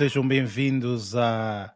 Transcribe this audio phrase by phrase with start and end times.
[0.00, 1.68] sejam bem-vindos ao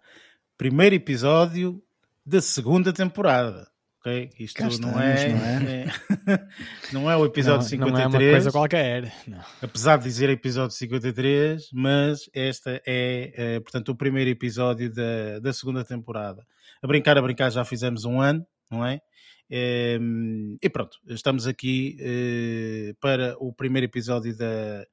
[0.56, 1.84] primeiro episódio
[2.24, 3.68] da segunda temporada.
[4.00, 4.30] Ok?
[4.38, 5.84] Isto Cá não, estamos, é, não é?
[5.84, 6.48] é-
[6.90, 9.14] não é o episódio não, 53, não é uma coisa qualquer.
[9.28, 9.44] Não.
[9.60, 15.52] apesar de dizer episódio 53, mas esta é, eh, portanto, o primeiro episódio da, da
[15.52, 16.46] segunda temporada.
[16.82, 19.02] A brincar, a brincar, já fizemos um ano, não é?
[19.50, 24.86] Em, E pronto, estamos aqui eh, para o primeiro episódio da,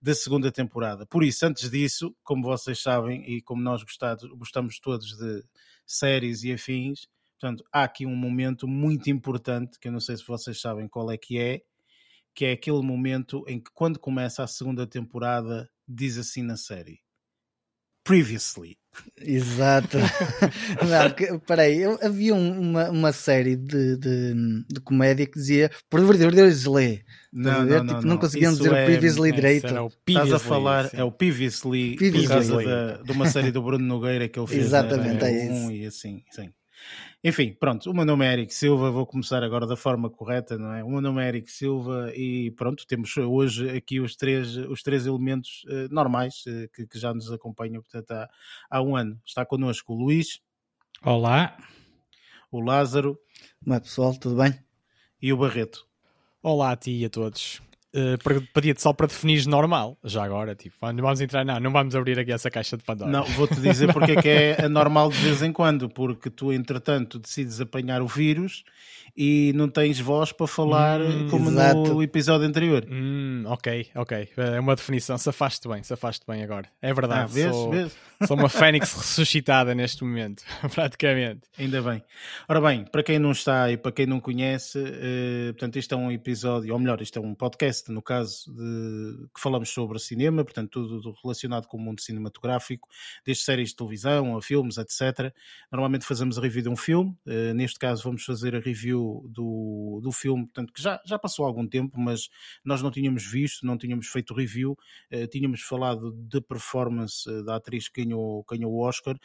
[0.00, 1.06] da segunda temporada.
[1.06, 5.44] Por isso, antes disso, como vocês sabem e como nós gostado- gostamos todos de
[5.86, 10.26] séries e afins, portanto, há aqui um momento muito importante que eu não sei se
[10.26, 11.62] vocês sabem qual é que é,
[12.34, 17.00] que é aquele momento em que quando começa a segunda temporada diz assim na série
[18.04, 18.78] Previously.
[19.20, 19.98] Exato.
[20.88, 24.34] não, que- peraí, eu, havia um- uma, uma série de, de,
[24.68, 27.04] de comédia que dizia Previously.
[27.32, 27.78] Não, Estás a não, ver?
[27.78, 28.16] não, Tipo, não não.
[28.18, 29.74] conseguiam Isso dizer é- Previously Esse direito.
[29.74, 30.96] o Estás a falar, sim.
[30.96, 32.28] é o Previously, por Previously.
[32.28, 34.64] causa da, de uma série do Bruno Nogueira que ele fez.
[34.64, 35.30] Exatamente, né?
[35.32, 35.52] é isso.
[35.66, 36.50] Um e assim, sim.
[37.24, 40.72] Enfim, pronto, o meu nome é Eric Silva, vou começar agora da forma correta, não
[40.72, 40.84] é?
[40.84, 45.04] O meu nome é Eric Silva e pronto, temos hoje aqui os três, os três
[45.04, 48.28] elementos eh, normais eh, que, que já nos acompanham, portanto, há,
[48.70, 49.20] há um ano.
[49.26, 50.40] Está connosco o Luís,
[51.02, 51.56] Olá,
[52.52, 53.18] o Lázaro
[53.64, 54.56] Como é pessoal, tudo bem?
[55.20, 55.86] e o Barreto.
[56.40, 57.60] Olá a ti e a todos.
[57.98, 61.72] Uh, per- Pedia-te só para definir normal, já agora, tipo, não vamos entrar, não, não
[61.72, 63.10] vamos abrir aqui essa caixa de Pandora.
[63.10, 67.18] Não, vou-te dizer porque é que é anormal de vez em quando, porque tu, entretanto,
[67.18, 68.62] decides apanhar o vírus
[69.16, 71.94] e não tens voz para falar Hum, como exato.
[71.94, 72.86] no episódio anterior.
[72.88, 74.28] Hum, ok, ok.
[74.36, 75.18] É uma definição.
[75.18, 76.68] Safaste bem, safaste bem agora.
[76.80, 77.22] É verdade.
[77.22, 77.50] Ah, vês?
[77.50, 77.96] sou, Vês?
[78.28, 81.40] sou uma fênix ressuscitada neste momento, praticamente.
[81.58, 82.02] Ainda bem.
[82.48, 85.98] Ora bem, para quem não está e para quem não conhece, eh, portanto, isto é
[85.98, 90.44] um episódio, ou melhor, isto é um podcast, no caso, de, que falamos sobre cinema,
[90.44, 92.88] portanto, tudo do- relacionado com o mundo cinematográfico,
[93.24, 95.32] desde séries de televisão a filmes, etc.
[95.70, 100.00] Normalmente fazemos a review de um filme, eh, neste caso vamos fazer a review do,
[100.02, 102.28] do filme, portanto, que já, já passou algum tempo, mas
[102.64, 104.76] nós não tínhamos visto, não tínhamos feito review,
[105.10, 109.16] eh, tínhamos falado de performance eh, da atriz que ganhou, ganhou o Oscar,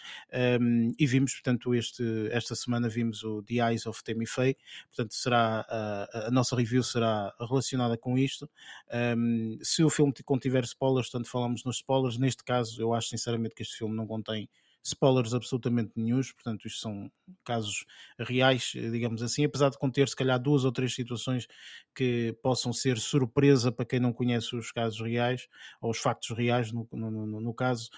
[0.61, 4.55] um, e vimos, portanto, este, esta semana vimos o The Eyes of Tammy Faye,
[4.87, 8.42] portanto, será a, a nossa review será relacionada com isto.
[9.17, 12.17] Um, se o filme contiver spoilers, portanto, falamos nos spoilers.
[12.17, 14.49] Neste caso, eu acho sinceramente que este filme não contém
[14.85, 17.09] spoilers absolutamente nenhums, portanto, isto são
[17.45, 17.85] casos
[18.19, 21.47] reais, eh, digamos assim, apesar de conter se calhar duas ou três situações
[21.95, 25.47] que possam ser surpresa para quem não conhece os casos reais,
[25.81, 27.89] ou os factos reais, no, no, no- no caso.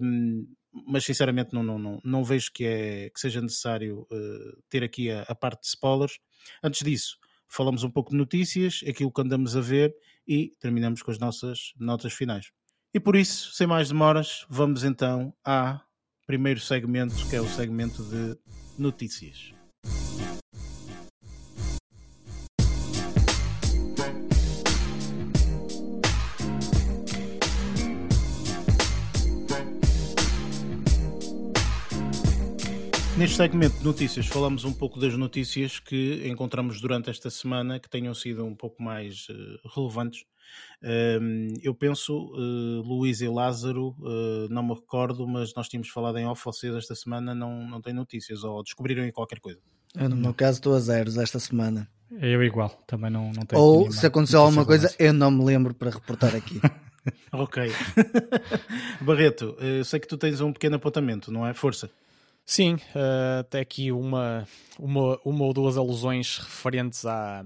[0.00, 0.46] Um,
[0.86, 5.10] mas sinceramente não, não, não, não vejo que, é, que seja necessário eh, ter aqui
[5.10, 6.18] a, a parte de spoilers.
[6.62, 7.18] Antes disso,
[7.48, 9.94] falamos um pouco de notícias, aquilo que andamos a ver
[10.26, 12.50] e terminamos com as nossas notas finais.
[12.92, 15.80] E por isso, sem mais demoras, vamos então ao
[16.26, 18.36] primeiro segmento, que é o segmento de
[18.78, 19.53] notícias.
[33.24, 37.88] Neste segmento de notícias, falamos um pouco das notícias que encontramos durante esta semana que
[37.88, 39.34] tenham sido um pouco mais eh,
[39.74, 40.26] relevantes.
[40.82, 46.18] Um, eu penso, eh, Luís e Lázaro, eh, não me recordo, mas nós tínhamos falado
[46.18, 49.58] em off, vocês esta semana não, não têm notícias ou descobriram aí qualquer coisa.
[49.94, 51.88] Eu, no meu caso, estou a zeros esta semana.
[52.20, 55.72] eu igual, também não, não tenho Ou se aconteceu alguma coisa, eu não me lembro
[55.72, 56.60] para reportar aqui.
[57.32, 57.70] Ok.
[59.02, 61.52] Barreto, eu sei que tu tens um pequeno apontamento, não é?
[61.52, 61.90] Força.
[62.46, 64.46] Sim, eh, até aqui uma,
[64.78, 67.42] uma, uma ou duas alusões referentes à,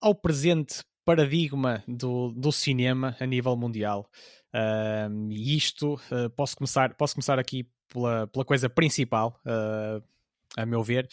[0.00, 4.10] ao presente paradigma do, do cinema a nível mundial.
[4.52, 10.02] Ahm, e isto, eh, posso, começar, posso começar aqui pela, pela coisa principal, eh,
[10.56, 11.06] a meu ver,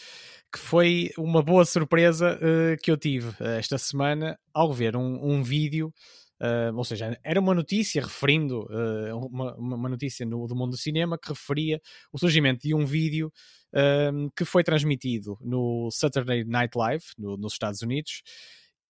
[0.52, 2.38] que foi uma boa surpresa
[2.82, 5.92] que eu tive esta semana ao ver um, um vídeo.
[6.40, 10.76] Eh, ou seja, era uma notícia referindo eh, uma, uma notícia no, do mundo do
[10.76, 11.80] cinema que referia
[12.12, 13.32] o surgimento de um vídeo
[14.12, 18.22] um, que foi transmitido no Saturday Night Live, no- nos Estados Unidos,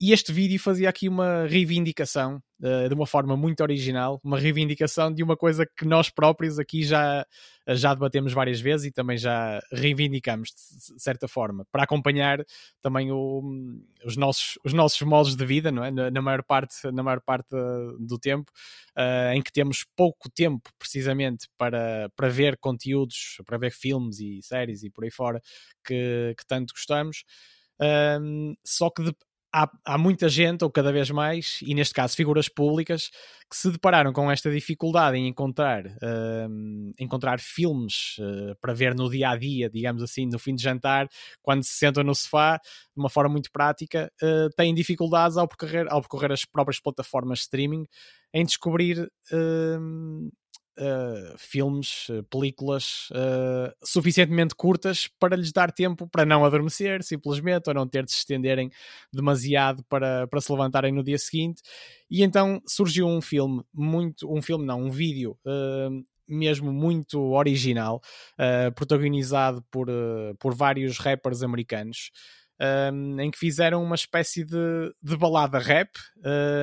[0.08, 5.12] e este vídeo fazia aqui uma reivindicação uh, de uma forma muito original, uma reivindicação
[5.12, 7.26] de uma coisa que nós próprios aqui já,
[7.68, 10.50] já debatemos várias vezes e também já reivindicamos
[10.96, 12.44] de certa forma, para acompanhar
[12.82, 13.42] também o-
[14.04, 15.90] os, nossos, os nossos modos de vida, não é?
[15.90, 18.50] na, na maior parte, na maior parte uh, do tempo,
[18.98, 24.40] uh, em que temos pouco tempo precisamente para, para ver conteúdos, para ver filmes e
[24.42, 25.40] séries e por aí fora
[25.84, 27.24] que, que tanto gostamos.
[27.80, 29.16] Um, só que de-
[29.54, 33.10] há, há muita gente, ou cada vez mais, e neste caso figuras públicas,
[33.48, 39.08] que se depararam com esta dificuldade em encontrar, uh, encontrar filmes uh, para ver no
[39.08, 41.06] dia a dia, digamos assim, no fim de jantar,
[41.40, 45.86] quando se sentam no sofá, de uma forma muito prática, uh, têm dificuldades ao percorrer,
[45.88, 47.84] ao percorrer as próprias plataformas de streaming
[48.32, 49.08] em descobrir
[50.78, 57.68] uh, filmes, uh, películas uh, suficientemente curtas para lhes dar tempo para não adormecer, simplesmente,
[57.68, 58.70] ou não ter de se estenderem
[59.12, 61.62] demasiado para, para se levantarem no dia seguinte.
[62.10, 65.36] E então surgiu um filme, muito, um filme não, um vídeo
[66.26, 68.00] mesmo muito original,
[68.74, 69.88] protagonizado por,
[70.38, 72.10] por vários rappers americanos.
[72.92, 75.90] Um, em que fizeram uma espécie de, de balada rap,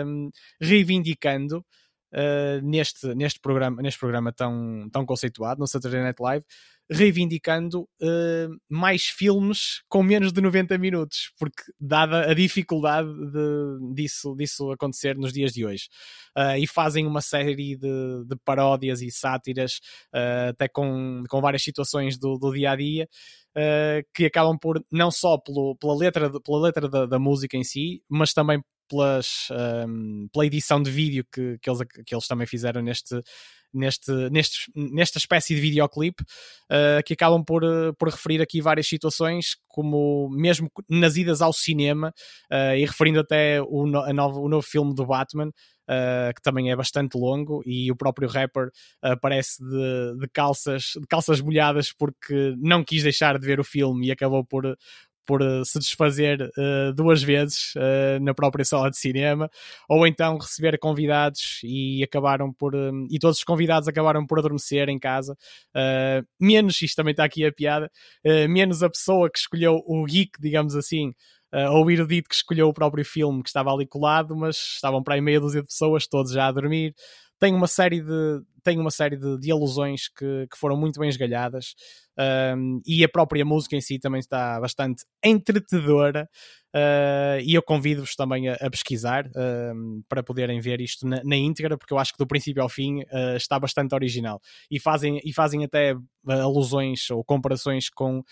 [0.06, 0.30] um,
[0.60, 1.66] reivindicando
[2.13, 6.46] uh, neste, neste, programa, neste programa tão, tão conceituado, no Saturday Night Live,
[6.92, 14.36] reivindicando uh, mais filmes com menos de 90 minutos, porque dada a dificuldade de, disso,
[14.36, 15.88] disso acontecer nos dias de hoje.
[16.38, 19.80] Uh, e fazem uma série de, de paródias e sátiras,
[20.13, 23.08] uh, até com, com várias situações do, do dia a dia.
[24.13, 28.02] que acabam por não só pelo, pela letra, pela letra da, da música em si,
[28.10, 29.47] mas também pelas,
[29.88, 33.21] um, pela edição de vídeo que, que, eles, que eles também fizeram neste,
[33.73, 38.88] neste, neste, nesta espécie de videoclipe, uh, que acabam por, uh, por referir aqui várias
[38.88, 42.13] situações, como mesmo nas idas ao cinema,
[42.51, 45.51] uh, e referindo até o, no, novo, o novo filme do Batman,
[45.89, 48.69] Uh, que também é bastante longo, e o próprio rapper
[49.01, 54.07] aparece de, de, calças, de calças molhadas porque não quis deixar de ver o filme
[54.07, 54.77] e acabou por,
[55.31, 59.50] por uh, se desfazer uh, duas vezes uh, na própria sala de cinema,
[59.88, 62.74] ou então receber convidados e acabaram por.
[63.10, 65.38] E todos os convidados acabaram por adormecer em casa.
[66.38, 67.89] menos, isto também está aqui a piada,
[68.50, 71.13] menos a pessoa que escolheu o geek, digamos assim.
[71.72, 75.16] ou o erudito que escolheu o próprio filme que estava ali colado, mas estavam para
[75.16, 76.94] aí meia dúzia de pessoas, todos já a dormir.
[77.39, 81.10] Tem uma série de, tem uma série de, de alusões que, que foram muito bem
[81.10, 81.74] esgalhadas
[82.58, 86.30] um, e a própria música em si também está bastante entretedora.
[86.74, 91.36] Uh, e eu convido-vos também a, a pesquisar uh, para poderem ver isto na, na,
[91.36, 95.19] íntegra, porque eu acho que do princípio ao fim uh, está bastante original e fazem,
[95.22, 95.94] e fazem até
[96.25, 98.24] alusões ou comparações com,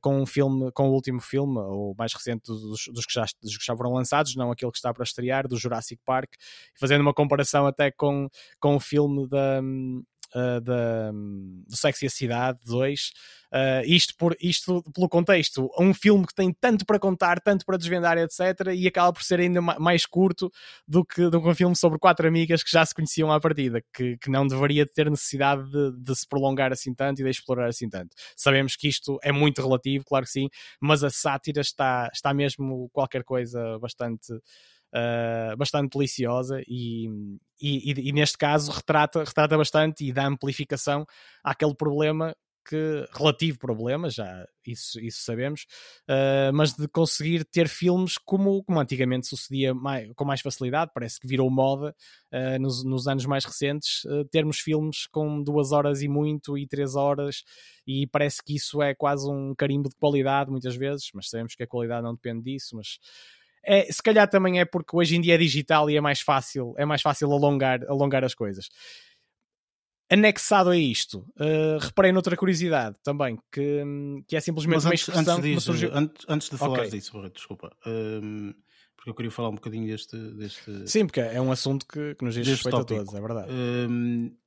[0.00, 3.58] com um filme, com o último filme, ou mais recente dos, dos, que já, dos
[3.58, 6.34] que já foram lançados, não aquele que está para estrear, do Jurassic Park,
[6.78, 8.28] fazendo uma comparação até com,
[8.60, 9.39] com o filme da,
[10.34, 13.12] uh, da, do Sexy a Cidade 2.
[13.52, 17.66] Uh, eh, isto, por, isto pelo contexto, um filme que tem tanto para contar, tanto
[17.66, 20.52] para desvendar, etc., e acaba por ser ainda mais curto
[20.86, 23.82] do que, do que um filme sobre quatro amigas que já se conheciam à partida,
[23.92, 27.68] que, que não deveria ter necessidade de, de, se prolongar assim tanto e de explorar
[27.68, 28.14] assim tanto.
[28.36, 30.48] Sabemos que isto é muito relativo, claro que sim,
[30.80, 34.32] mas a sátira está, está mesmo qualquer coisa bastante
[34.94, 37.08] uh, bastante deliciosa e,
[37.60, 41.06] e, e, neste caso retrata, retrata bastante e dá amplificação
[41.44, 42.34] àquele problema
[42.70, 45.66] que, relativo problema, já isso, isso sabemos,
[46.08, 51.18] uh, mas de conseguir ter filmes como, como antigamente sucedia mais, com mais facilidade, parece
[51.18, 51.94] que virou moda
[52.32, 56.66] uh, nos, nos anos mais recentes, uh, termos filmes com duas horas e muito e
[56.66, 57.42] três horas,
[57.86, 61.62] e parece que isso é quase um carimbo de qualidade muitas vezes, mas sabemos que
[61.64, 62.98] a qualidade não depende disso, mas
[63.64, 66.74] é, se calhar também é porque hoje em dia é digital e é mais fácil,
[66.76, 68.68] é mais fácil alongar, alongar as coisas.
[70.12, 73.84] Anexado a isto, uh, reparei noutra curiosidade também, que,
[74.26, 75.90] que é simplesmente antes, uma expressão antes, disso, surgiu...
[75.92, 76.90] antes, antes de falar okay.
[76.90, 78.54] disso, desculpa, um, ehm,
[78.96, 80.16] porque eu queria falar um bocadinho deste.
[80.34, 83.00] deste Sim, porque é um assunto que, que nos diz respeito tópico.
[83.00, 83.52] a todos, é verdade.
[83.52, 84.39] Um, ehm,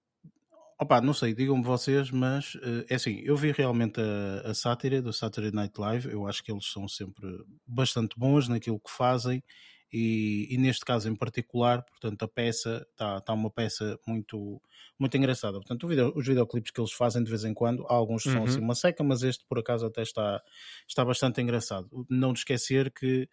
[0.79, 5.01] Opa, não sei, digam-me vocês, mas uh, é assim, eu vi realmente a, a sátira
[5.01, 7.27] do Saturday Night Live, eu acho que eles são sempre
[7.65, 9.43] bastante bons naquilo que fazem
[9.93, 14.59] e, e neste caso em particular, portanto, a peça está tá uma peça muito,
[14.97, 15.59] muito engraçada.
[15.59, 18.45] Portanto, video, os videoclipes que eles fazem de vez em quando, alguns são assim uhum.
[18.45, 20.41] assim uma seca, mas este por acaso até está,
[20.87, 21.87] está bastante engraçado.
[22.09, 23.29] Não de esquecer que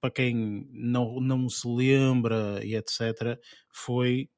[0.00, 3.36] para quem não, não se lembra e etc.,
[3.72, 4.28] foi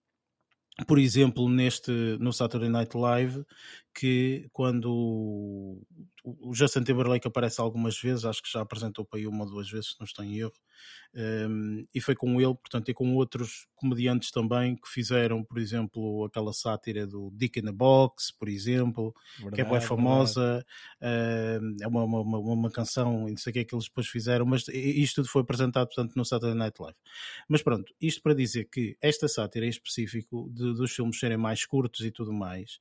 [0.85, 3.45] por exemplo, neste no Saturday Night Live,
[3.99, 5.81] que quando
[6.23, 9.71] o Justin Timberlake aparece algumas vezes, acho que já apresentou para aí uma ou duas
[9.71, 10.53] vezes, se não estou em erro,
[11.15, 16.25] um, e foi com ele, portanto, e com outros comediantes também que fizeram, por exemplo,
[16.26, 20.67] aquela sátira do Dick in the Box, por exemplo, verdade, que é bem famosa,
[21.00, 24.45] uh, é uma, uma, uma, canção, não sei o que é que eles depois fizeram,
[24.45, 26.99] mas isto tudo foi apresentado, portanto, no Saturday Night Live.
[27.49, 31.65] Mas pronto, isto para dizer que esta sátira em específico, de, dos filmes serem mais
[31.65, 32.79] curtos e tudo mais,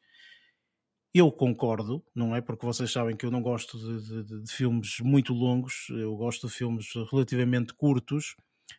[1.15, 2.41] eu concordo, não é?
[2.41, 6.47] Porque vocês sabem que eu não gosto de, de, de filmes muito longos, eu gosto
[6.47, 8.35] de filmes relativamente curtos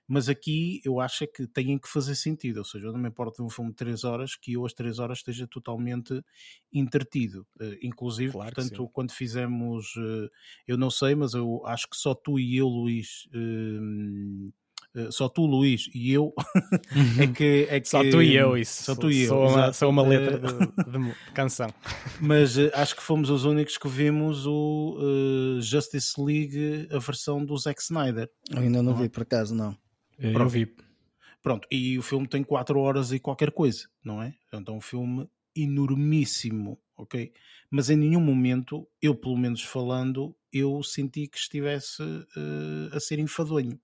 [0.08, 3.08] mas aqui eu acho é que têm que fazer sentido, ou seja, eu não me
[3.08, 6.22] importo de um filme de 3 horas que eu às 3 horas esteja totalmente
[6.72, 10.30] entretido, uh, inclusive, claro portanto, quando fizemos, uh,
[10.66, 14.52] eu não sei, mas eu acho que só tu e eu, Luís, uh,
[15.10, 16.32] só tu, Luís, e eu
[17.20, 19.72] é que, é que só tu e eu isso só tu e eu sou, uma,
[19.72, 20.58] sou uma letra de,
[20.90, 21.68] de canção
[22.20, 27.80] mas acho que fomos os únicos que vimos o Justice League a versão do Zack
[27.82, 29.08] Snyder eu ainda não, não vi é?
[29.08, 29.76] por acaso não
[30.18, 30.50] eu Pronto.
[30.50, 30.74] vi.
[31.42, 34.34] Pronto, e o filme tem 4 horas e qualquer coisa, não é?
[34.52, 37.32] Então é um filme enormíssimo, ok?
[37.70, 43.18] Mas em nenhum momento, eu pelo menos falando, eu senti que estivesse uh, a ser
[43.18, 43.78] enfadonho.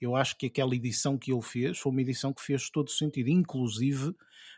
[0.00, 3.28] Eu acho que aquela edição que ele fez foi uma edição que fez todo sentido.
[3.28, 4.14] Inclusive,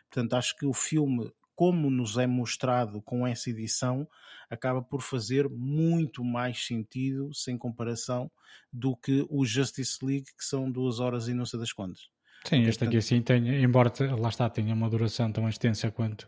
[0.09, 4.07] portanto, acho que o filme, como nos é mostrado com essa edição,
[4.49, 8.29] acaba por fazer muito mais sentido, sem comparação,
[8.71, 12.09] do que o Justice League, que são duas horas e não sei das quantas.
[12.45, 16.27] Sim, este aqui assim tem, embora lá está, tenha uma duração tão extensa quanto,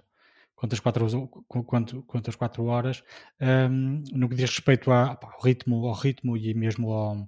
[0.55, 3.03] quanto, as, quatro, quanto, quanto as quatro horas,
[3.41, 7.27] um, no que diz respeito a, ao, ritmo, ao ritmo e mesmo ao,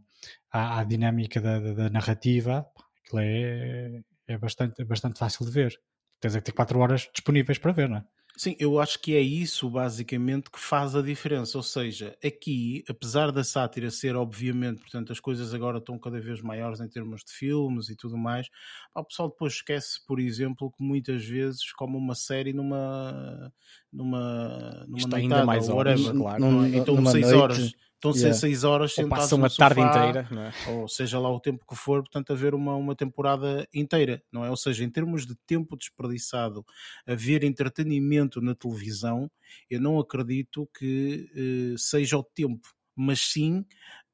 [0.51, 2.65] à, à dinâmica da, da, da narrativa,
[3.05, 5.79] aquilo é, é bastante, é bastante fácil de ver.
[6.19, 8.05] Tens é que ter quatro horas disponíveis para ver, não é?
[8.37, 11.57] Sim, eu acho que é isso basicamente que faz a diferença.
[11.57, 16.41] Ou seja, aqui, apesar da sátira ser obviamente, portanto, as coisas agora estão cada vez
[16.41, 18.47] maiores em termos de filmes e tudo mais,
[18.93, 23.53] o pessoal depois esquece, por exemplo, que muitas vezes, como uma série numa
[23.91, 26.39] numa numa Está ainda mais horas, claro.
[26.41, 27.35] Num, então, seis noite.
[27.35, 27.71] horas
[28.11, 28.39] estão yeah.
[28.39, 30.71] seis horas sentados Ou passam uma tarde inteira, é?
[30.71, 34.43] ou seja lá o tempo que for, portanto, a ver uma, uma temporada inteira, não
[34.43, 34.49] é?
[34.49, 36.65] Ou seja, em termos de tempo desperdiçado
[37.05, 39.29] a ver entretenimento na televisão,
[39.69, 41.29] eu não acredito que
[41.73, 43.65] uh, seja o tempo, mas sim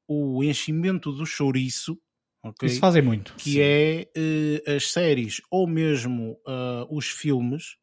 [0.06, 1.98] o enchimento do chouriço.
[2.44, 2.68] Okay?
[2.68, 3.34] Isso fazem muito.
[3.34, 3.60] Que sim.
[3.60, 7.76] é uh, as séries ou mesmo uh, os filmes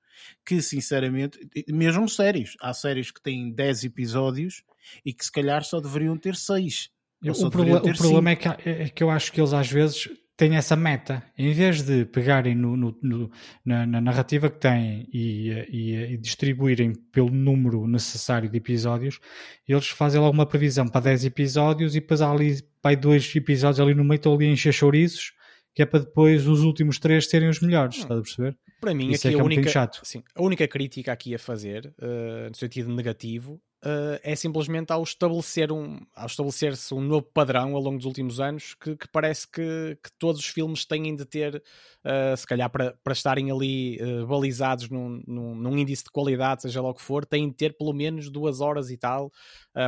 [0.45, 4.63] que sinceramente, mesmo séries, há séries que têm 10 episódios
[5.05, 6.89] e que se calhar só deveriam ter 6.
[7.21, 10.09] O, proble o problema é que, é que eu acho que eles às vezes
[10.39, 11.21] têm essa meta.
[11.37, 13.31] Em vez de pegarem no, no, no,
[13.65, 19.19] na, na, narrativa que têm e, e, e, distribuírem pelo número necessário de episódios,
[19.67, 23.81] eles fazem logo uma previsão para 10 episódios e depois há ali vai dois episódios
[23.81, 25.33] ali no meio, estão ali a encher chouriços,
[25.75, 28.01] que é para depois os últimos três serem os melhores, hum.
[28.03, 28.57] estás a perceber?
[28.79, 31.93] Para mim, Isso aqui é, é a, única, sim, a única crítica aqui a fazer,
[31.99, 37.75] uh, no sentido negativo, uh, é simplesmente ao estabelecer um, ao estabelecer-se um novo padrão
[37.75, 41.25] ao longo dos últimos anos que, que parece que, que, todos os filmes têm de
[41.25, 46.11] ter, uh, se calhar para, para estarem ali uh, balizados num, num, num, índice de
[46.11, 49.31] qualidade, seja lá o que for, têm de ter pelo menos duas horas e tal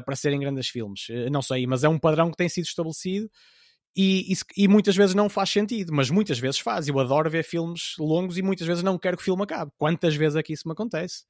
[0.06, 1.08] para serem grandes filmes.
[1.32, 3.30] não sei, mas é um padrão que tem sido estabelecido.
[3.96, 6.88] E, e, e, muitas vezes não faz sentido, mas muitas vezes faz.
[6.88, 9.72] Eu adoro ver filmes longos e muitas vezes não quero que o filme acabe.
[9.78, 11.24] Quantas vezes é que isso me acontece?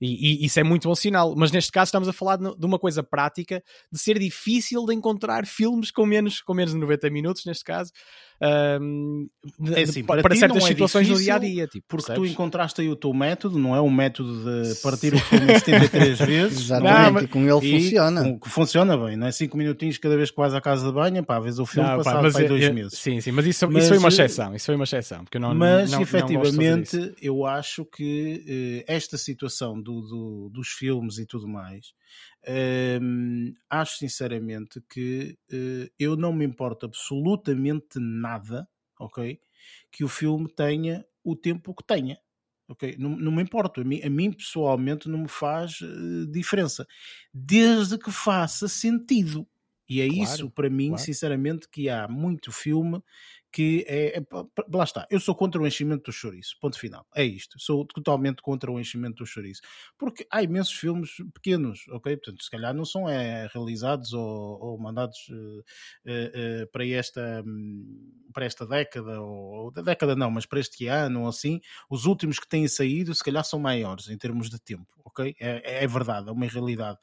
[0.00, 1.34] E, e, isso é muito bom sinal.
[1.36, 5.46] Mas neste caso estamos a falar de, uma coisa prática, de ser difícil de encontrar
[5.46, 7.92] filmes com menos, com menos de 90 minutos, neste caso,
[8.40, 9.28] um,
[9.74, 11.66] é assim, para, para certas é situações no dia a dia.
[11.66, 12.30] Tipo, porque percebes?
[12.30, 16.18] tu encontraste aí o teu método, não é o método de partir o filme 73
[16.22, 16.60] vezes.
[16.60, 18.38] Exatamente, não, e com ele e funciona.
[18.38, 19.32] Com, funciona bem, não é?
[19.32, 21.96] 5 minutinhos cada vez que vais à casa de banho, pá, vês o filme não,
[21.96, 22.96] passado pá, dois eu, meses.
[22.98, 24.54] Sim, sim, mas isso, mas, isso foi uma exceção.
[24.54, 25.24] Isso foi uma exceção.
[25.24, 31.16] Porque não, mas não, efetivamente eu acho que eh, esta situação do, do, dos filmes
[31.16, 31.94] e tudo mais
[33.02, 38.68] um, acho sinceramente que uh, eu não me importo absolutamente nada,
[39.00, 39.40] ok?
[39.90, 42.18] Que o filme tenha o tempo que tenha.
[42.70, 46.86] Ok, não, não me importa, a mim, a mim, pessoalmente não me faz uh, diferença,
[47.32, 49.48] desde que faça sentido.
[49.88, 51.02] E é claro, isso para mim, claro.
[51.02, 53.02] sinceramente, que há muito filme
[53.50, 54.22] que é, é,
[54.72, 58.42] lá está, eu sou contra o enchimento do chouriço, ponto final, é isto, sou totalmente
[58.42, 59.62] contra o enchimento do chouriço,
[59.96, 64.78] porque há imensos filmes pequenos, ok, portanto se calhar não são é, realizados ou, ou
[64.78, 70.60] mandados uh, uh, para esta um, para esta década, ou, ou década não, mas para
[70.60, 74.50] este ano ou assim, os últimos que têm saído se calhar são maiores em termos
[74.50, 76.98] de tempo, ok, é, é verdade, é uma realidade,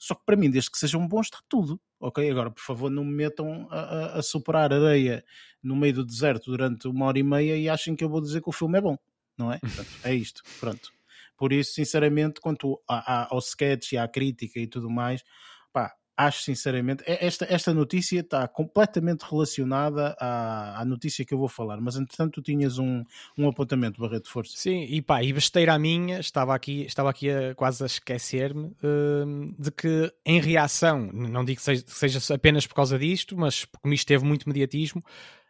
[0.00, 1.78] só que para mim, desde que sejam bons, está tudo.
[2.00, 2.28] Ok?
[2.30, 5.22] Agora, por favor, não me metam a, a, a superar areia
[5.62, 8.40] no meio do deserto durante uma hora e meia e achem que eu vou dizer
[8.40, 8.96] que o filme é bom.
[9.36, 9.58] Não é?
[9.60, 10.42] Portanto, é isto.
[10.58, 10.90] Pronto.
[11.36, 15.22] Por isso, sinceramente, quanto a, a, ao sketch e à crítica e tudo mais,
[15.70, 21.38] pá, acho sinceramente, é, esta, esta notícia está completamente relacionada à, à notícia que eu
[21.38, 23.04] vou falar, mas entretanto tu tinhas um,
[23.36, 24.52] um apontamento, Barreto Força.
[24.56, 28.66] Sim, e pá, e besteira a minha, estava aqui, estava aqui a, quase a esquecer-me
[28.66, 33.36] uh, de que em reação, não digo que seja, que seja, apenas por causa disto,
[33.36, 35.00] mas como isto teve muito mediatismo,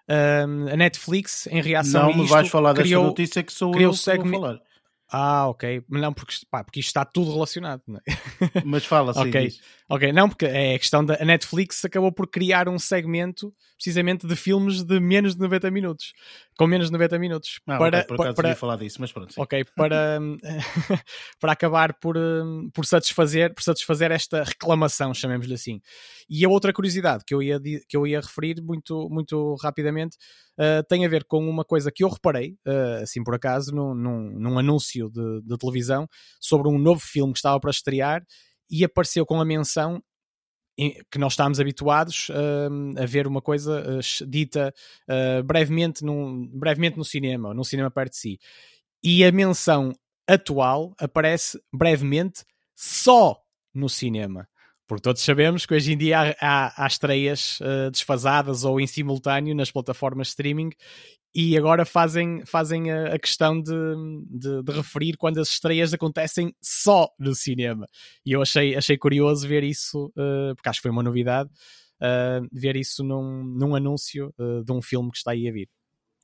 [0.08, 3.52] uh, a Netflix, em reação não a isto, me vais falar criou, desta notícia que
[3.52, 4.69] sou criou eu que vou falar.
[5.12, 5.84] Ah, ok.
[5.88, 7.82] Não, porque, pá, porque isto está tudo relacionado.
[7.86, 8.02] Não é?
[8.64, 9.20] Mas fala, sim.
[9.20, 9.50] ok,
[9.88, 10.12] ok.
[10.12, 14.36] Não, porque é a questão da a Netflix acabou por criar um segmento precisamente de
[14.36, 16.12] filmes de menos de 90 minutos.
[16.56, 17.60] Com menos de 90 minutos.
[17.66, 19.32] Ah, para, okay, por acaso para, falar disso, mas pronto.
[19.32, 19.40] Sim.
[19.40, 20.20] Ok, para,
[21.40, 22.16] para acabar por,
[22.72, 25.80] por, satisfazer, por satisfazer esta reclamação, chamemos-lhe assim.
[26.28, 30.16] E a outra curiosidade que eu ia, que eu ia referir muito, muito rapidamente
[30.60, 33.94] uh, tem a ver com uma coisa que eu reparei, uh, assim por acaso, num,
[33.94, 36.06] num, num anúncio de, de televisão
[36.38, 38.22] sobre um novo filme que estava para estrear
[38.70, 40.02] e apareceu com a menção
[41.10, 44.72] que nós estamos habituados uh, a ver uma coisa dita
[45.44, 48.38] brevemente, num, brevemente no cinema, num cinema perto de si.
[49.02, 49.92] E a menção
[50.26, 53.36] atual aparece brevemente só
[53.74, 54.48] no cinema.
[54.90, 57.60] Porque todos sabemos que hoje em dia há, há, há estreias
[57.92, 60.70] desfasadas ou em simultâneo nas plataformas de streaming
[61.34, 63.72] e agora fazem, fazem a, a questão de,
[64.28, 67.86] de, de, referir quando as estreias acontecem só no cinema.
[68.26, 71.48] E eu achei, achei curioso ver isso, uh, porque acho que foi uma novidade,
[72.02, 75.68] uh, ver isso num, num anúncio uh, de um filme que está aí a vir.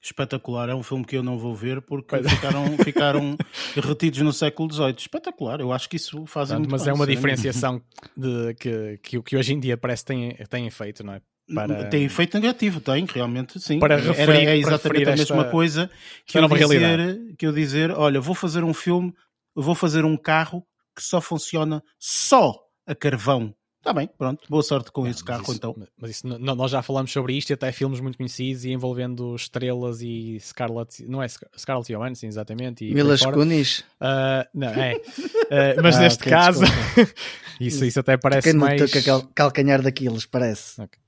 [0.06, 3.36] Espetacular, é um filme que eu não vou ver porque ficaram, ficaram
[3.75, 4.94] retidos no século XVIII.
[4.96, 7.82] Espetacular, eu acho que isso faz muito Mas bem, é uma diferenciação
[8.16, 11.21] de, que, que, que hoje em dia parece que têm, têm feito, não é?
[11.52, 11.84] Para...
[11.84, 13.78] Tem efeito negativo, tem, realmente, sim.
[13.78, 15.90] Para referir, é exatamente a mesma esta, coisa
[16.25, 19.12] que eu, dizer, que eu dizer, olha, vou fazer um filme,
[19.54, 20.64] vou fazer um carro
[20.95, 22.54] que só funciona só
[22.86, 23.54] a carvão.
[23.86, 25.76] Está bem, pronto, boa sorte com não, esse carro isso, então.
[25.96, 30.02] Mas isso, nós já falamos sobre isto e até filmes muito conhecidos e envolvendo estrelas
[30.02, 32.84] e Scarlett, não é Scarlett Johansson, exatamente.
[32.84, 33.84] E Milas Kunis.
[34.00, 34.96] Uh, não, é.
[34.96, 36.64] Uh, mas ah, neste okay, caso,
[37.60, 38.90] isso, isso até parece Quem mais...
[38.90, 40.82] Quem não calcanhar daqueles, parece.
[40.82, 41.05] Okay.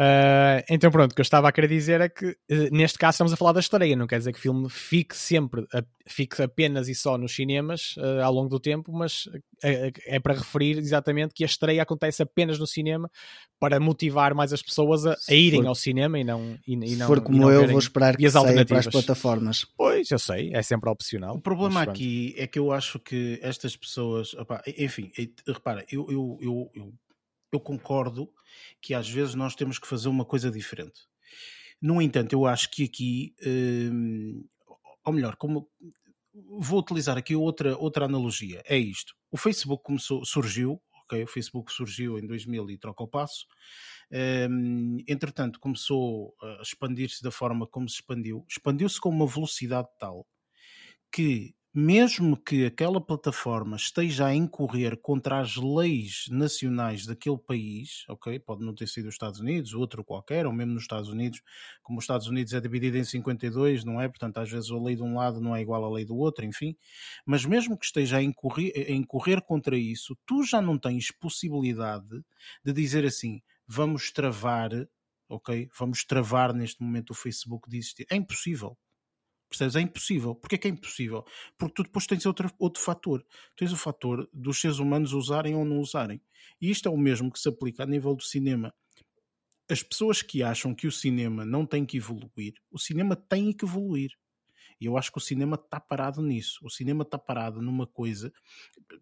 [0.00, 2.34] Uh, então pronto, o que eu estava a querer dizer é que uh,
[2.72, 5.60] neste caso estamos a falar da estreia, não quer dizer que o filme fique sempre,
[5.60, 9.28] uh, fique apenas e só nos cinemas ah, ao longo do tempo, mas
[9.62, 13.08] é para referir exatamente que a estreia acontece apenas no cinema
[13.60, 16.88] para motivar mais as pessoas a, a irem for, ao cinema e não e, e
[16.88, 19.66] Se não, for como eu, vou esperar que saia para as plataformas.
[19.76, 21.36] Pois, eu sei, é sempre opcional.
[21.36, 25.12] O problema aqui é que eu acho que estas pessoas, opa, enfim,
[25.46, 26.94] repara, eu, eu, eu, eu
[27.52, 28.32] eu concordo
[28.80, 31.08] que às vezes nós temos que fazer uma coisa diferente.
[31.80, 34.44] No entanto, eu acho que aqui, hum,
[35.04, 35.68] ou melhor, como
[36.58, 39.14] vou utilizar aqui outra, outra analogia, é isto.
[39.30, 43.46] O Facebook começou, surgiu, ok, o Facebook surgiu em 2000 e troca o passo,
[44.50, 50.26] um, entretanto começou a expandir-se da forma como se expandiu, expandiu-se com uma velocidade tal
[51.12, 58.40] que mesmo que aquela plataforma esteja a incorrer contra as leis nacionais daquele país, ok?
[58.40, 61.40] Pode não ter sido os Estados Unidos, outro qualquer, ou mesmo nos Estados Unidos,
[61.80, 64.08] como os Estados Unidos é dividido em 52, não é?
[64.08, 66.44] Portanto, às vezes a lei de um lado não é igual à lei do outro,
[66.44, 66.76] enfim.
[67.24, 72.20] Mas mesmo que esteja a incorrer, a incorrer contra isso, tu já não tens possibilidade
[72.64, 74.70] de dizer assim, vamos travar,
[75.28, 75.68] ok?
[75.78, 78.06] Vamos travar neste momento o Facebook de existir.
[78.10, 78.76] É impossível
[79.50, 79.74] Percebes?
[79.76, 80.34] É impossível.
[80.34, 81.24] Porquê que é impossível?
[81.58, 83.26] Porque tu depois tens outro, outro fator.
[83.56, 86.22] Tens o fator dos seres humanos usarem ou não usarem.
[86.60, 88.72] E isto é o mesmo que se aplica a nível do cinema.
[89.68, 93.64] As pessoas que acham que o cinema não tem que evoluir, o cinema tem que
[93.64, 94.12] evoluir.
[94.80, 96.58] E eu acho que o cinema está parado nisso.
[96.62, 98.32] O cinema está parado numa coisa.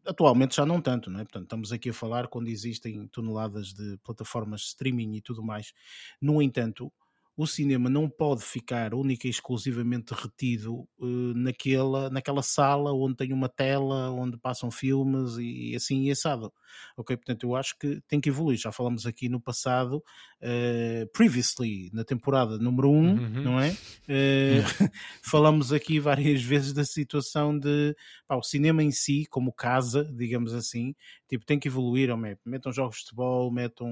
[0.05, 1.23] Atualmente já não tanto, não é?
[1.23, 5.73] Portanto, estamos aqui a falar quando existem toneladas de plataformas de streaming e tudo mais.
[6.21, 6.93] No entanto,
[7.39, 13.33] o cinema não pode ficar única e exclusivamente retido uh, naquela, naquela sala onde tem
[13.33, 16.53] uma tela, onde passam filmes e, e assim e assado.
[16.97, 17.17] Ok?
[17.17, 18.59] Portanto, eu acho que tem que evoluir.
[18.59, 20.03] Já falamos aqui no passado,
[20.43, 23.43] uh, previously, na temporada número 1, um, uhum.
[23.43, 23.71] não é?
[23.71, 24.91] Uh,
[25.23, 27.95] falamos aqui várias vezes da situação de
[28.27, 30.95] pá, o cinema em si, como casa, digamos assim,
[31.29, 32.11] tipo, tem que evoluir.
[32.11, 33.89] Homem, metam jogos de futebol, metam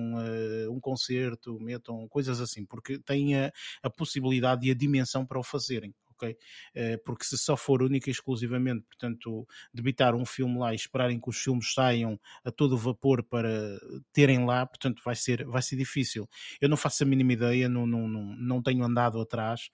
[0.71, 5.43] um concerto, metam coisas assim, porque tem a, a possibilidade e a dimensão para o
[5.43, 5.95] fazerem.
[6.17, 6.37] Okay?
[6.75, 11.21] Eh, porque se só for única e exclusivamente, portanto, debitar um filme lá e esperarem
[11.21, 13.79] que os filmes saiam a todo vapor para
[14.13, 16.29] terem lá, portanto, vai ser, vai ser difícil.
[16.61, 19.71] Eu não faço a mínima ideia, não, não, não, não tenho andado atrás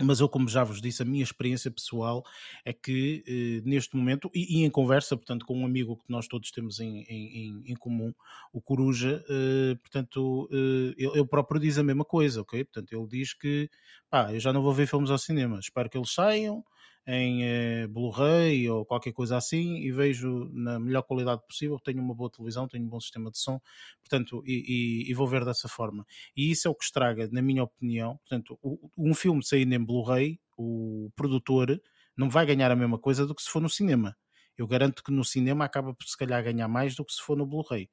[0.00, 2.24] mas eu, como já vos disse, a minha experiência pessoal
[2.64, 6.26] é que eh, neste momento, e, e, em conversa, portanto, com um amigo que nós
[6.26, 8.12] todos temos em, em, em comum,
[8.52, 12.64] o Coruja, eh, portanto, eh, ele, próprio diz a mesma coisa, ok?
[12.64, 13.68] Portanto, ele diz que,
[14.10, 16.64] pá, eu já não vou ver filmes ao cinema, espero que eles saiam,
[17.06, 21.78] em eh, Blu-ray ou qualquer coisa assim e vejo na melhor qualidade possível.
[21.80, 23.60] Tenho uma boa televisão, tenho um bom sistema de som,
[24.00, 26.06] portanto, e, e, e vou ver dessa forma.
[26.36, 28.16] E isso é o que estraga, na minha opinião.
[28.18, 31.80] Portanto, o, um filme saindo em Blu-ray, o produtor
[32.16, 34.16] não vai ganhar a mesma coisa do que se for no cinema.
[34.56, 37.36] Eu garanto que no cinema acaba por se calhar ganhar mais do que se for
[37.36, 37.88] no Blu-ray.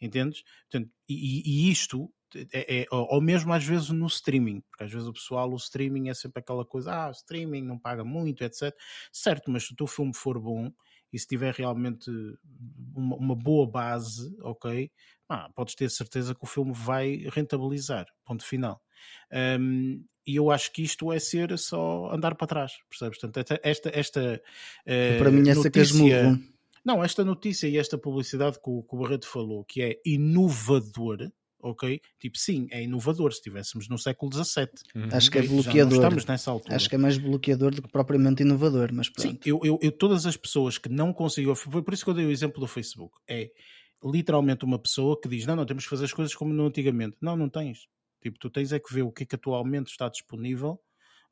[0.00, 0.42] Entendes?
[0.70, 2.10] Portanto, e, e, isto
[2.52, 6.08] é, é, ou mesmo às vezes no streaming, porque às vezes o pessoal, o streaming
[6.08, 8.74] é sempre aquela coisa, ah, streaming não paga muito, etc.
[9.12, 10.72] Certo, mas se o teu filme for bom
[11.12, 12.10] e se tiver realmente
[12.94, 14.90] uma, uma boa base, ok,
[15.28, 18.82] ah, podes ter certeza que o filme vai rentabilizar, ponto final.
[19.32, 23.18] Um, e eu acho que isto é ser só andar para trás, percebes?
[23.18, 24.42] Portanto, esta, esta
[24.86, 26.38] uh, para mim, essa notícia,
[26.84, 31.30] não, esta notícia e esta publicidade que o, que o Barreto falou, que é inovador,
[31.60, 32.00] ok?
[32.18, 33.32] Tipo, sim, é inovador.
[33.32, 35.08] Se estivéssemos no século XVII, uhum.
[35.12, 35.94] acho que é bloqueador.
[35.94, 36.76] estamos nessa altura.
[36.76, 39.28] Acho que é mais bloqueador do que propriamente inovador, mas pronto.
[39.28, 42.14] Sim, eu, eu, eu todas as pessoas que não conseguiam, foi por isso que eu
[42.14, 43.50] dei o exemplo do Facebook, é
[44.04, 47.16] literalmente uma pessoa que diz: não, não, temos que fazer as coisas como no antigamente.
[47.20, 47.88] Não, não tens.
[48.20, 50.80] Tipo, tu tens é que ver o que é que atualmente está disponível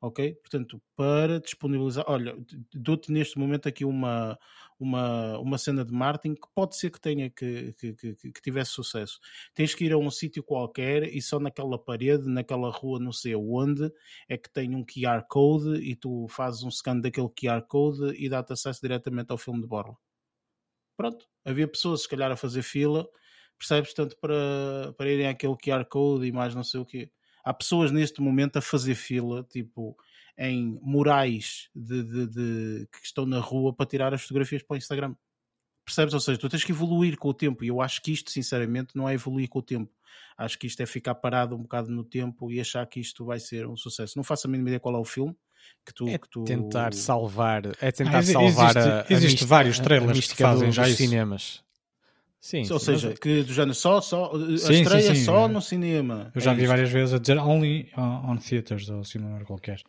[0.01, 0.35] ok?
[0.35, 2.35] Portanto, para disponibilizar, olha,
[2.73, 4.37] dou-te neste momento aqui uma,
[4.79, 8.71] uma, uma cena de marketing que pode ser que tenha que, que, que, que tivesse
[8.71, 9.19] sucesso.
[9.53, 13.35] Tens que ir a um sítio qualquer e só naquela parede, naquela rua, não sei
[13.35, 13.91] onde,
[14.29, 18.29] é que tem um QR Code e tu fazes um scan daquele QR Code e
[18.29, 19.97] dá-te acesso diretamente ao filme de borla.
[20.95, 23.07] Pronto, havia pessoas se calhar a fazer fila,
[23.57, 23.93] percebes?
[23.93, 27.11] Tanto para, para irem àquele QR Code e mais não sei o quê
[27.47, 29.97] há pessoas neste momento a fazer fila, tipo,
[30.37, 34.77] em murais de, de, de, que estão na rua para tirar as fotografias para o
[34.77, 35.15] Instagram.
[35.85, 36.13] Percebes?
[36.13, 38.95] Ou seja, tu tens que evoluir com o tempo e eu acho que isto, sinceramente,
[38.95, 39.91] não é evoluir com o tempo.
[40.37, 43.39] Acho que isto é ficar parado um bocado no tempo e achar que isto vai
[43.39, 44.17] ser um sucesso.
[44.17, 45.35] Não faço a mínima ideia qual é o filme.
[45.85, 46.43] Que tu, é que tu...
[46.43, 50.87] tentar salvar, é tentar ah, salvar existe, a, existe a vários trailers que fazem já
[50.87, 50.97] isso.
[50.97, 51.63] cinemas.
[52.39, 53.19] Sim, ou sim, seja, mas...
[53.19, 56.31] que do género só, só sim, a estreia sim, só no cinema.
[56.35, 56.69] Eu já é vi isto.
[56.69, 59.81] várias vezes a dizer only on theaters ou cinema qualquer.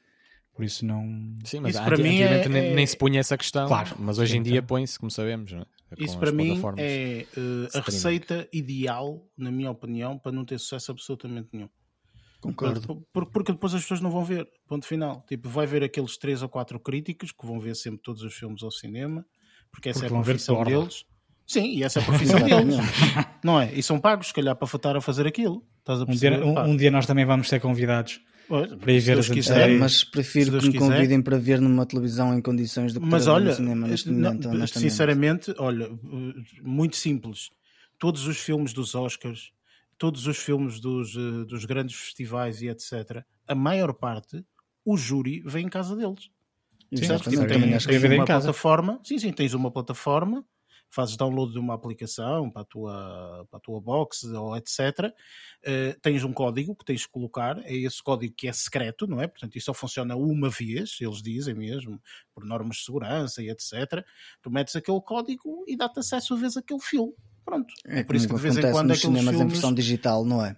[0.59, 1.37] Por isso não.
[1.45, 3.69] Sim, mas isso para mim é, nem, nem, se punha essa questão.
[3.69, 3.95] Claro.
[3.97, 5.53] Mas hoje em dia põe-se, como sabemos.
[5.53, 5.65] É?
[5.97, 10.91] Isso para mim é uh, a receita ideal, na minha opinião, para não ter sucesso
[10.91, 11.69] absolutamente nenhum.
[12.41, 13.05] Concordo.
[13.13, 14.49] Porque, porque depois as pessoas não vão ver.
[14.67, 15.25] Ponto final.
[15.29, 18.61] Tipo, vai ver aqueles três ou quatro críticos que vão ver sempre todos os filmes
[18.65, 19.25] ao cinema,
[19.71, 21.05] porque essa porque é a profissão deles.
[21.49, 22.77] Sim, e essa é a profissão deles.
[23.43, 23.73] não é?
[23.73, 25.67] E são pagos, se calhar, para estar a fazer aquilo.
[25.79, 29.01] Estás a um, dia, um, um, dia nós também vamos ser convidados pois, para ir
[29.01, 32.93] ver as quiser, é, Mas prefiro que me convidem para ver numa televisão em condições
[32.93, 34.51] de mas olha, no cinema neste momento.
[34.51, 35.89] Não, sinceramente, olha,
[36.63, 37.49] muito simples.
[37.99, 39.51] Todos os filmes dos Oscars,
[39.97, 44.45] todos os filmes dos, eh, dos grandes festivais e etc., a maior parte,
[44.85, 46.29] o júri vem em casa deles.
[46.95, 47.07] Sim,
[47.47, 50.45] tem, tens uma plataforma, sim, sim, tens uma plataforma
[50.91, 54.79] fazes download de uma aplicação para a tua, para a tua box ou etc.
[54.79, 55.13] Uh,
[55.65, 59.21] eh, tens um código que tens de colocar, é esse código que é secreto, não
[59.21, 59.27] é?
[59.27, 62.01] Portanto, isso só funciona uma vez, eles dizem mesmo,
[62.35, 64.05] por normas de segurança e etc.
[64.43, 67.13] Tu metes aquele código e dá-te acesso a ver aquele filme.
[67.45, 67.73] Pronto.
[67.87, 69.41] É, é por isso que de vez em quando aqueles cinemas filmes...
[69.41, 70.57] em versão digital, não é?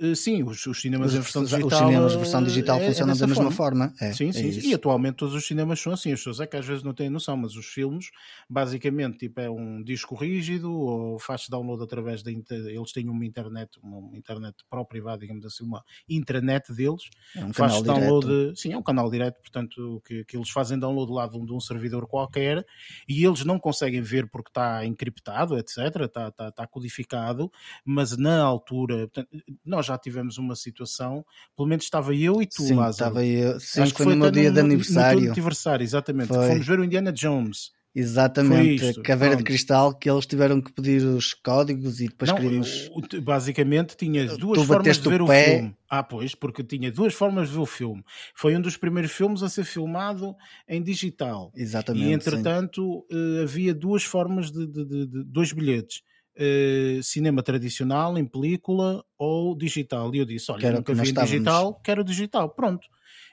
[0.00, 1.66] Eh, sim, os, os cinemas os, em versão digital.
[1.68, 3.88] Os cinemas em versão digital é, funcionam é da mesma forma.
[3.88, 3.94] forma.
[4.00, 6.12] É, sim, sim, é E atualmente todos os cinemas são assim.
[6.12, 8.10] As pessoas é que às vezes não têm noção, mas os filmes,
[8.50, 12.30] basicamente, tipo, é um disco rígido ou faz download através da.
[12.30, 17.02] Eles têm uma internet, uma internet própria, digamos assim, uma intranet deles.
[17.36, 18.26] É um faz download.
[18.26, 18.56] Direto.
[18.56, 21.52] Sim, é um canal direto, portanto, que, que eles fazem download lá de um, de
[21.52, 22.64] um servidor qualquer
[23.08, 25.78] e eles não conseguem ver porque está encriptado, etc.
[26.04, 27.50] Está, está, está codificado,
[27.84, 29.08] mas na altura.
[29.08, 29.28] Portanto,
[29.64, 31.24] nós já tivemos uma situação,
[31.56, 33.10] pelo menos estava eu e tu, sim, Lázaro.
[33.10, 35.20] Estava eu, sim, Acho foi, foi no meu dia no, de aniversário.
[35.20, 36.28] No aniversário, exatamente.
[36.28, 37.72] Fomos ver o Indiana Jones.
[37.96, 42.38] Exatamente, a caveira de cristal que eles tiveram que pedir os códigos e depois não,
[42.38, 42.90] queríamos...
[43.22, 45.76] Basicamente tinha duas tu formas de ver o, o filme.
[45.88, 48.04] Ah, pois, porque tinha duas formas de ver o filme.
[48.34, 50.34] Foi um dos primeiros filmes a ser filmado
[50.68, 51.52] em digital.
[51.54, 52.06] Exatamente.
[52.06, 53.38] E entretanto sim.
[53.38, 56.02] Eh, havia duas formas de, de, de, de dois bilhetes
[56.36, 60.14] uh, cinema tradicional, em película ou digital.
[60.14, 62.50] E eu disse: Olha, quero nunca vi em digital, quero digital.
[62.50, 62.86] Pronto.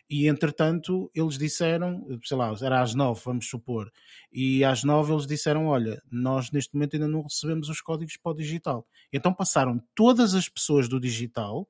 [0.10, 3.90] E entretanto, eles disseram, sei lá, era às nove, vamos supor,
[4.30, 8.34] e às nove eles disseram: Olha, nós neste momento ainda não recebemos os códigos para
[8.34, 8.86] o digital.
[9.12, 11.68] Então passaram todas as pessoas do digital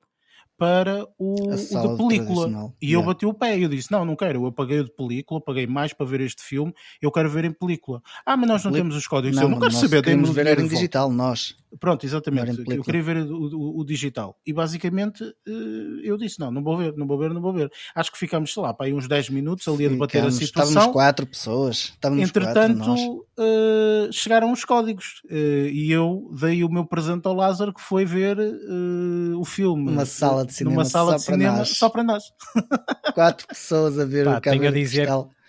[0.58, 2.72] para o, o de película.
[2.80, 3.02] E yeah.
[3.02, 4.46] eu bati o pé e eu disse: Não, não quero.
[4.46, 7.52] Eu paguei o de película, paguei mais para ver este filme, eu quero ver em
[7.52, 8.00] película.
[8.24, 9.36] Ah, mas nós não temos os códigos.
[9.36, 10.02] Não, eu não quero saber.
[10.02, 11.56] Queremos ver em digital, nós.
[11.80, 12.62] Pronto, exatamente.
[12.70, 14.38] Eu queria ver o, o, o, digital.
[14.46, 17.70] E basicamente eh, eu disse: Não, não vou ver, não vou ver, não vou ver.
[17.94, 20.68] Acho que ficamos, sei lá, para aí uns 10 minutos ali a debater a situação.
[20.68, 21.76] Estávamos quatro pessoas.
[21.94, 27.34] Estávamos Entretanto, quatro, uh, chegaram os códigos uh, e eu dei o meu presente ao
[27.34, 29.90] Lázaro que foi ver uh, o filme.
[29.90, 31.68] Uma sala de de cinema, numa sala de cinema nós.
[31.70, 32.24] só para nós.
[33.14, 35.08] Quatro pessoas a ver Pá, o Tenho a dizer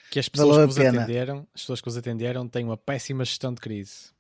[0.10, 3.54] que as pessoas que os atenderam, as pessoas que os atenderam têm uma péssima gestão
[3.54, 4.12] de crise.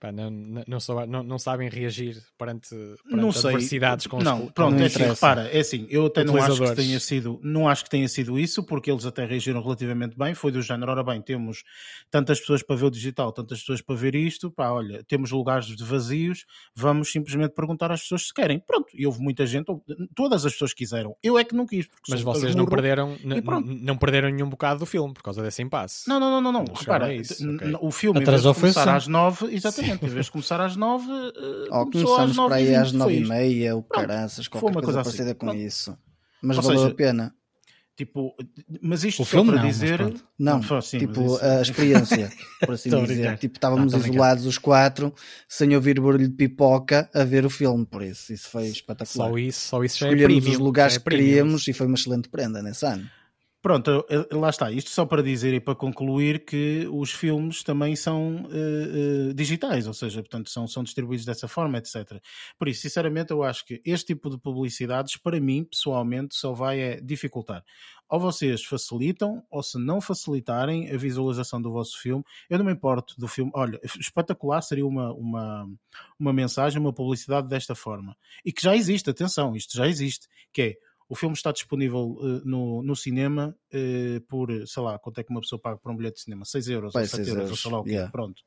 [0.00, 3.50] Pá, não, não, não, não, não, sabem reagir perante, perante não sei.
[3.50, 6.74] adversidades com Não, os, pronto, é assim, repara, é assim, eu até não acho que
[6.74, 10.50] tenha sido, não acho que tenha sido isso, porque eles até reagiram relativamente bem, foi
[10.50, 11.64] do género, ora bem, temos
[12.10, 15.68] tantas pessoas para ver o digital, tantas pessoas para ver isto, pá, olha, temos lugares
[15.78, 18.58] vazios, vamos simplesmente perguntar às pessoas se querem.
[18.58, 19.66] Pronto, e houve muita gente,
[20.14, 21.86] todas as pessoas quiseram, eu é que não quis.
[22.08, 26.08] Mas vocês não perderam, não perderam nenhum bocado do filme por causa desse impasse.
[26.08, 26.74] Não, não, não, não, não.
[26.74, 27.74] repara, isso, okay.
[27.80, 31.10] o filme, Atrasou de começar às nove, exatamente, em vez de começar às às nove.
[31.10, 35.30] Uh, oh, começamos para aí às nove e meia, o caraças, qualquer coisa, coisa parecida
[35.30, 35.34] assim.
[35.34, 35.60] com Pronto.
[35.60, 35.98] isso.
[36.42, 37.34] Mas Ou valeu seja, a pena.
[37.96, 38.34] Tipo,
[38.80, 40.00] mas isto o filme para não, dizer.
[40.38, 43.36] Não, não assim, tipo a experiência, por assim dizer.
[43.36, 45.12] Tipo, estávamos isolados os quatro,
[45.46, 48.32] sem ouvir barulho de pipoca, a ver o filme, por isso.
[48.32, 49.28] Isso foi espetacular.
[49.28, 51.74] Só isso, só isso já é Escolhemos é premium, os lugares é que queríamos e
[51.74, 53.06] foi uma excelente prenda nesse ano.
[53.62, 54.70] Pronto, lá está.
[54.72, 59.86] Isto só para dizer e para concluir que os filmes também são uh, uh, digitais,
[59.86, 62.22] ou seja, portanto, são, são distribuídos dessa forma, etc.
[62.58, 66.80] Por isso, sinceramente, eu acho que este tipo de publicidades, para mim, pessoalmente, só vai
[66.80, 67.62] é, dificultar.
[68.08, 72.72] Ou vocês facilitam, ou se não facilitarem a visualização do vosso filme, eu não me
[72.72, 73.52] importo do filme.
[73.54, 75.68] Olha, espetacular seria uma, uma,
[76.18, 78.16] uma mensagem, uma publicidade desta forma.
[78.42, 82.40] E que já existe, atenção, isto já existe, que é o filme está disponível uh,
[82.44, 85.96] no, no cinema uh, por, sei lá, quanto é que uma pessoa paga por um
[85.96, 86.44] bilhete de cinema?
[86.44, 88.12] 6 euros Pai, ou 7 euros, ou sei lá o quê, yeah.
[88.12, 88.40] pronto.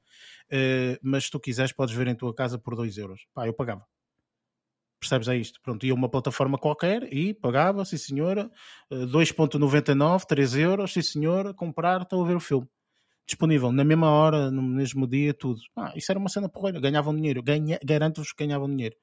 [0.49, 3.27] Uh, mas se tu quiseres, podes ver em tua casa por 2 euros.
[3.33, 3.85] Pá, eu pagava.
[4.97, 5.27] Percebes?
[5.27, 5.59] É isto.
[5.61, 8.49] Pronto, ia uma plataforma qualquer e pagava, sim senhora,
[8.89, 12.65] 2.99, 3 euros, sim senhora, comprar, estou a ver o filme
[13.25, 15.59] disponível na mesma hora, no mesmo dia, tudo.
[15.75, 18.95] Ah, isso era uma cena porreira, ganhavam dinheiro, Ganha, garanto-vos que ganhavam dinheiro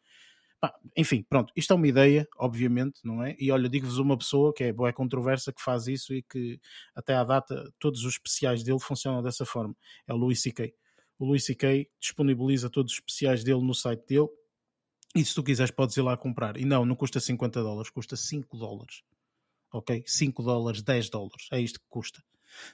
[0.96, 3.34] enfim, pronto, isto é uma ideia, obviamente, não é?
[3.38, 6.60] E olha, digo-vos uma pessoa que é boa controversa que faz isso e que
[6.94, 9.74] até à data todos os especiais dele funcionam dessa forma.
[10.06, 10.74] É o Louis C.K.
[11.18, 11.88] O Louis C.K.
[11.98, 14.28] disponibiliza todos os especiais dele no site dele
[15.14, 16.56] e se tu quiseres podes ir lá comprar.
[16.56, 19.02] E não, não custa 50 dólares, custa 5 dólares.
[19.72, 20.02] Ok?
[20.06, 21.48] 5 dólares, 10 dólares.
[21.52, 22.22] É isto que custa.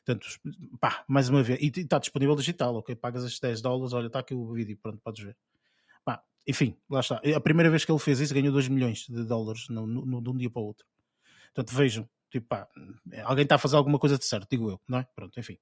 [0.05, 0.27] Portanto,
[0.81, 1.61] pá, mais uma vez.
[1.61, 2.96] E está disponível digital, ok?
[2.96, 5.37] Pagas estes 10 dólares, olha, está aqui o vídeo, pronto, podes ver
[6.47, 7.21] enfim, lá está.
[7.35, 10.31] A primeira vez que ele fez isso ganhou 2 milhões de dólares no, no, de
[10.31, 10.87] um dia para o outro.
[11.55, 12.69] Portanto, vejam, tipo, pá,
[13.25, 15.09] alguém está a fazer alguma coisa de certo, digo eu, não é?
[15.15, 15.59] Pronto, enfim.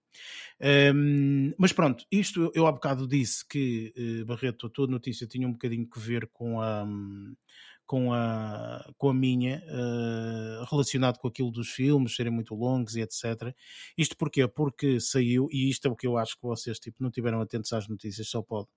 [0.94, 5.46] Um, mas pronto, isto eu há bocado disse que uh, Barreto, a tua notícia tinha
[5.46, 6.86] um bocadinho que ver com a.
[7.86, 13.00] com a, com a minha, uh, relacionado com aquilo dos filmes serem muito longos e
[13.00, 13.54] etc.
[13.96, 14.46] Isto porquê?
[14.48, 17.72] Porque saiu, e isto é o que eu acho que vocês tipo, não tiveram atentos
[17.72, 18.68] às notícias, só pode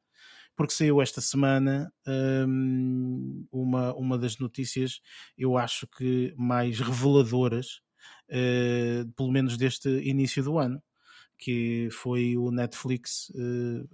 [0.56, 5.00] porque saiu esta semana um, uma, uma das notícias,
[5.38, 7.82] eu acho que mais reveladoras,
[8.32, 10.82] uh, pelo menos deste início do ano,
[11.38, 13.88] que foi o Netflix uh,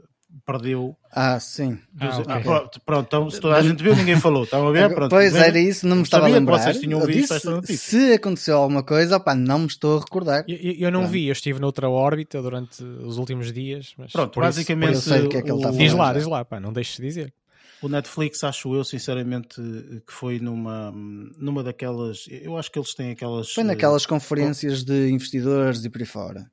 [0.46, 0.96] perdeu.
[1.12, 1.78] Ah, sim.
[2.00, 2.26] Ah, okay.
[2.28, 4.44] ah, pronto, pronto, então se toda a gente viu, ninguém falou.
[4.44, 4.90] Estão a ver?
[4.94, 6.60] Pronto, pois era isso, não me estava a lembrar.
[6.60, 7.78] Vocês tinham visto disse, esta notícia.
[7.78, 10.44] Se aconteceu alguma coisa, opa, não me estou a recordar.
[10.48, 13.94] Eu, eu não vi, eu estive noutra órbita durante os últimos dias.
[13.98, 14.94] Mas pronto, basicamente.
[14.94, 16.60] Isso, eu sei o que é que ele está a Diz lá, diz lá, pá,
[16.60, 17.34] não deixes de dizer.
[17.82, 19.62] O Netflix, acho eu, sinceramente,
[20.08, 20.90] que foi numa,
[21.38, 22.26] numa daquelas.
[22.30, 23.52] Eu acho que eles têm aquelas.
[23.52, 26.50] Foi naquelas uh, conferências de investidores e por aí fora.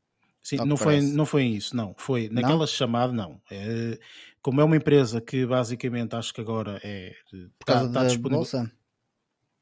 [0.50, 1.94] Sim, não foi, não foi isso, não.
[1.96, 3.40] Foi naquela chamada, não.
[3.48, 3.96] É,
[4.42, 7.12] como é uma empresa que basicamente acho que agora é.
[7.56, 8.38] Por causa está, está da disponível.
[8.38, 8.72] Bolsa?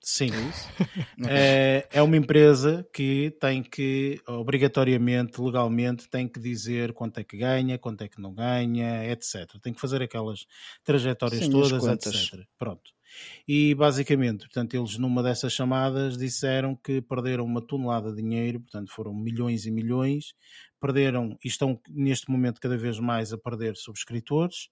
[0.00, 0.30] Sim.
[1.26, 7.24] É, é, é uma empresa que tem que, obrigatoriamente, legalmente, tem que dizer quanto é
[7.24, 9.60] que ganha, quanto é que não ganha, etc.
[9.60, 10.46] Tem que fazer aquelas
[10.82, 12.46] trajetórias Sim, todas, etc.
[12.56, 12.97] Pronto.
[13.46, 18.90] E basicamente, portanto, eles numa dessas chamadas disseram que perderam uma tonelada de dinheiro, portanto,
[18.90, 20.34] foram milhões e milhões,
[20.80, 24.68] perderam e estão neste momento cada vez mais a perder subscritores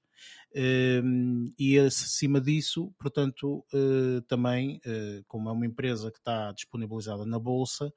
[0.54, 7.26] Ehm, e acima disso, portanto, uh, também, uh, como é uma empresa que está disponibilizada
[7.26, 7.92] na Bolsa,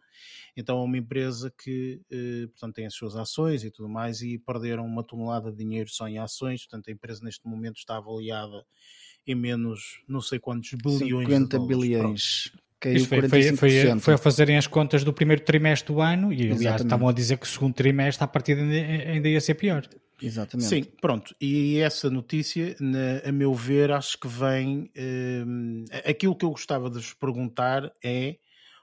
[0.57, 4.37] então é uma empresa que uh, portanto, tem as suas ações e tudo mais, e
[4.37, 8.65] perderam uma tonelada de dinheiro só em ações, portanto a empresa neste momento está avaliada
[9.31, 12.51] em menos não sei quantos bilhões 50 bilhões.
[12.79, 16.43] Caiu foi, foi, foi, foi, a fazerem as contas do primeiro trimestre do ano e
[16.43, 16.83] aliás Exatamente.
[16.85, 19.85] estavam a dizer que o segundo trimestre a partir ainda, ainda ia ser pior.
[20.21, 20.67] Exatamente.
[20.67, 21.35] Sim, pronto.
[21.41, 24.89] E essa notícia, na, a meu ver, acho que vem.
[24.97, 28.37] Um, aquilo que eu gostava de vos perguntar é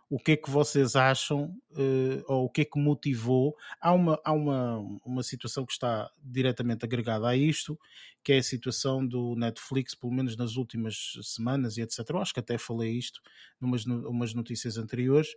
[0.08, 3.56] o que é que vocês acham uh, ou o que é que motivou.
[3.80, 7.78] Há, uma, há uma, uma situação que está diretamente agregada a isto,
[8.22, 11.98] que é a situação do Netflix, pelo menos nas últimas semanas e etc.
[12.10, 13.20] Eu acho que até falei isto
[13.60, 15.28] numas umas notícias anteriores,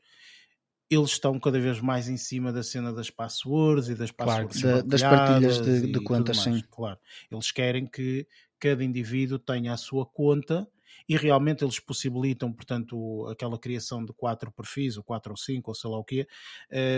[0.89, 4.83] eles estão cada vez mais em cima da cena das passwords e das passwords claro,
[4.83, 6.63] das partilhas de, de contas, sim.
[6.69, 6.99] Claro,
[7.31, 8.27] eles querem que
[8.59, 10.67] cada indivíduo tenha a sua conta
[11.09, 15.75] e realmente eles possibilitam, portanto, aquela criação de quatro perfis, ou quatro ou cinco, ou
[15.75, 16.27] sei lá o quê,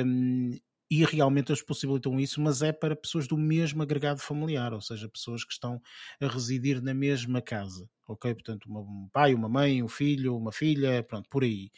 [0.06, 0.52] um,
[0.90, 5.08] e realmente eles possibilitam isso, mas é para pessoas do mesmo agregado familiar, ou seja,
[5.08, 5.82] pessoas que estão
[6.20, 8.34] a residir na mesma casa, ok?
[8.34, 11.72] Portanto, um pai, uma mãe, um filho, uma filha, pronto, por aí.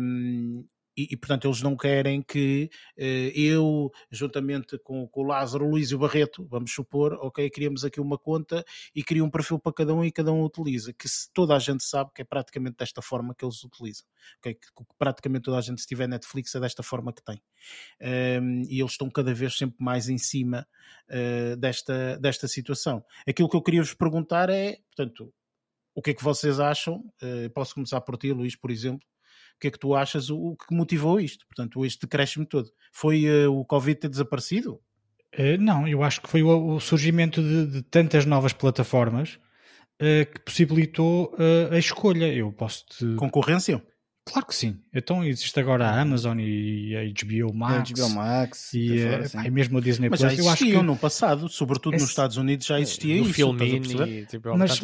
[0.00, 5.66] Um, e, e, portanto eles não querem que eh, eu, juntamente com, com, o Lázaro,
[5.66, 9.30] o Luís e o Barreto, vamos supor, ok, criamos aqui uma conta e cria um
[9.30, 12.22] perfil para cada um e cada um utiliza, que se toda a gente sabe que
[12.22, 14.06] é praticamente desta forma que eles utilizam,
[14.38, 17.42] ok, que, que praticamente toda a gente se tiver Netflix é desta forma que tem.
[18.40, 20.66] Um, e eles estão cada vez sempre mais em cima
[21.08, 23.04] uh, desta, desta situação.
[23.26, 25.32] Aquilo que eu queria vos perguntar é, portanto,
[25.94, 27.04] o que é que vocês acham?
[27.22, 29.06] Uh, posso começar por ti, Luís, por exemplo
[29.56, 31.46] o que é que tu achas o, o que motivou isto?
[31.46, 32.70] Portanto, este decréscimo todo.
[32.92, 34.80] Foi uh, o Covid ter desaparecido?
[35.38, 39.38] Uh, não, eu acho que foi o, o surgimento de, de, tantas novas plataformas
[40.00, 41.34] uh, que possibilitou
[41.70, 42.32] a escolha.
[42.32, 43.14] Eu posso te...
[43.16, 43.82] Concorrência?
[44.26, 44.78] Claro que sim.
[44.92, 47.90] Então existe agora a Amazon e a HBO Max.
[47.90, 48.72] A HBO Max.
[48.72, 50.34] E, é, mesmo a Disney Mas Plus.
[50.34, 53.34] já existiam no passado, sobretudo nos Estados Unidos já existia no isso.
[53.34, 54.80] Filmini, tipo, mas,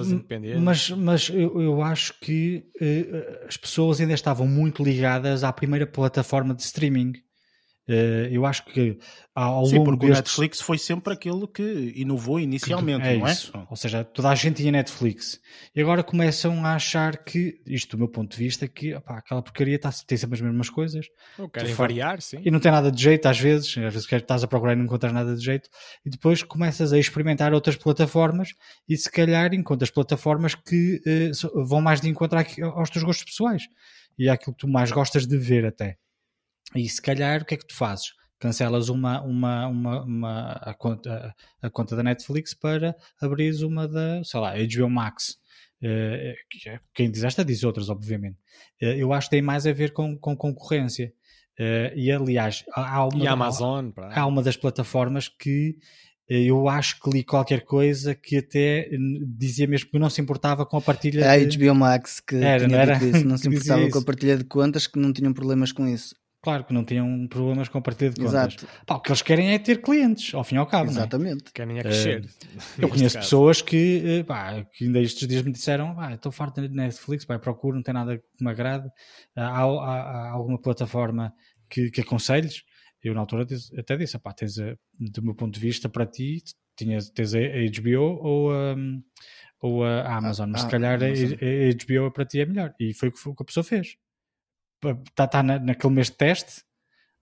[0.60, 5.86] mas, mas eu, eu acho que uh, as pessoas ainda estavam muito ligadas à primeira
[5.86, 7.14] plataforma de streaming.
[7.90, 8.96] Uh, eu acho que
[9.34, 10.36] ao Sim, longo porque destes...
[10.36, 13.32] o Netflix foi sempre aquele que inovou inicialmente, é não é?
[13.32, 13.52] Isso.
[13.68, 15.40] Ou seja, toda a gente tinha Netflix.
[15.74, 19.42] E agora começam a achar que, isto do meu ponto de vista, que opá, aquela
[19.42, 21.06] porcaria está, tem sempre as mesmas coisas.
[21.36, 22.40] Ou querem variar, sim.
[22.44, 23.76] E não tem nada de jeito às vezes.
[23.76, 25.68] Às vezes estás a procurar e não encontras nada de jeito.
[26.06, 28.50] E depois começas a experimentar outras plataformas
[28.88, 33.64] e se calhar encontras plataformas que uh, vão mais de encontrar aos teus gostos pessoais.
[34.16, 35.96] E é aquilo que tu mais gostas de ver até.
[36.74, 38.12] E se calhar o que é que tu fazes?
[38.38, 44.24] Cancelas uma, uma, uma, uma a, conta, a conta da Netflix para abrires uma da,
[44.24, 45.38] sei lá, HBO Max.
[45.82, 48.36] Uh, quem diz esta diz outras, obviamente.
[48.82, 51.12] Uh, eu acho que tem mais a ver com, com concorrência.
[51.58, 55.76] Uh, e aliás, há uma, e Amazon, há, há uma das plataformas que
[56.26, 58.88] eu acho que li qualquer coisa que até
[59.36, 61.28] dizia mesmo que não se importava com a partilha.
[61.28, 61.58] A de...
[61.58, 63.04] HBO Max que era, tinha era?
[63.04, 66.14] Isso, não se importava com a partilha de contas, que não tinham problemas com isso.
[66.42, 68.54] Claro que não tinham problemas com a partilha de contas.
[68.54, 68.66] Exato.
[68.86, 70.88] Pá, o que eles querem é ter clientes, ao fim e ao cabo.
[70.88, 70.92] É?
[70.92, 71.48] Exatamente.
[71.48, 71.52] É?
[71.52, 72.24] Querem é crescer.
[72.24, 72.28] Uh,
[72.78, 73.26] eu conheço caso.
[73.26, 77.26] pessoas que, eh, pá, que ainda estes dias me disseram: ah, estou farto de Netflix,
[77.26, 78.86] pá, procuro, não tem nada que me agrade.
[79.36, 81.30] Uh, há, há, há, alguma plataforma
[81.68, 82.62] que, que aconselhes?
[83.02, 83.46] Eu, na altura,
[83.78, 86.42] até disse: pá, tens, a, do meu ponto de vista, para ti,
[86.74, 88.76] tinhas, tens a HBO ou a.
[89.62, 91.10] Ou a Amazon, mas ah, se calhar a, a
[91.84, 92.72] HBO para ti é melhor.
[92.80, 93.98] E foi o que a pessoa fez
[94.82, 96.62] está tá na, naquele mês de teste,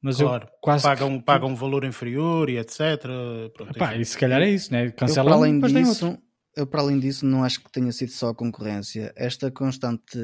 [0.01, 3.03] mas claro, eu quase pagam, pagam um valor inferior e etc.
[3.55, 4.91] Pronto, Epá, e se calhar é isso, né?
[4.91, 6.19] Para além disso,
[6.57, 9.13] eu para além disso não acho que tenha sido só a concorrência.
[9.17, 10.19] Esta constante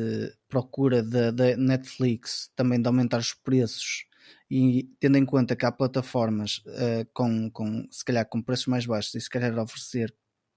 [0.49, 4.05] procura da Netflix também de aumentar os preços
[4.51, 8.87] e tendo em conta que há plataformas uh, com, com se calhar com preços mais
[8.87, 10.14] baixos e se calhar oferecer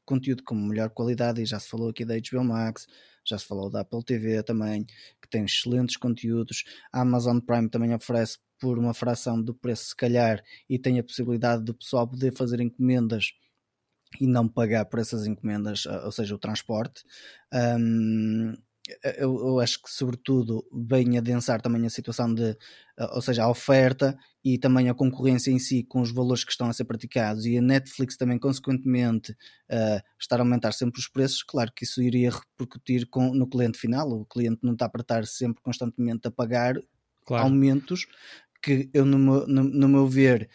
[0.08, 2.88] conteúdo com melhor qualidade e já se falou aqui da HBO Max,
[3.26, 6.64] já se falou da Apple TV também, que tem excelentes conteúdos.
[6.92, 11.04] A Amazon Prime também oferece por uma fração do preço, se calhar, e tem a
[11.04, 13.34] possibilidade do pessoal poder fazer encomendas
[14.20, 17.04] e não pagar por essas encomendas, ou seja, o transporte.
[17.54, 18.54] Um,
[19.18, 22.56] eu, eu, acho que sobretudo vem a densar também a situação de,
[23.14, 26.70] ou seja, a oferta e também a concorrência em si com os valores que estão
[26.70, 31.44] a ser praticados e a Netflix também consequentemente uh, estar a aumentar sempre os preços,
[31.44, 35.26] claro que isso iria repercutir com, no cliente final, o cliente não está para estar
[35.26, 36.76] sempre constantemente a pagar
[37.26, 37.44] claro.
[37.44, 38.08] aumentos
[38.62, 40.50] que eu no meu, no, no meu ver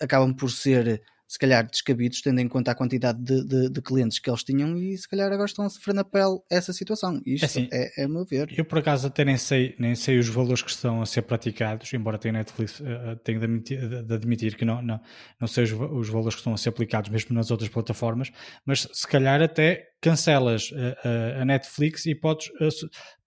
[0.00, 4.18] acabam por ser se calhar descabidos, tendo em conta a quantidade de, de, de, clientes
[4.18, 7.20] que eles tinham e se calhar agora estão a sofrer na pele essa situação.
[7.26, 8.48] Isto é assim, é, é o meu ver.
[8.56, 11.92] Eu por acaso até nem sei, nem sei os valores que estão a ser praticados,
[11.92, 15.00] embora tenha Netflix uh, tenho de admitir, de admitir, que não, não,
[15.40, 18.30] não sei os, os valores que estão a ser aplicados mesmo nas outras plataformas,
[18.64, 20.70] mas se calhar até cancelas
[21.04, 22.48] a, a, Netflix e podes,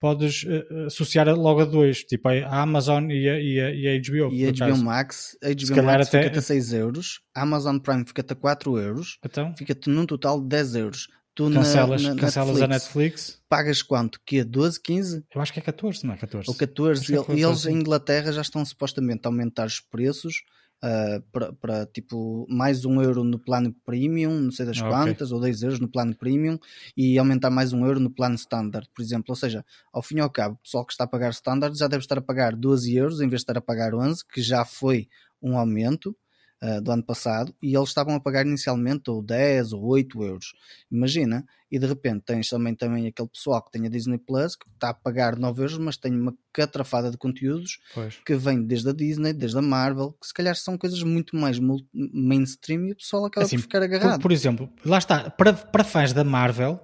[0.00, 0.46] podes
[0.86, 4.32] associar logo a dois, tipo a Amazon e a, e a, e a HBO.
[4.32, 6.22] E a HBO Max, a HBO Max até...
[6.22, 9.54] fica-te a 6 euros, a Amazon Prime fica-te a 4 euros, então?
[9.56, 11.08] fica-te num total de 10 euros.
[11.34, 13.42] Tu cancelas, na, na cancelas Netflix, a Netflix.
[13.48, 14.20] Pagas quanto?
[14.26, 15.24] Que 12, 15?
[15.34, 16.48] Eu acho que é 14, não é 14?
[16.48, 17.14] Ou 14.
[17.14, 20.42] É e eles em Inglaterra já estão supostamente a aumentar os preços
[20.82, 24.90] uh, para tipo mais um euro no plano premium, não sei das okay.
[24.90, 26.58] quantas, ou 10 euros no plano premium
[26.96, 29.26] e aumentar mais um euro no plano standard, por exemplo.
[29.28, 31.88] Ou seja, ao fim e ao cabo, o pessoal que está a pagar standard já
[31.88, 34.64] deve estar a pagar 12 euros em vez de estar a pagar 11, que já
[34.64, 35.08] foi
[35.42, 36.16] um aumento
[36.62, 40.52] uh, do ano passado e eles estavam a pagar inicialmente ou 10 ou 8 euros.
[40.90, 44.68] Imagina, e de repente tens também, também aquele pessoal que tem a Disney Plus que
[44.68, 48.16] está a pagar 9 euros, mas tem uma catrafada de conteúdos pois.
[48.24, 51.58] que vem desde a Disney, desde a Marvel, que se calhar são coisas muito mais
[51.92, 54.16] mainstream e o pessoal acaba assim, por ficar agarrado.
[54.16, 56.80] Por, por exemplo, lá está, para, para fãs da Marvel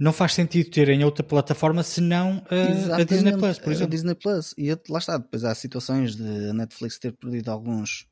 [0.00, 3.84] não faz sentido ter em outra plataforma senão a, a Disney Plus, por exemplo.
[3.84, 4.54] A Disney Plus.
[4.56, 8.08] E lá está, depois há situações de a Netflix ter perdido alguns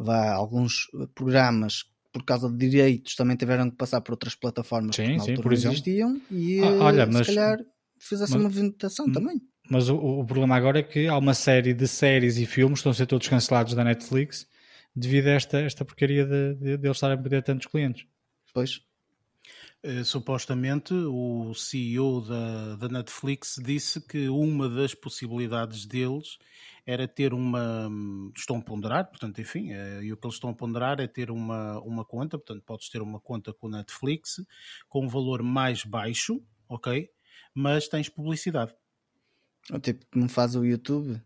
[0.00, 5.04] vá, alguns programas por causa de direitos também tiveram que passar por outras plataformas sim,
[5.04, 5.74] que na sim, altura por exemplo.
[5.74, 7.58] existiam e ah, olha, se mas, calhar
[7.98, 9.40] fizesse uma movimentação também.
[9.70, 12.80] Mas o, o, problema agora é que há uma série de séries e filmes que
[12.80, 14.48] estão a ser todos cancelados da Netflix
[14.96, 18.04] devido a esta, esta porcaria de, de, de eles estarem a perder tantos clientes.
[18.52, 18.80] Pois.
[19.82, 26.38] Uh, supostamente o CEO da, da Netflix disse que uma das possibilidades deles
[26.84, 27.88] era ter uma.
[28.36, 31.30] Estão a ponderar, portanto, enfim, é, e o que eles estão a ponderar é ter
[31.30, 34.44] uma, uma conta, portanto, podes ter uma conta com o Netflix
[34.88, 37.08] com um valor mais baixo, ok?
[37.54, 38.74] Mas tens publicidade.
[39.82, 41.22] Tipo, como faz o YouTube?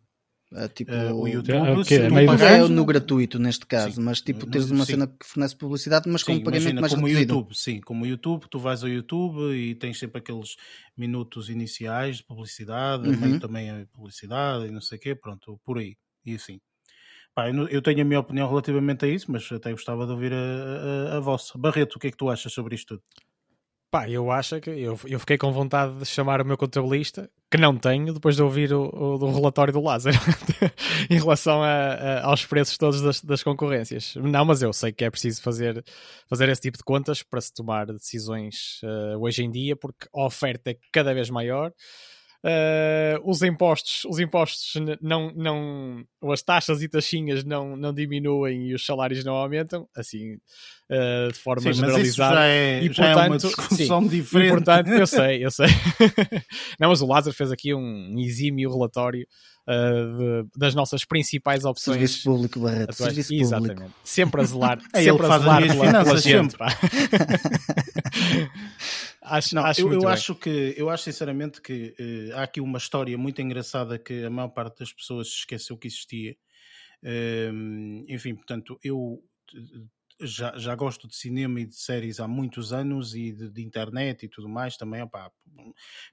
[0.55, 4.01] Uh, tipo, uh, o YouTube é, okay, é, meio é no gratuito neste caso, sim,
[4.01, 4.93] mas tipo tens uma sim.
[4.93, 7.35] cena que fornece publicidade, mas sim, com um pagamento imagina, mais como reduzido.
[7.35, 10.55] O YouTube, sim, como o YouTube, tu vais ao YouTube e tens sempre aqueles
[10.97, 13.41] minutos iniciais de publicidade, uhum.
[13.41, 16.61] também a publicidade e não sei o quê, pronto, por aí, e assim.
[17.35, 21.15] Pá, eu tenho a minha opinião relativamente a isso, mas até gostava de ouvir a,
[21.15, 21.59] a, a vossa.
[21.59, 23.03] Barreto, o que é que tu achas sobre isto tudo?
[23.91, 27.61] Pá, eu acho que eu, eu fiquei com vontade de chamar o meu contabilista, que
[27.61, 30.17] não tenho, depois de ouvir o, o, o relatório do Lázaro
[31.09, 34.17] em relação a, a, aos preços todos das, das, concorrências.
[34.17, 35.85] Não, mas eu sei que é preciso fazer,
[36.29, 40.27] fazer esse tipo de contas para se tomar decisões uh, hoje em dia, porque a
[40.27, 41.73] oferta é cada vez maior.
[42.45, 48.75] Uh, os impostos, os impostos não, não, as taxas e taxinhas não, não diminuem e
[48.75, 52.35] os salários não aumentam, assim, uh, de forma sim, generalizada.
[52.35, 54.49] já é, e, já portanto, é uma discussão sim, diferente.
[54.49, 55.69] E, portanto, eu sei, eu sei.
[56.79, 59.27] não, mas o Lázaro fez aqui um exímio relatório
[59.69, 61.97] uh, de, das nossas principais opções.
[61.97, 62.95] Serviço público, Barreto.
[62.95, 63.75] Serviço Exatamente.
[63.77, 64.01] Público.
[64.05, 66.57] Sempre a zelar, é sempre a zelar pela, pela gente.
[69.27, 72.77] Acho, não, acho eu, eu acho que eu acho sinceramente que uh, há aqui uma
[72.77, 76.37] história muito engraçada que a maior parte das pessoas esqueceu que existia.
[77.03, 79.23] Uh, enfim, portanto, eu
[80.21, 84.25] já, já gosto de cinema e de séries há muitos anos e de, de internet
[84.25, 85.03] e tudo mais também,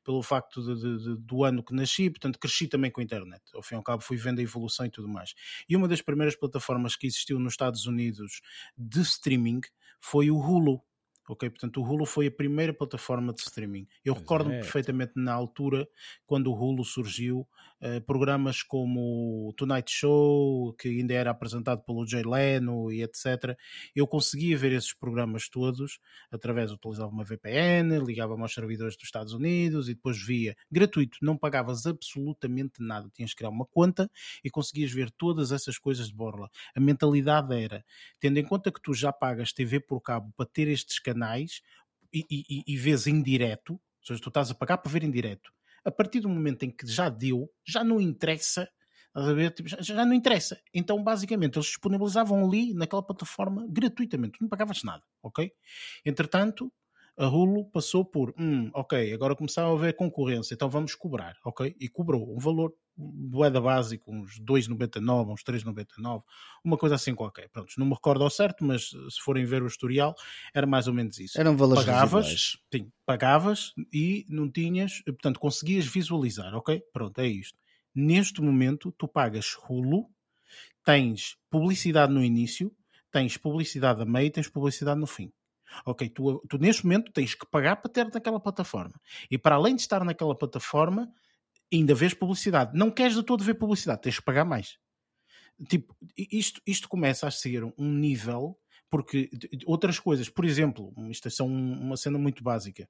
[0.04, 3.42] pelo facto de, de, do ano que nasci, portanto cresci também com a internet.
[3.54, 5.34] Ao fim e ao cabo fui vendo a evolução e tudo mais.
[5.70, 8.42] E uma das primeiras plataformas que existiu nos Estados Unidos
[8.78, 9.62] de streaming
[10.00, 10.82] foi o Hulu
[11.28, 11.50] ok?
[11.50, 13.88] Portanto, o Hulu foi a primeira plataforma de streaming.
[14.04, 14.60] Eu recordo-me é.
[14.60, 15.88] perfeitamente na altura,
[16.26, 17.48] quando o Hulu surgiu,
[17.82, 23.58] uh, programas como o Tonight Show, que ainda era apresentado pelo Jay Leno e etc.
[23.96, 26.00] Eu conseguia ver esses programas todos
[26.32, 31.38] através, utilizava uma VPN, ligava-me aos servidores dos Estados Unidos e depois via gratuito, não
[31.38, 34.10] pagavas absolutamente nada, tinhas que criar uma conta
[34.44, 36.50] e conseguias ver todas essas coisas de borla.
[36.76, 37.84] A mentalidade era,
[38.20, 41.62] tendo em conta que tu já pagas TV por cabo para ter estes canais canais
[42.14, 45.12] e, e, e vês em direto, ou seja, tu estás a pagar para ver em
[45.12, 45.52] direto.
[45.84, 48.70] A partir do momento em que já deu, já não interessa,
[49.56, 50.62] tipo, já, já, não interessa.
[50.74, 55.52] Então, basicamente, eles disponibilizavam ali naquela plataforma gratuitamente, tu não pagavas nada, ok?
[56.06, 56.72] Entretanto,
[57.18, 61.76] a Hulu passou por, hum, ok, agora começaram a haver concorrência, então vamos cobrar, ok?
[61.80, 66.24] E cobrou um valor boeda básico, uns 2,99, uns 3,99,
[66.64, 67.50] uma coisa assim qualquer.
[67.50, 70.16] Pronto, não me recordo ao certo, mas se forem ver o historial,
[70.54, 71.40] era mais ou menos isso.
[71.40, 76.82] Eram valores pagavas, sim, pagavas e não tinhas, portanto, conseguias visualizar, ok?
[76.94, 77.58] Pronto, é isto.
[77.94, 80.08] Neste momento, tu pagas Hulu,
[80.84, 82.76] tens publicidade no início,
[83.12, 85.32] tens publicidade a meio e tens publicidade no fim.
[85.86, 89.00] Ok, tu, tu neste momento tens que pagar para ter naquela plataforma.
[89.30, 91.12] E para além de estar naquela plataforma,
[91.72, 92.78] ainda vês publicidade.
[92.78, 94.78] Não queres de todo ver publicidade, tens que pagar mais.
[95.70, 98.58] Tipo, isto, isto começa a ser um nível,
[98.90, 99.30] porque
[99.66, 102.90] outras coisas, por exemplo, isto é uma cena muito básica.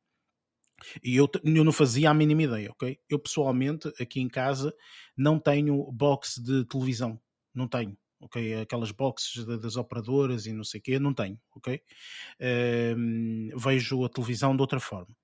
[1.03, 2.97] E eu, eu não fazia a mínima ideia, ok?
[3.07, 4.73] Eu pessoalmente, aqui em casa,
[5.15, 7.21] não tenho box de televisão.
[7.53, 8.61] Não tenho ok?
[8.61, 11.81] Aquelas boxes das operadoras e não sei o quê, não tenho, ok?
[12.39, 15.15] Uh, vejo a televisão de outra forma.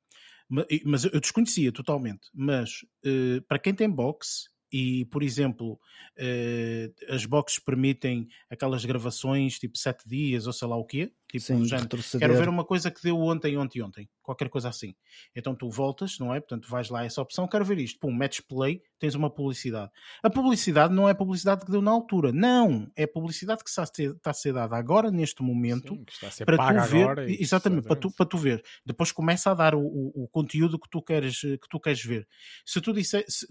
[0.86, 2.30] Mas eu desconhecia totalmente.
[2.34, 5.80] Mas uh, para quem tem box, e, por exemplo,
[6.20, 11.12] uh, as boxes permitem aquelas gravações tipo 7 dias ou sei lá o quê.
[11.30, 11.78] Tipo, Sim, já,
[12.17, 14.09] quero ver uma coisa que deu ontem, ontem, ontem.
[14.23, 14.95] Qualquer coisa assim.
[15.36, 16.39] Então tu voltas, não é?
[16.39, 17.99] Portanto, vais lá essa opção, quero ver isto.
[17.99, 19.91] Pum, metes play, tens uma publicidade.
[20.23, 22.32] A publicidade não é publicidade que deu na altura.
[22.32, 22.89] Não!
[22.95, 25.97] É publicidade que está a ser, está a ser dada agora, neste momento,
[26.32, 27.03] Sim, para tu ver.
[27.03, 28.63] Agora, exatamente, para tu, para tu ver.
[28.86, 32.25] Depois começa a dar o, o, o, conteúdo que tu queres, que tu queres ver.
[32.65, 33.45] Se tu disser, se,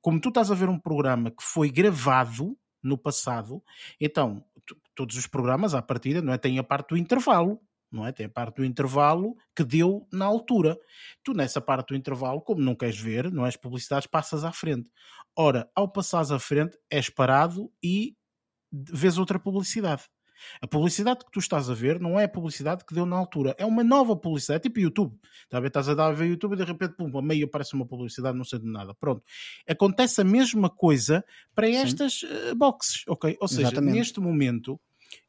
[0.00, 3.62] como tu estás a ver um programa que foi gravado no passado,
[4.00, 4.44] então
[4.94, 7.60] todos os programas à partida não é têm a parte do intervalo
[7.90, 8.12] não é?
[8.12, 10.78] Tem a parte do intervalo que deu na altura.
[11.24, 14.90] Tu, nessa parte do intervalo, como não queres ver, não és publicidades, passas à frente.
[15.36, 18.14] Ora, ao passares à frente, és parado e
[18.70, 20.04] vês outra publicidade.
[20.60, 23.54] A publicidade que tu estás a ver não é a publicidade que deu na altura,
[23.58, 25.18] é uma nova publicidade, é tipo YouTube.
[25.48, 25.68] Tá a ver?
[25.68, 28.36] Estás a dar a ver YouTube e de repente, pum, a meio aparece uma publicidade,
[28.36, 28.94] não sei de nada.
[28.94, 29.22] Pronto.
[29.68, 31.24] Acontece a mesma coisa
[31.54, 33.36] para estas uh, boxes, ok?
[33.40, 33.94] Ou seja, Exatamente.
[33.94, 34.80] neste momento,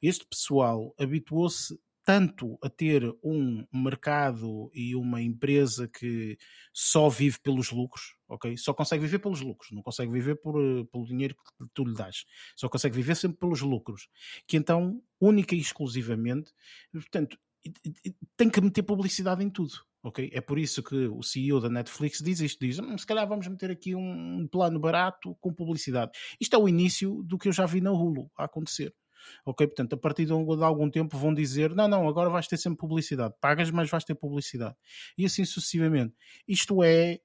[0.01, 6.37] este pessoal habituou-se tanto a ter um mercado e uma empresa que
[6.73, 8.55] só vive pelos lucros, ok?
[8.55, 11.93] Só consegue viver pelos lucros, não consegue viver por, eh, pelo dinheiro que tu lhe
[11.93, 12.25] dás,
[12.55, 14.07] só consegue viver sempre pelos lucros,
[14.47, 16.53] que então, única e exclusivamente,
[16.93, 17.37] portanto,
[18.37, 19.73] tem que meter publicidade em tudo.
[20.03, 20.29] ok?
[20.33, 23.47] É por isso que o CEO da Netflix diz isto: diz, hum, se calhar vamos
[23.47, 26.11] meter aqui um plano barato com publicidade.
[26.39, 28.93] Isto é o início do que eu já vi na Hulu a acontecer.
[29.45, 32.79] Ok, portanto, a partir de algum tempo vão dizer: não, não, agora vais ter sempre
[32.79, 34.75] publicidade, pagas, mas vais ter publicidade.
[35.17, 36.15] E assim sucessivamente.
[36.47, 37.19] Isto é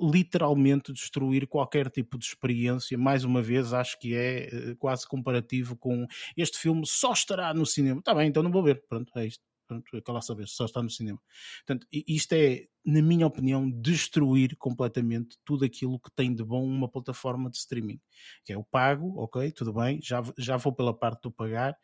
[0.00, 2.96] literalmente destruir qualquer tipo de experiência.
[2.96, 7.66] Mais uma vez, acho que é eh, quase comparativo com este filme só estará no
[7.66, 8.00] cinema.
[8.00, 8.82] Está bem, então não vou ver.
[8.88, 9.42] Pronto, é isto.
[9.68, 11.20] Pronto, é lá saber, só está no cinema.
[11.66, 16.88] Portanto, isto é, na minha opinião, destruir completamente tudo aquilo que tem de bom uma
[16.90, 18.00] plataforma de streaming.
[18.46, 21.76] Que é o pago, ok, tudo bem, já, já vou pela parte do pagar,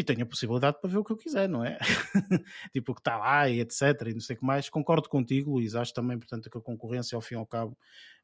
[0.00, 1.78] e tenho a possibilidade para ver o que eu quiser, não é?
[2.72, 3.82] tipo, o que está lá e etc.
[4.06, 4.70] E não sei o que mais.
[4.70, 5.74] Concordo contigo, Luís.
[5.74, 7.76] Acho também, portanto, que a concorrência, ao fim e ao cabo,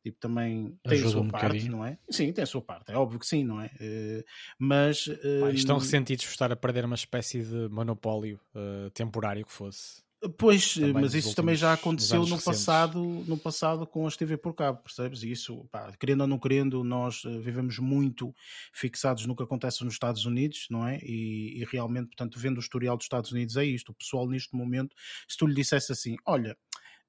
[0.03, 1.73] tipo, também tem Ajuda a sua um parte, bocadinho.
[1.73, 1.99] não é?
[2.09, 2.91] Sim, tem a sua parte.
[2.91, 3.67] É óbvio que sim, não é?
[3.67, 4.25] Uh,
[4.59, 5.07] mas.
[5.07, 10.03] Uh, estão ressentidos por estar a perder uma espécie de monopólio uh, temporário que fosse.
[10.39, 14.37] Pois, também mas isso últimos, também já aconteceu no passado, no passado com as TV
[14.37, 15.23] por cabo, percebes?
[15.23, 18.35] E isso, pá, querendo ou não querendo, nós uh, vivemos muito
[18.73, 20.99] fixados no que acontece nos Estados Unidos, não é?
[21.03, 23.91] E, e, realmente, portanto, vendo o historial dos Estados Unidos, é isto.
[23.91, 24.95] O pessoal, neste momento,
[25.29, 26.57] se tu lhe dissesse assim: olha,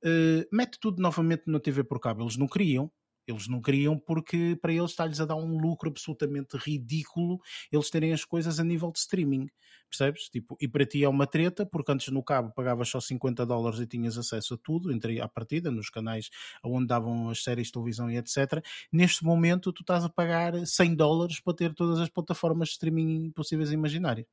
[0.03, 2.91] uh, mete tudo novamente na TV por cabo, eles não queriam,
[3.27, 7.39] eles não queriam porque para eles está-lhes a dar um lucro absolutamente ridículo
[7.71, 9.47] eles terem as coisas a nível de streaming,
[9.87, 10.29] percebes?
[10.29, 13.79] Tipo, e para ti é uma treta, porque antes no cabo pagavas só 50 dólares
[13.79, 16.29] e tinhas acesso a tudo, entre à partida, nos canais
[16.63, 18.63] onde davam as séries de televisão e etc.
[18.91, 23.31] Neste momento tu estás a pagar 100 dólares para ter todas as plataformas de streaming
[23.31, 24.27] possíveis e imaginárias.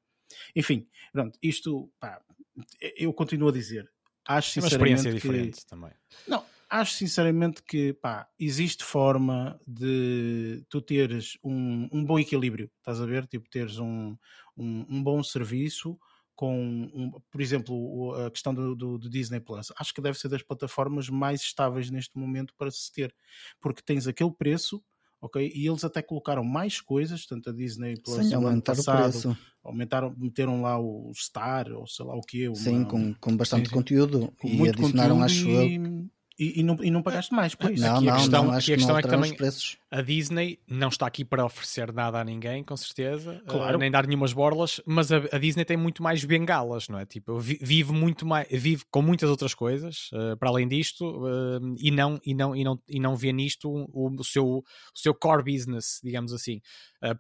[0.54, 2.20] Enfim, pronto, isto, pá,
[2.96, 3.90] eu continuo a dizer,
[4.26, 5.66] acho é uma experiência diferente que...
[5.66, 5.92] também.
[6.26, 6.44] Não,
[6.80, 13.06] acho sinceramente que pá, existe forma de tu teres um, um bom equilíbrio, estás a
[13.06, 13.26] ver?
[13.26, 14.16] Tipo, teres um,
[14.56, 15.96] um, um bom serviço
[16.34, 19.72] com, um, por exemplo, a questão do, do, do, Disney Plus.
[19.78, 23.14] Acho que deve ser das plataformas mais estáveis neste momento para se ter,
[23.60, 24.82] porque tens aquele preço.
[25.20, 29.38] Ok, e eles até colocaram mais coisas, tanto a Disney Plus Sim, no ano passado,
[29.62, 32.54] aumentaram, meteram lá o Star, ou sei lá o que.
[32.54, 33.74] Sim, com, com bastante sim, sim.
[33.74, 37.70] conteúdo com e adicionaram, acho e, eu e, e, não, e não pagaste mais por
[37.70, 37.84] isso.
[37.84, 39.36] Não, aqui não, a questão, não, acho a questão que é que também
[39.90, 43.76] a Disney não está aqui para oferecer nada a ninguém, com certeza, claro.
[43.76, 47.06] uh, nem dar nenhumas borlas, mas a, a, Disney tem muito mais bengalas, não é?
[47.06, 51.92] Tipo, vive muito mais, vive com muitas outras coisas uh, para além disto uh, e
[51.92, 54.64] não e não e não e não vê nisto o, o seu o
[54.98, 56.60] seu core business, digamos assim.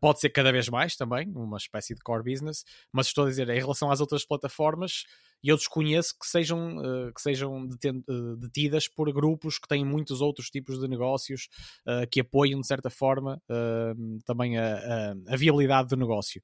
[0.00, 3.48] pode ser cada vez mais também, uma espécie de core business, mas estou a dizer
[3.48, 5.04] em relação às outras plataformas
[5.44, 10.22] e eu desconheço que sejam, uh, que sejam uh, detidas por grupos que têm muitos
[10.22, 11.48] outros tipos de negócios
[11.86, 13.42] uh, que apoiam de certa forma
[14.24, 16.40] também a, a, a, viabilidade do negócio.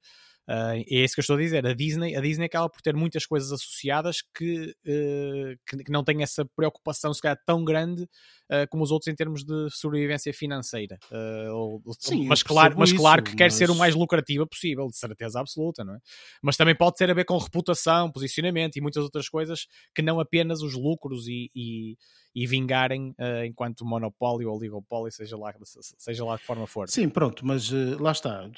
[0.47, 1.65] É isso que eu estou a dizer.
[1.65, 4.73] A Disney, a Disney acaba por ter muitas coisas associadas que,
[5.65, 8.07] que, que, não tem essa preocupação, se calhar, tão grande
[8.51, 10.97] uh, como os outros em termos de sobrevivência financeira.
[11.53, 13.37] Ou, Sim, mas, claro, mas claro que mas...
[13.37, 15.99] quer ser o mais lucrativa possível, de certeza absoluta, não é?
[16.41, 20.19] Mas também pode ter a ver com reputação, posicionamento e muitas outras coisas que não
[20.19, 21.95] apenas os lucros e, e
[22.33, 25.53] e vingarem uh, enquanto monopólio ou oligopólio, seja lá,
[25.97, 26.89] seja lá de forma for.
[26.89, 28.49] Sim, pronto, mas uh, lá está.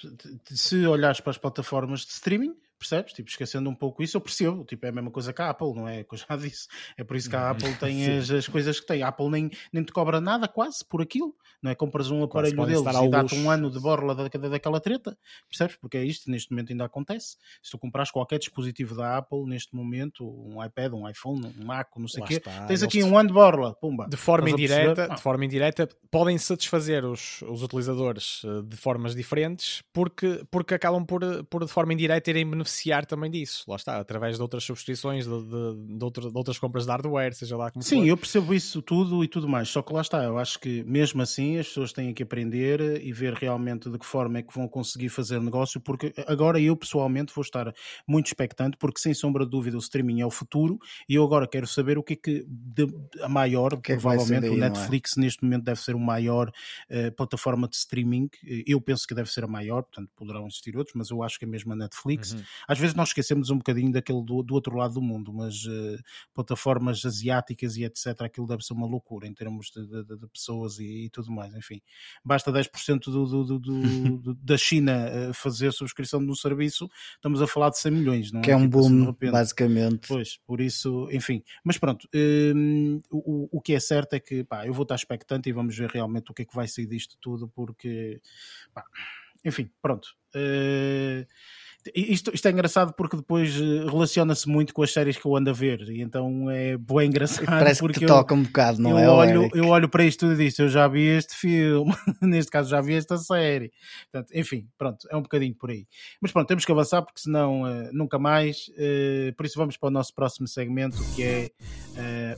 [0.45, 3.13] Se olhares para as plataformas de streaming, percebes?
[3.13, 4.63] Tipo, esquecendo um pouco isso, eu percebo.
[4.65, 6.03] Tipo, é a mesma coisa que a Apple, não é?
[6.03, 6.67] Que eu já disse.
[6.97, 9.01] É por isso que a Apple tem as, as, coisas que tem.
[9.01, 11.75] A Apple nem, nem te cobra nada quase por aquilo, não é?
[11.75, 15.17] Compras um aparelho deles e dá-te um ano de borla da, daquela treta,
[15.47, 15.75] percebes?
[15.77, 17.37] Porque é isto, neste momento ainda acontece.
[17.61, 21.89] Se tu compras qualquer dispositivo da Apple, neste momento, um iPad, um iPhone, um Mac,
[21.97, 22.65] não sei o quê, está.
[22.65, 24.07] tens aqui um ano de borla, pumba.
[24.07, 29.83] De forma indireta, de forma indireta, podem satisfazer os, os utilizadores eh, de formas diferentes
[29.93, 33.99] porque, porque acabam por, por de forma indireta irem beneficiar beneficiar também disso, lá está,
[33.99, 37.71] através de outras subscrições, de, de, de, outra, de outras compras de hardware, seja lá
[37.71, 38.07] como Sim, for.
[38.07, 41.21] eu percebo isso tudo e tudo mais, só que lá está, eu acho que mesmo
[41.21, 44.67] assim as pessoas têm que aprender e ver realmente de que forma é que vão
[44.67, 47.73] conseguir fazer negócio, porque agora eu pessoalmente vou estar
[48.07, 51.47] muito expectante, porque sem sombra de dúvida o streaming é o futuro e eu agora
[51.47, 52.87] quero saber o que é que de,
[53.21, 55.21] a maior, que provavelmente é o Netflix é?
[55.21, 58.29] neste momento deve ser o maior uh, plataforma de streaming,
[58.65, 61.45] eu penso que deve ser a maior, portanto poderão existir outros, mas eu acho que
[61.45, 62.33] é mesmo a Netflix.
[62.33, 65.65] Uhum às vezes nós esquecemos um bocadinho daquele do, do outro lado do mundo, mas
[65.65, 65.97] uh,
[66.33, 70.79] plataformas asiáticas e etc, aquilo deve ser uma loucura em termos de, de, de pessoas
[70.79, 71.81] e, e, tudo mais, enfim.
[72.23, 77.47] Basta 10% do, do, do, da China uh, fazer subscrição de um serviço, estamos a
[77.47, 78.43] falar de 100 milhões, não é?
[78.43, 80.07] Que é um tipo assim, boom, basicamente.
[80.07, 81.43] Pois, por isso, enfim.
[81.63, 85.49] Mas pronto, uh, o, o que é certo é que pá, eu vou estar expectante
[85.49, 88.21] e vamos ver realmente o que é que vai sair disto tudo, porque,
[88.73, 88.83] pá,
[89.43, 90.07] enfim, pronto.
[90.35, 91.25] Uh,
[91.95, 95.49] isto, isto é engraçado porque depois eh, relaciona-se muito com as séries que eu ando
[95.49, 97.45] a ver, e então é bem engraçado.
[97.45, 99.09] Parece porque que te toca um bocado, não eu é?
[99.09, 102.81] Olho, eu olho para isto e digo: eu já vi este filme, neste caso já
[102.81, 103.71] vi esta série.
[104.11, 105.85] Portanto, enfim, pronto, é um bocadinho por aí.
[106.21, 108.67] Mas pronto, temos que avançar porque senão uh, nunca mais.
[108.69, 111.51] Uh, por isso vamos para o nosso próximo segmento que é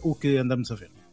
[0.02, 1.05] uh, o que andamos a ver.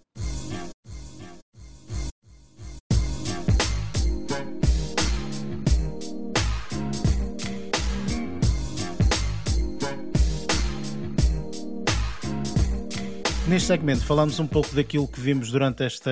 [13.52, 16.10] Neste segmento falamos um pouco daquilo que vimos durante esta,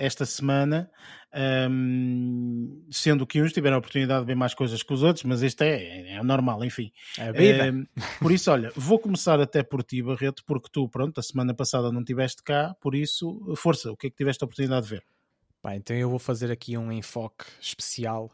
[0.00, 0.90] esta semana,
[1.70, 5.40] um, sendo que uns tiveram a oportunidade de ver mais coisas que os outros, mas
[5.40, 6.90] isto é, é normal, enfim.
[7.16, 7.70] É.
[7.70, 7.86] Um,
[8.20, 11.92] por isso, olha, vou começar até por ti, Barreto, porque tu, pronto, a semana passada
[11.92, 15.04] não estiveste cá, por isso, força, o que é que tiveste a oportunidade de ver?
[15.62, 18.32] Pá, então eu vou fazer aqui um enfoque especial,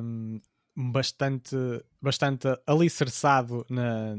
[0.00, 0.40] um,
[0.76, 1.56] bastante,
[2.00, 4.14] bastante alicerçado na,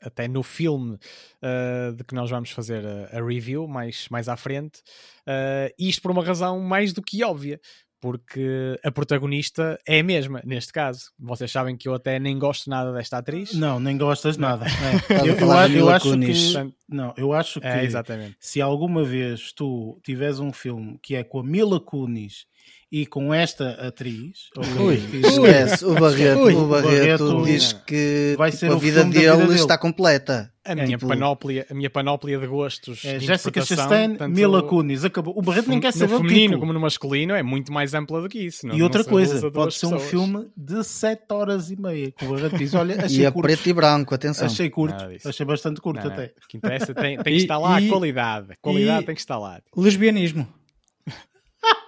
[0.00, 4.36] até no filme uh, de que nós vamos fazer a, a, review mais, mais à
[4.36, 4.80] frente,
[5.26, 7.60] uh, isto por uma razão mais do que óbvia,
[8.00, 11.12] porque a protagonista é a mesma, neste caso.
[11.18, 13.52] Vocês sabem que eu até nem gosto nada desta atriz.
[13.52, 14.64] Não, nem gostas nada.
[15.10, 15.20] É.
[15.20, 18.36] Eu, eu, eu, acho que, não, eu acho é, que é, exatamente.
[18.40, 22.46] se alguma vez tu tiveres um filme que é com a Mila Kunis
[22.92, 24.50] e com esta atriz.
[24.78, 29.04] Ui, esquece, o Barreto, Ui, o Barreto, Barreto diz que vai tipo, ser a vida
[29.04, 30.52] dele, vida está completa.
[30.64, 31.08] A minha, tipo...
[31.08, 33.02] panóplia, a minha panóplia de gostos.
[33.04, 34.34] É Jessica Chastain, tanto...
[34.34, 35.04] Mila Kunis.
[35.04, 35.36] Acabou.
[35.36, 38.28] O Barreto nem quer saber no feminino como no masculino é muito mais ampla do
[38.28, 38.66] que isso.
[38.66, 42.10] Não, e outra coisa, pode ser um filme de 7 horas e meia.
[42.10, 44.46] Que o Barreto diz: Olha, achei e a preto e branco, atenção.
[44.46, 46.34] Achei curto, achei bastante curto não, até.
[46.44, 48.52] O que interessa tem, tem que estar lá e, a qualidade.
[48.52, 49.06] A qualidade e...
[49.06, 49.60] tem que estar lá.
[49.74, 50.59] Lesbianismo.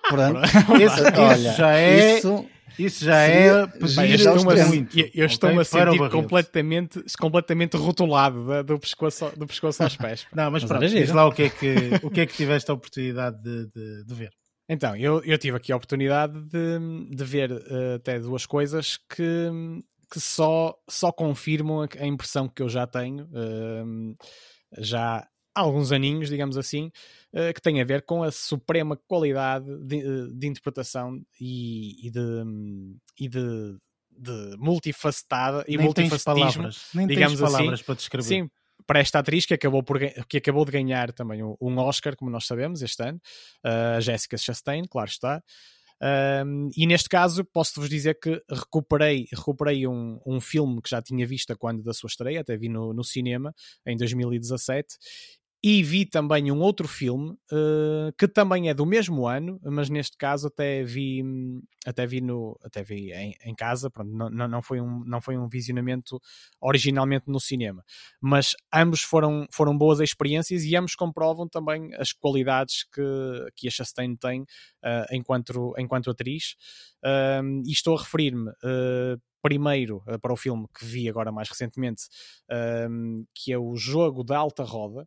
[0.08, 0.40] Pronto.
[0.80, 2.18] Isso, olha, já é.
[2.18, 2.46] Isso,
[2.78, 4.98] isso já é pedir estou muito.
[5.14, 5.80] Eu, estou-me okay?
[5.80, 10.26] a sentir completamente, completamente rotulado do, pescoço, do pescoço aos pés.
[10.34, 12.70] Não, mas, mas pronto, diz lá o que, é que, o que é que tiveste
[12.70, 14.30] a oportunidade de, de, de ver.
[14.68, 16.78] Então, eu, eu tive aqui a oportunidade de,
[17.10, 19.50] de ver uh, até duas coisas que,
[20.10, 24.16] que só, só confirmam a, impressão que eu já tenho, uh,
[24.78, 26.92] já há alguns aninhos, digamos assim, uh,
[27.54, 32.44] que tem a ver com a suprema qualidade de, eh, de interpretação e, e, de,
[33.18, 33.78] e de,
[34.10, 37.84] de multifacetada e nem multifacetismo, palavras, nem digamos tens palavras assim.
[37.84, 38.28] para descrever.
[38.28, 38.50] Sim,
[38.86, 42.46] para esta atriz que acabou, por, que acabou de ganhar também um Oscar, como nós
[42.46, 43.20] sabemos, este ano,
[43.64, 45.42] a uh, Jessica Chastain, claro está.
[46.44, 51.24] Um, e neste caso posso-vos dizer que recuperei, recuperei um, um filme que já tinha
[51.24, 53.54] visto quando da sua estreia, até vi no, no cinema
[53.86, 54.96] em 2017,
[55.64, 60.16] e vi também um outro filme uh, que também é do mesmo ano, mas neste
[60.16, 61.22] caso até vi,
[61.86, 65.38] até vi, no, até vi em, em casa, pronto, não, não, foi um, não foi
[65.38, 66.20] um visionamento
[66.60, 67.84] originalmente no cinema,
[68.20, 73.02] mas ambos foram, foram boas experiências e ambos comprovam também as qualidades que,
[73.54, 76.56] que a Chastain tem uh, enquanto, enquanto atriz.
[77.04, 82.04] Uh, e estou a referir-me uh, primeiro para o filme que vi agora mais recentemente,
[83.34, 85.04] que é o Jogo da Alta Roda,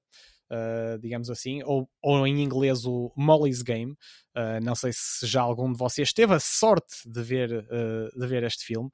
[0.51, 3.93] uh, digamos assim, ou, ou em inglês o Molly's Game.
[4.35, 8.27] Uh, não sei se já algum de vocês teve a sorte de ver, uh, de
[8.27, 8.89] ver este filme,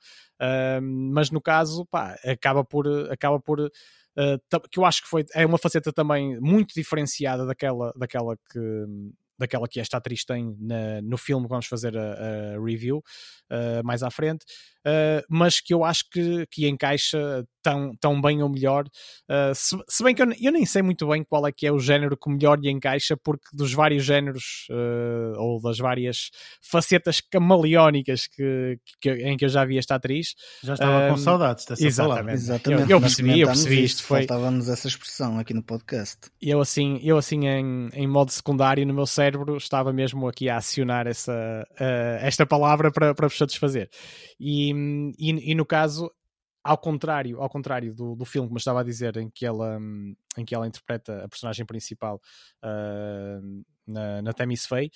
[0.82, 2.88] mas no caso, pá, acaba por.
[3.12, 3.72] Acaba por
[4.70, 8.86] que eu acho que foi, é uma faceta também muito diferenciada daquela, daquela que,
[9.42, 12.98] daquela que esta atriz tem na, no filme que vamos fazer a, a review
[13.52, 14.44] uh, mais à frente,
[14.88, 18.86] uh, mas que eu acho que, que encaixa tão, tão bem ou melhor.
[19.30, 21.72] Uh, se, se, bem que eu, eu, nem sei muito bem qual é que é
[21.72, 24.68] o género que melhor lhe encaixa, porque dos vários géneros
[25.38, 26.30] ou das várias
[26.62, 30.34] facetas camaleónicas que, que, em que eu já vi esta atriz.
[30.64, 32.16] Já estava com saudades dessa exatamente.
[32.16, 32.34] palavra.
[32.34, 32.82] Exatamente.
[32.84, 34.04] Eu, eu percebi, eu percebi isto.
[34.04, 34.20] Foi...
[34.20, 36.18] Faltava-nos essa expressão aqui no podcast.
[36.42, 40.50] Eu assim, eu assim em, em modo secundário no meu cérebro cérebro estava mesmo aqui
[40.50, 43.90] a acionar essa, uh, esta palavra para, para vos satisfazer.
[44.40, 44.72] E,
[45.18, 46.12] e, e, no caso,
[46.64, 49.80] ao contrário, ao contrário do, do filme, como estava a dizer, em que ela,
[50.38, 52.22] em que ela interpreta a personagem principal
[52.64, 54.92] uh, na, na Tamis Faye,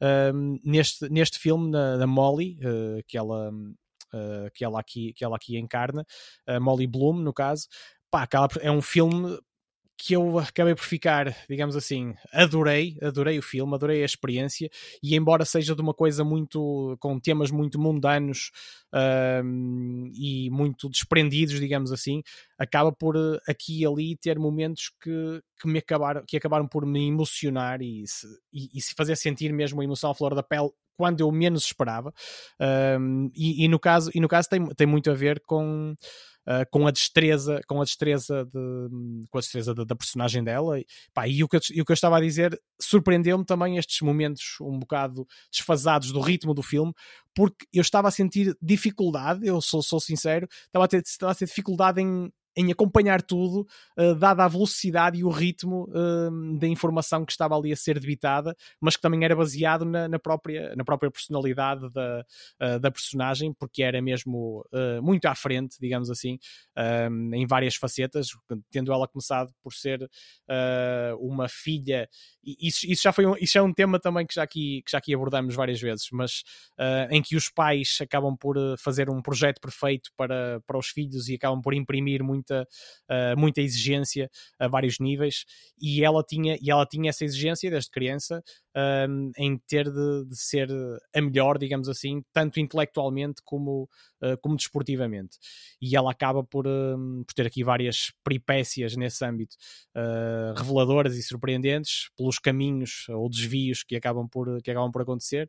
[0.00, 2.58] uh, neste, neste filme, na, na Molly,
[3.06, 3.50] que ela.
[4.54, 6.04] que, ela aqui, que ela aqui encarna,
[6.60, 7.68] Molly Bloom, no caso,
[8.10, 8.28] pá,
[8.60, 9.38] é um filme
[10.02, 14.70] que eu acabei por ficar, digamos assim, adorei, adorei o filme, adorei a experiência,
[15.02, 18.50] e embora seja de uma coisa muito, com temas muito mundanos
[19.44, 22.22] um, e muito desprendidos, digamos assim,
[22.58, 27.06] acaba por aqui e ali ter momentos que, que me acabaram, que acabaram por me
[27.06, 30.70] emocionar e se, e, e se fazer sentir mesmo a emoção à flor da pele
[31.00, 32.12] quando eu menos esperava,
[33.00, 35.94] um, e, e, no caso, e no caso tem, tem muito a ver com
[36.46, 40.78] uh, com a destreza, com a destreza, de, com a destreza da, da personagem dela.
[40.78, 40.84] E,
[41.14, 44.02] pá, e, o que eu, e o que eu estava a dizer surpreendeu-me também estes
[44.02, 46.92] momentos um bocado desfasados do ritmo do filme,
[47.34, 51.34] porque eu estava a sentir dificuldade, eu sou, sou sincero, estava a ter, estava a
[51.34, 56.66] ter dificuldade em, em acompanhar tudo, uh, dada a velocidade e o ritmo uh, da
[56.66, 60.74] informação que estava ali a ser debitada, mas que também era baseado na, na própria,
[60.74, 62.24] na própria personalidade da,
[62.60, 64.64] uh, da personagem, porque era mesmo
[65.02, 66.38] muito à frente, digamos assim,
[67.32, 68.28] em várias facetas,
[68.70, 70.08] tendo ela começado por ser
[71.18, 72.08] uma filha,
[72.42, 74.98] isso, isso, já foi um, isso é um tema também que já aqui, que já
[74.98, 76.42] aqui abordamos várias vezes, mas
[77.10, 81.34] em que os pais acabam por fazer um projeto perfeito para, para os filhos e
[81.34, 82.66] acabam por imprimir muito muita,
[83.10, 85.44] uh, muita exigência a vários níveis
[85.80, 88.42] e ela tinha, e ela tinha essa exigência desde criança
[88.76, 90.68] um, em ter de, de, ser
[91.14, 93.88] a melhor, digamos assim, tanto intelectualmente como,
[94.22, 95.38] uh, como desportivamente.
[95.80, 99.56] E ela acaba por, um, por ter aqui várias peripécias nesse âmbito,
[99.96, 105.48] uh, reveladoras e surpreendentes pelos caminhos ou desvios que acabam por, que acabam por acontecer.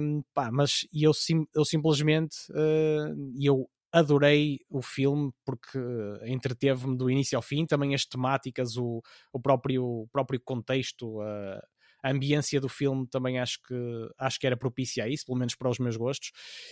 [0.00, 5.78] Um, pá, mas eu, sim, eu simplesmente uh, eu adorei o filme porque
[6.26, 11.60] entreteve-me do início ao fim, também as temáticas, o, o, próprio, o próprio contexto, a,
[12.02, 13.74] a ambiência do filme também acho que,
[14.18, 16.30] acho que era propícia a isso, pelo menos para os meus gostos,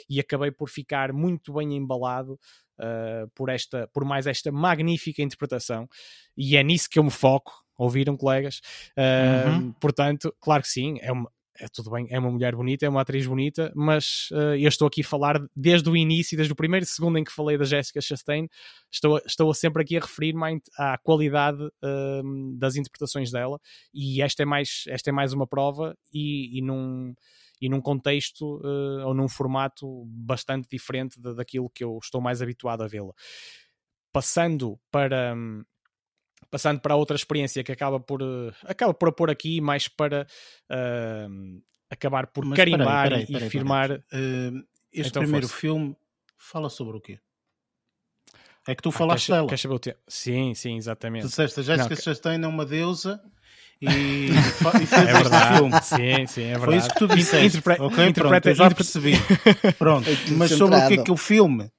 [0.09, 2.35] e acabei por ficar muito bem embalado
[2.79, 5.89] uh, por, esta, por mais esta magnífica interpretação,
[6.37, 8.61] e é nisso que eu me foco, ouviram colegas?
[8.97, 9.73] Uh, uhum.
[9.73, 13.01] Portanto, claro que sim, é uma, é tudo bem, é uma mulher bonita, é uma
[13.01, 16.85] atriz bonita, mas uh, eu estou aqui a falar desde o início, desde o primeiro
[16.87, 18.49] segundo em que falei da Jessica Chastain,
[18.91, 23.61] estou, estou sempre aqui a referir-me à, qualidade uh, das interpretações dela,
[23.93, 27.15] e esta é mais, esta é mais uma prova, e, e num,
[27.61, 32.43] e num contexto uh, ou num formato bastante diferente de, daquilo que eu estou mais
[32.43, 33.13] habituado a vê-la.
[34.13, 35.35] Passando para,
[36.51, 40.27] passando para outra experiência que acaba por uh, acaba por pôr aqui mais para
[40.71, 43.91] uh, acabar por Mas carimbar peraí, peraí, peraí, e firmar.
[43.93, 45.61] Uh, este então primeiro força.
[45.61, 45.97] filme
[46.39, 47.19] fala sobre o quê?
[48.67, 49.47] É que tu ah, falaste dela.
[49.47, 49.99] Queres saber o tempo?
[50.09, 51.23] Sim, sim, exatamente.
[51.23, 53.23] Tu disseste, a Jéssica Não, Chastain é uma deusa
[53.81, 53.87] e,
[54.83, 55.57] e fez é verdade.
[55.57, 55.83] filme.
[55.83, 56.65] Sim, sim, é verdade.
[56.65, 57.59] Foi isso que tu disseste.
[57.59, 59.13] Interpre ok, interpreta, pronto, eu já percebi.
[59.79, 61.71] Pronto, mas sobre o que é que o filme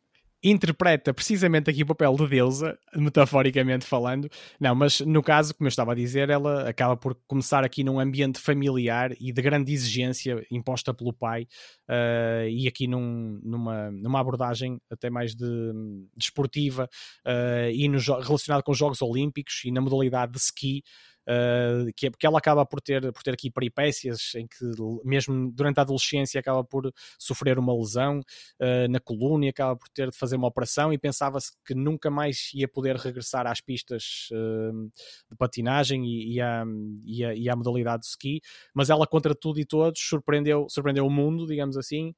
[0.43, 4.29] interpreta precisamente aqui o papel de deusa, metaforicamente falando.
[4.59, 7.99] Não, mas no caso, como eu estava a dizer, ela acaba por começar aqui num
[7.99, 11.47] ambiente familiar e de grande exigência imposta pelo pai,
[11.89, 15.45] uh, e aqui num, numa, numa abordagem até mais de,
[16.15, 16.87] desportiva
[17.25, 20.83] uh, e no, relacionada com os Jogos Olímpicos e na modalidade de ski.
[21.27, 24.65] Uh, que é ela acaba por ter, por ter aqui peripécias em que,
[25.03, 29.87] mesmo durante a adolescência, acaba por sofrer uma lesão uh, na coluna e acaba por
[29.89, 34.29] ter de fazer uma operação e pensava-se que nunca mais ia poder regressar às pistas
[34.31, 34.91] uh,
[35.29, 36.63] de patinagem e, e, à,
[37.05, 38.41] e, à, e à modalidade de ski,
[38.73, 42.13] mas ela, contra tudo e todos, surpreendeu, surpreendeu o mundo, digamos assim,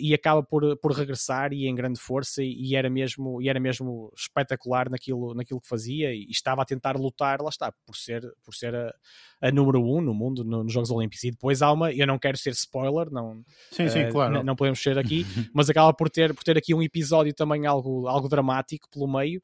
[0.00, 3.60] e acaba por, por regressar e em grande força e, e, era mesmo, e era
[3.60, 8.22] mesmo espetacular naquilo, naquilo que fazia e estava a tentar lutar, lá está, por ser,
[8.44, 8.94] por ser a,
[9.40, 11.24] a número um no mundo no, nos Jogos Olímpicos.
[11.24, 14.42] E depois há uma, eu não quero ser spoiler, não, sim, sim, uh, claro.
[14.42, 18.06] não podemos ser aqui, mas acaba por ter, por ter aqui um episódio também algo,
[18.06, 19.42] algo dramático pelo meio,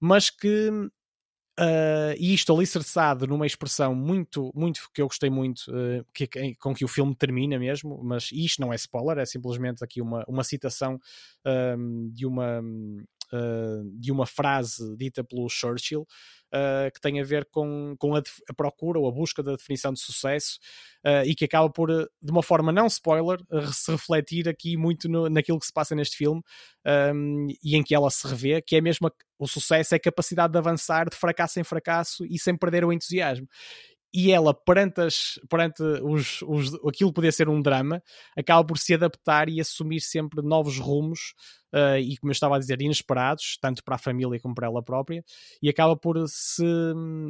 [0.00, 0.70] mas que
[1.58, 6.72] Uh, e isto alicerçado numa expressão muito, muito que eu gostei muito, uh, que, com
[6.72, 10.44] que o filme termina mesmo, mas isto não é spoiler, é simplesmente aqui uma, uma
[10.44, 12.62] citação uh, de, uma,
[13.96, 16.06] de uma frase dita pelo Churchill,
[16.52, 19.92] uh, que tem a ver com, com a, a, procura ou a busca da definição
[19.92, 20.58] de sucesso
[21.04, 23.38] uh, e que acaba por, de uma forma não spoiler,
[23.72, 26.42] se refletir aqui muito no, naquilo que se passa neste filme
[27.14, 30.00] um, e em que ela se revê, que é mesmo a, o sucesso é a
[30.00, 33.46] capacidade de avançar de fracasso em fracasso e sem perder o entusiasmo.
[34.12, 38.02] E ela, perante, as, perante os, os, aquilo podia ser um drama,
[38.36, 41.34] acaba por se adaptar e assumir sempre novos rumos
[41.72, 44.82] uh, e, como eu estava a dizer, inesperados, tanto para a família como para ela
[44.82, 45.24] própria,
[45.62, 46.64] e acaba por se,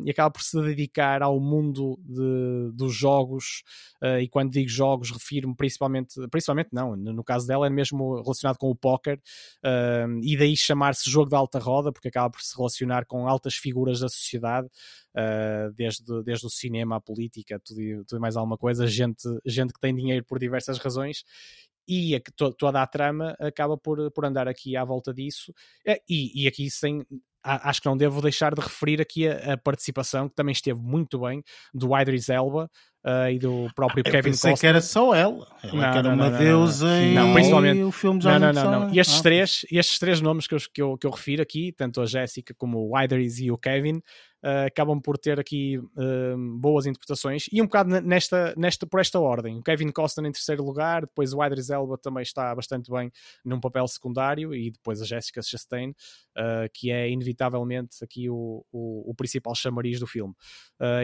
[0.04, 3.62] e acaba por se dedicar ao mundo de, dos jogos.
[4.02, 8.58] Uh, e quando digo jogos, refiro-me principalmente, principalmente não, no caso dela é mesmo relacionado
[8.58, 9.18] com o póquer,
[9.64, 13.54] uh, e daí chamar-se jogo de alta roda, porque acaba por se relacionar com altas
[13.54, 14.68] figuras da sociedade.
[15.14, 19.26] Uh, desde, desde o cinema à política, tudo e, tudo e mais alguma coisa, gente,
[19.44, 21.24] gente que tem dinheiro por diversas razões
[21.88, 25.52] e a, to, toda a trama acaba por, por andar aqui à volta disso.
[25.86, 27.04] É, e, e aqui sem,
[27.42, 31.20] acho que não devo deixar de referir aqui a, a participação, que também esteve muito
[31.20, 32.70] bem, do Idris Elba
[33.04, 34.58] uh, e do próprio ah, Kevin Costner.
[34.58, 35.46] que era só ela.
[35.62, 38.64] Ela não, era não, uma não, deusa e não, principalmente, o filme já não, não,
[38.64, 38.94] não, não.
[38.94, 39.22] E estes, ah.
[39.22, 42.54] três, estes três nomes que eu, que, eu, que eu refiro aqui, tanto a Jéssica
[42.54, 44.00] como o Idris e o Kevin,
[44.44, 49.18] uh, acabam por ter aqui uh, boas interpretações e um bocado nesta, nesta, por esta
[49.18, 49.58] ordem.
[49.58, 53.10] O Kevin Costner em terceiro lugar, depois o Idris Elba também está bastante bem
[53.44, 55.94] num papel secundário e depois a Jessica Chastain,
[56.72, 60.34] que é inevitavelmente aqui o, o, o principal chamariz do filme.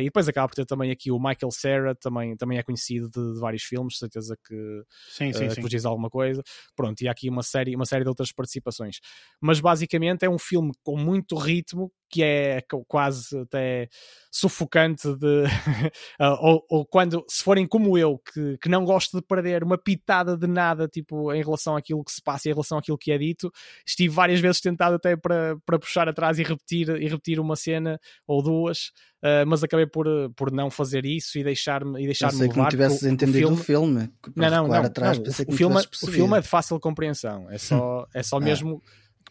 [0.00, 3.34] E depois acaba por ter também aqui o Michael Cera, também, também é conhecido de,
[3.34, 6.42] de vários filmes, certeza que, sim, sim, uh, que diz alguma coisa.
[6.76, 9.00] Pronto, e há aqui uma série, uma série de outras participações.
[9.40, 13.88] Mas basicamente é um filme com muito ritmo, que é quase até
[14.30, 15.42] sufocante de
[16.40, 20.36] ou, ou, quando se forem como eu que, que não gosto de perder uma pitada
[20.36, 23.18] de nada tipo em relação àquilo que se passa e em relação àquilo que é
[23.18, 23.50] dito
[23.84, 27.98] estive várias vezes tentado até para, para puxar atrás e repetir e repetir uma cena
[28.28, 28.92] ou duas
[29.24, 30.06] uh, mas acabei por,
[30.36, 33.58] por não fazer isso e deixar-me e deixar-me levar que não tivesses entendido o filme,
[33.58, 36.78] o filme não, não, não, atrás, não o, filme, é, o filme é de fácil
[36.78, 38.40] compreensão é só, é só ah.
[38.40, 38.80] mesmo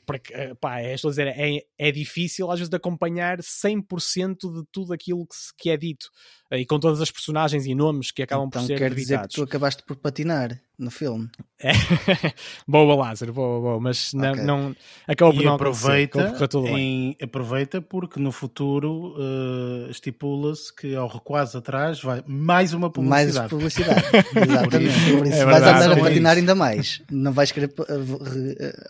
[0.06, 4.38] para, eh, pá, é, estou a dizer, é, é difícil às vezes de acompanhar 100%
[4.54, 6.08] de tudo aquilo que, que é dito
[6.52, 9.22] eh, e com todas as personagens e nomes que acabam então, por ser quer dizer
[9.22, 11.30] que tu acabaste por patinar no filme.
[11.62, 11.72] É.
[12.68, 14.44] boa, Lázaro, boa, boa, mas não, okay.
[14.44, 14.76] não
[15.08, 16.36] acabou por e não aproveita,
[16.68, 23.38] em, aproveita porque no futuro uh, estipula-se que ao recuares atrás vai mais uma publicidade.
[23.38, 24.02] Mais publicidade,
[24.36, 25.18] exatamente.
[25.18, 27.02] por isso é vais andar a patinar ainda mais.
[27.10, 27.74] Não vais querer,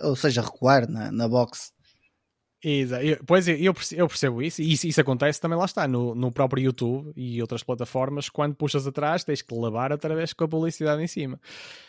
[0.01, 1.72] ou seja, recuar na, na box.
[2.63, 3.03] Exato.
[3.25, 6.63] Pois eu, eu percebo isso, e isso, isso acontece também lá está, no, no próprio
[6.63, 11.03] YouTube e outras plataformas, quando puxas atrás tens que lavar outra vez com a publicidade
[11.03, 11.39] em cima.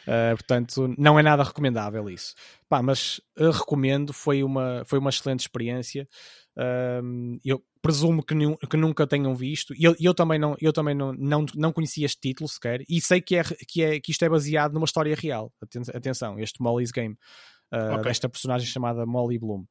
[0.03, 2.35] Uh, portanto, não é nada recomendável isso.
[2.68, 6.09] Pá, mas uh, recomendo, foi uma, foi uma excelente experiência.
[6.57, 8.35] Uh, eu presumo que,
[8.68, 12.07] que nunca tenham visto, e eu, eu também, não, eu também não, não, não conhecia
[12.07, 15.14] este título sequer, e sei que, é, que, é, que isto é baseado numa história
[15.14, 15.53] real.
[15.95, 17.14] Atenção, este Molly's Game,
[17.72, 18.05] uh, okay.
[18.05, 19.66] desta personagem chamada Molly Bloom.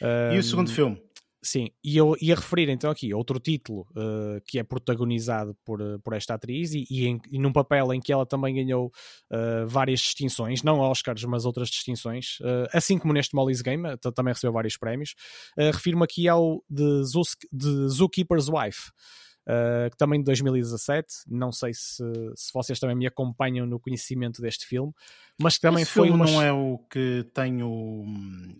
[0.00, 1.00] E o segundo filme?
[1.44, 5.98] Sim, e eu ia referir então aqui outro título uh, que é protagonizado por, uh,
[5.98, 9.66] por esta atriz e, e, em, e, num papel em que ela também ganhou uh,
[9.66, 12.38] várias distinções, não Oscars, mas outras distinções,
[12.72, 13.82] assim como neste Molly's Game,
[14.14, 15.14] também recebeu vários prémios.
[15.56, 18.92] Refiro-me aqui ao The, Zoo, The Zookeeper's Wife
[19.46, 21.06] uh, que também de 2017.
[21.28, 22.02] Não sei se,
[22.34, 24.92] se vocês também me acompanham no conhecimento deste filme,
[25.40, 26.30] mas que também Esse foi filme uma...
[26.30, 28.04] não é o que tem o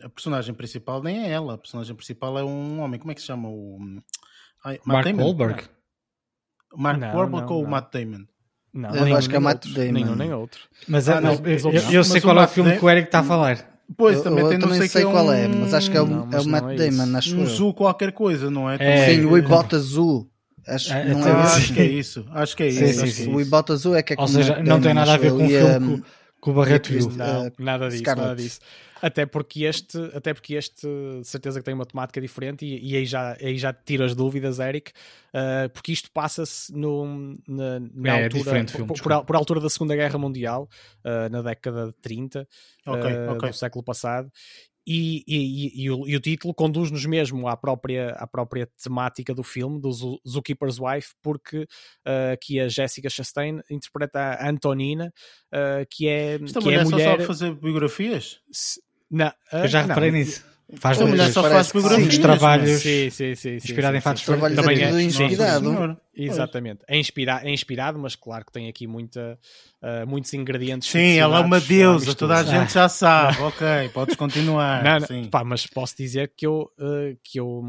[0.03, 1.55] a personagem principal, nem é ela.
[1.55, 2.99] A personagem principal é um homem.
[2.99, 3.79] Como é que se chama o
[4.65, 5.65] Ai, Mark Wahlberg?
[6.75, 8.25] Mark Wahlberg ou o Matt Damon?
[8.73, 9.93] Não, eu acho que é Matt Damon.
[9.93, 10.63] Nenhum nem outro.
[10.89, 13.21] Mas, ah, não, eu, eu, eu sei qual é o filme que o Eric está
[13.21, 13.73] a falar.
[13.97, 15.53] Pois, também, eu, também sei, sei qual é, um...
[15.53, 17.75] é, mas acho que é o, não, é o Matt é Damon, acho Um Zoo
[17.75, 18.77] qualquer coisa, não é?
[18.81, 20.32] é Sim, o Ibota Zoo.
[20.67, 22.27] Acho, é, não é, acho que é isso.
[22.31, 23.01] Acho que é sim, isso.
[23.01, 25.31] Sim, sim, o Ibota Azul é que é Ou seja, não tem nada a ver
[25.31, 26.03] com o filme
[26.43, 27.09] com o Barreto viu.
[27.11, 28.61] Não, nada disso, nada disso.
[29.01, 30.89] Até porque este, até porque este,
[31.21, 34.15] de certeza que tem uma temática diferente e, e aí, já, aí já tiro as
[34.15, 34.91] dúvidas, Eric,
[35.33, 40.19] uh, porque isto passa-se na, na é, altura, por, por, por, altura da Segunda Guerra
[40.19, 40.69] Mundial,
[41.05, 42.49] uh, na década de 30
[42.87, 43.51] okay, uh, okay.
[43.51, 44.31] do século passado,
[44.87, 49.43] e, e, e, o, e, o, título conduz-nos mesmo à própria, à própria temática do
[49.43, 55.13] filme, do Zookeeper's Wife, porque uh, aqui a Jessica Chastain interpreta a Antonina,
[55.53, 57.05] uh, que é, Esta que mulher é mulher...
[57.05, 58.41] só sabe fazer biografias?
[58.51, 58.81] Se,
[59.11, 60.19] não, uh, Eu já reparei não.
[60.19, 60.52] nisso.
[60.77, 62.19] Faz a mulher só faz biografias.
[62.19, 65.99] trabalhos sim, sim, sim, inspirado em fatos trabalhos também é inspirado.
[66.15, 66.81] Exatamente.
[66.89, 69.39] É, inspira é inspirado, mas claro que tem aqui muita,
[69.83, 70.89] uh, muitos ingredientes.
[70.89, 73.39] Sim, ela é uma deusa, toda a gente já sabe.
[73.41, 74.83] ok, podes continuar.
[74.83, 77.63] Não, não, pá, mas posso dizer que eu, uh, que eu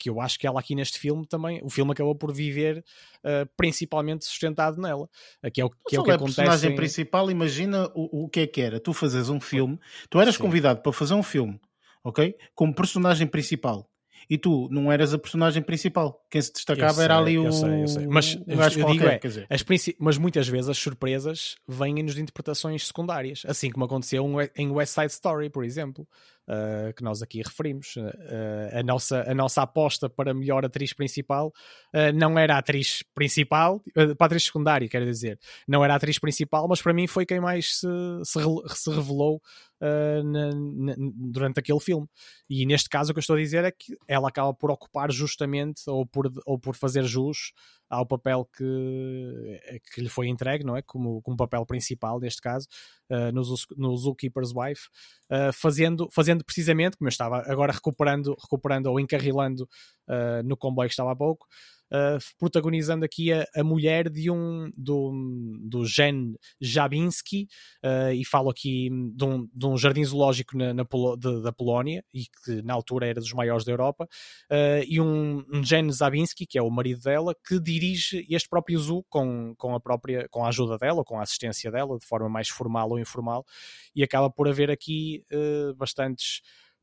[0.00, 2.82] que eu acho que ela aqui neste filme também, o filme acabou por viver
[3.18, 5.06] uh, principalmente sustentado nela.
[5.52, 6.36] Que é o que, é o que é acontece.
[6.36, 6.74] personagem em...
[6.74, 8.80] principal, imagina o, o que é que era.
[8.80, 10.42] Tu fazes um filme, tu eras Sim.
[10.42, 11.60] convidado para fazer um filme,
[12.04, 12.34] ok?
[12.54, 13.88] Como personagem principal.
[14.28, 16.24] E tu não eras a personagem principal.
[16.30, 17.46] Quem se destacava sei, era ali o.
[17.46, 18.06] Eu sei, eu sei.
[18.06, 19.96] Mas o eu, eu digo é, as princi...
[19.98, 23.42] mas muitas vezes as surpresas vêm-nos de interpretações secundárias.
[23.46, 24.24] Assim como aconteceu
[24.54, 26.06] em West Side Story, por exemplo
[26.50, 27.94] uh, que nós aqui referimos.
[27.96, 31.52] Uh, a, nossa, a nossa aposta para melhor atriz principal
[32.14, 33.82] não era a atriz principal,
[34.16, 37.40] para atriz secundária, quero dizer, não era a atriz principal, mas para mim foi quem
[37.40, 37.88] mais se,
[38.24, 38.38] se,
[38.68, 39.40] se revelou
[39.80, 42.06] na, na, durante aquele filme.
[42.48, 45.10] E neste caso o que eu estou a dizer é que ela acaba por ocupar
[45.10, 47.52] justamente ou por, ou por fazer jus
[47.90, 49.60] ao papel que,
[49.92, 50.82] que lhe foi entregue, não é?
[50.82, 52.68] Como, como papel principal, neste caso,
[53.10, 53.42] uh, no,
[53.76, 54.88] no Zookeeper's Wife,
[55.30, 59.64] uh, fazendo, fazendo precisamente, como eu estava agora recuperando, recuperando ou encarrilando
[60.08, 61.46] uh, no comboio que estava há pouco,
[61.90, 65.12] uh, protagonizando aqui a, a, mulher de um do,
[65.62, 67.48] do Jen Jabinski
[67.84, 70.84] uh, e falo aqui de um, de um jardim zoológico na, na
[71.18, 74.04] de, da Polónia e que na altura era dos maiores da Europa
[74.50, 78.78] uh, e um, um Jen Zabinski que é o marido dela que dirige este próprio
[78.78, 82.28] zoo com, com a própria com a ajuda dela com a assistência dela de forma
[82.28, 83.44] mais formal ou informal
[83.94, 85.24] e acaba por haver aqui
[85.76, 86.40] bastantes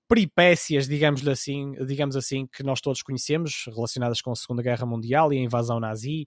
[0.07, 5.33] peripécias, digamos assim, digamos assim, que nós todos conhecemos, relacionadas com a Segunda Guerra Mundial
[5.33, 6.25] e a invasão nazi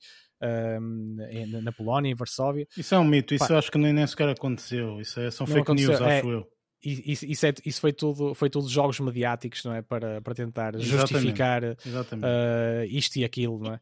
[0.80, 1.16] um,
[1.62, 2.66] na Polónia, em Varsóvia.
[2.76, 5.72] Isso é um mito, isso Pá, acho que nem, sequer aconteceu, isso é, são fake
[5.74, 6.46] news, é, acho eu.
[6.82, 10.74] Isso, isso, é, isso, foi tudo foi tudo jogos mediáticos não é para, para tentar
[10.74, 11.12] Exatamente.
[11.12, 12.26] justificar Exatamente.
[12.26, 13.80] Uh, isto e aquilo não é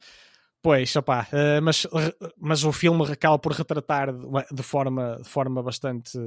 [0.61, 1.87] Pois, opá, uh, mas,
[2.37, 4.09] mas o filme acaba por retratar
[4.53, 6.19] de, forma, de forma bastante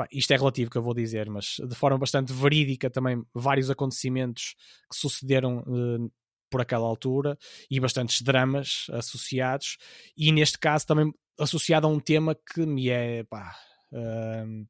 [0.00, 3.68] pá, isto é relativo que eu vou dizer, mas de forma bastante verídica também vários
[3.68, 4.54] acontecimentos
[4.90, 6.10] que sucederam uh,
[6.48, 7.36] por aquela altura
[7.70, 9.76] e bastantes dramas associados,
[10.16, 13.54] e neste caso também associado a um tema que me é pá,
[13.92, 14.66] uh,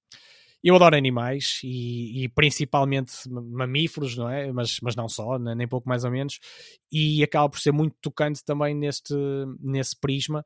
[0.65, 4.53] eu adoro animais e, e, principalmente mamíferos, não é?
[4.53, 6.39] Mas, mas não só, nem pouco mais ou menos,
[6.93, 9.15] e acaba por ser muito tocante também neste,
[9.61, 10.45] nesse prisma,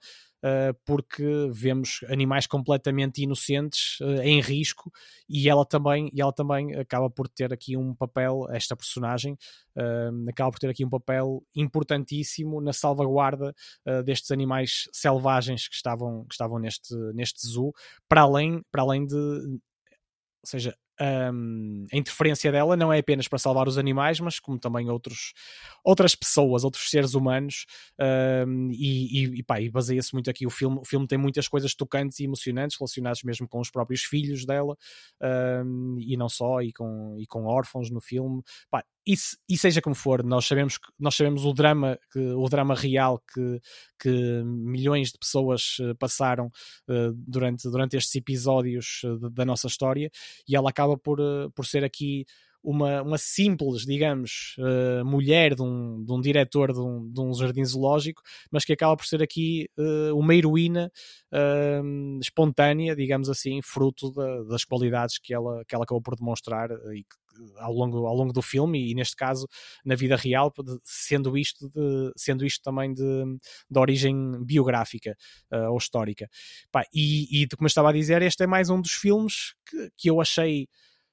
[0.84, 4.92] porque vemos animais completamente inocentes uh, em risco
[5.28, 9.38] e ela também e ela também acaba por ter aqui um papel esta personagem
[9.76, 13.54] uh, acaba por ter aqui um papel importantíssimo na salvaguarda
[14.04, 17.72] destes animais selvagens que estavam que estavam neste neste zoo
[18.08, 19.14] para além para além de
[20.44, 24.58] ou seja, um, a interferência dela não é apenas para salvar os animais, mas como
[24.58, 25.32] também outros,
[25.82, 27.66] outras pessoas, outros seres humanos,
[28.46, 30.46] um, e, e, e, e baseia-se muito aqui.
[30.46, 34.02] O filme, o filme tem muitas coisas tocantes e emocionantes relacionadas mesmo com os próprios
[34.02, 34.76] filhos dela,
[35.64, 38.42] um, e não só, e com, e com órfãos no filme.
[38.70, 39.14] Pá, e,
[39.50, 43.60] e, seja como for, nós sabemos, nós sabemos o drama, que, o drama real que,
[44.00, 46.46] que milhões de pessoas eh, passaram
[46.88, 50.10] uh, durante, durante estes episódios uh, da nossa história,
[50.48, 52.26] e ela acaba por, uh, por ser aqui
[52.64, 57.34] uma, uma simples, digamos, uh, mulher de um, de um diretor de um, de um
[57.34, 60.90] jardim zoológico, mas que acaba por ser aqui uh, uma heroína
[61.30, 66.70] uh, espontânea, digamos assim, fruto da, das qualidades que ela, que ela acabou por demonstrar
[66.94, 67.04] e
[67.58, 69.46] ao longo, ao longo do filme e neste caso
[69.84, 70.52] na vida real,
[70.84, 73.02] sendo isto, de, sendo isto também de,
[73.70, 75.16] de origem biográfica
[75.52, 76.28] uh, ou histórica.
[76.70, 79.90] Pá, e, e como eu estava a dizer, este é mais um dos filmes que,
[79.96, 80.66] que eu achei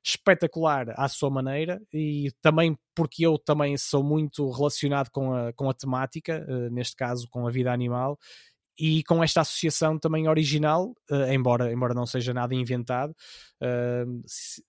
[0.04, 5.70] espetacular à sua maneira e também porque eu também sou muito relacionado com a, com
[5.70, 8.18] a temática, uh, neste caso com a vida animal,
[8.82, 14.24] e com esta associação também original, uh, embora, embora não seja nada inventado, uh,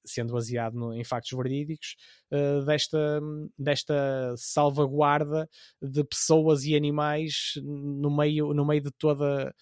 [0.05, 1.97] sendo baseado no, em factos verídicos,
[2.30, 3.20] uh, desta,
[3.59, 5.49] desta salvaguarda
[5.80, 9.55] de pessoas e animais no meio, no meio de toda.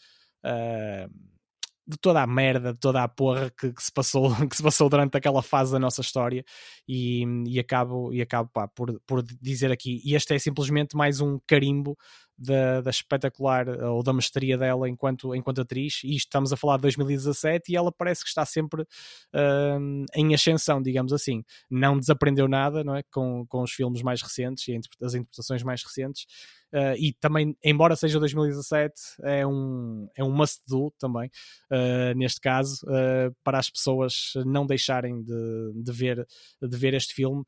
[1.87, 4.89] De toda a merda, de toda a porra que, que, se passou, que se passou
[4.89, 6.45] durante aquela fase da nossa história
[6.89, 11.21] e, e acabo, e acabo pá, por, por dizer aqui, e este é simplesmente mais
[11.21, 11.97] um carimbo
[12.41, 16.83] da, da, espetacular ou da mestria dela enquanto, enquanto atriz, e estamos a falar de
[16.83, 21.45] 2017 e ela parece que está sempre uh, em ascensão, digamos assim.
[21.71, 23.03] Não desaprendeu nada não é?
[23.03, 26.27] com, com os filmes mais recentes e as interpretações mais recentes.
[26.73, 28.95] Uh, e também, embora seja 2017,
[29.25, 31.29] é um, é um must-do também,
[31.71, 36.27] uh, neste caso, uh, para as pessoas não deixarem de, de, ver,
[36.63, 37.43] de ver este filme,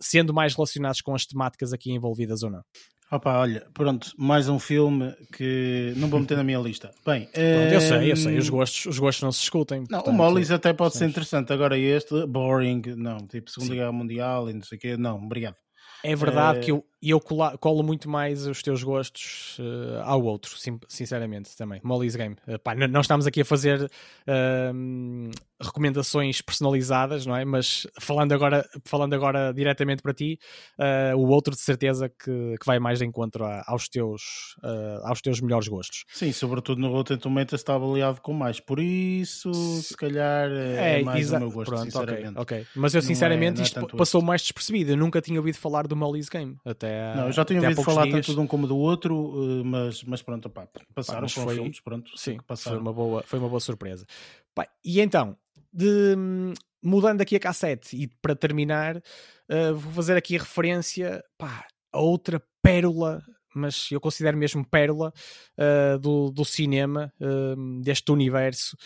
[0.00, 2.62] sendo mais relacionados com as temáticas aqui envolvidas ou não.
[3.10, 6.90] Opa, olha, pronto, mais um filme que não vou meter na minha lista.
[7.06, 9.80] Bem, pronto, eu sei, eu sei, os gostos, os gostos não se escutem.
[9.82, 13.92] Não, portanto, o Mollis até pode ser interessante, agora este, boring, não, tipo Segunda Guerra
[13.92, 15.54] Mundial e não sei o quê, não, obrigado.
[16.02, 20.58] É verdade que eu, eu colo, colo, muito mais os teus gostos uh, ao outro,
[20.58, 21.80] sim, sinceramente, também.
[21.84, 22.36] Molly's Game.
[22.48, 25.30] Uh, pá, não estamos aqui a fazer uh,
[25.60, 27.44] recomendações personalizadas, não é?
[27.44, 30.38] Mas falando agora, falando agora diretamente para ti,
[30.78, 34.56] uh, o outro de certeza que, que vai mais de encontro a, aos, teus,
[35.04, 36.04] aos teus melhores gostos.
[36.08, 41.02] Sim, sobretudo no Rotten Tomatoes está avaliado com mais, por isso se calhar é, é
[41.02, 42.38] mais o meu gosto, Pronto, sinceramente.
[42.38, 42.66] Okay, okay.
[42.74, 45.94] Mas eu sinceramente é, é isto passou mais despercebido, eu nunca tinha ouvido falar do
[45.96, 46.85] Molly's Game, até
[47.16, 48.26] Não, eu já tinha ouvido falar dias.
[48.26, 51.80] tanto de um como do outro, eh, mas, mas pronto, pá, passaram pá, foi, filmes,
[51.80, 52.10] pronto.
[52.16, 52.76] Sim, passaram.
[52.76, 54.06] Foi, uma boa, foi uma boa surpresa.
[54.54, 55.36] Pá, e então,
[55.72, 56.16] de,
[56.82, 62.00] mudando aqui a cassete e para terminar, uh, vou fazer aqui a referência pá, a
[62.00, 63.22] outra pérola,
[63.54, 65.12] mas eu considero mesmo pérola
[65.58, 68.76] uh, do, do cinema, uh, deste universo,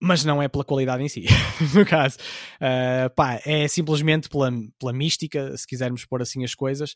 [0.00, 1.24] mas não é pela qualidade em si,
[1.74, 2.18] no caso.
[2.56, 6.92] Uh, pá, é simplesmente pela, pela mística, se quisermos pôr assim as coisas.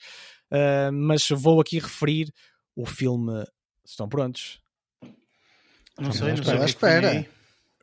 [0.50, 2.32] Uh, mas vou aqui referir
[2.76, 3.44] o filme.
[3.84, 4.60] Estão prontos?
[5.98, 6.64] Não sei, não sei.
[6.64, 7.26] Espera.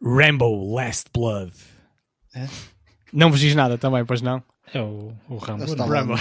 [0.01, 1.53] Rambo Last Blood.
[2.36, 2.47] É?
[3.11, 4.43] Não vos diz nada também, pois não?
[4.74, 5.63] É o, o Rambo.
[5.63, 6.16] O Rambo.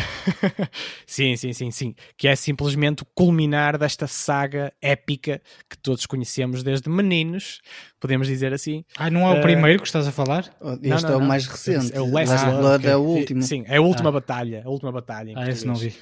[1.07, 1.95] sim, sim, sim, sim.
[2.16, 7.61] Que é simplesmente o culminar desta saga épica que todos conhecemos desde meninos,
[7.99, 8.84] podemos dizer assim.
[8.97, 9.42] Ah, não é o uh...
[9.42, 10.55] primeiro que estás a falar?
[10.82, 11.97] Este não, não, é o mais recente.
[11.97, 13.42] É o Last, Last Blood, Blood é o último.
[13.42, 14.12] Sim, é a última ah.
[14.12, 14.62] batalha.
[14.64, 15.34] A última batalha.
[15.36, 15.95] Ah, esse não vi.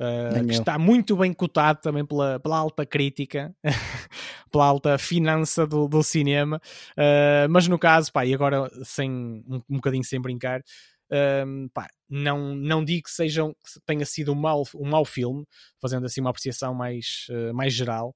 [0.00, 3.52] Uh, que está muito bem cotado também pela, pela alta crítica,
[4.48, 9.60] pela alta finança do, do cinema, uh, mas no caso, pá, e agora sem, um,
[9.68, 10.62] um bocadinho sem brincar,
[11.12, 15.44] uh, pá, não, não digo que, sejam, que tenha sido um mau, um mau filme,
[15.80, 18.14] fazendo assim uma apreciação mais, mais geral,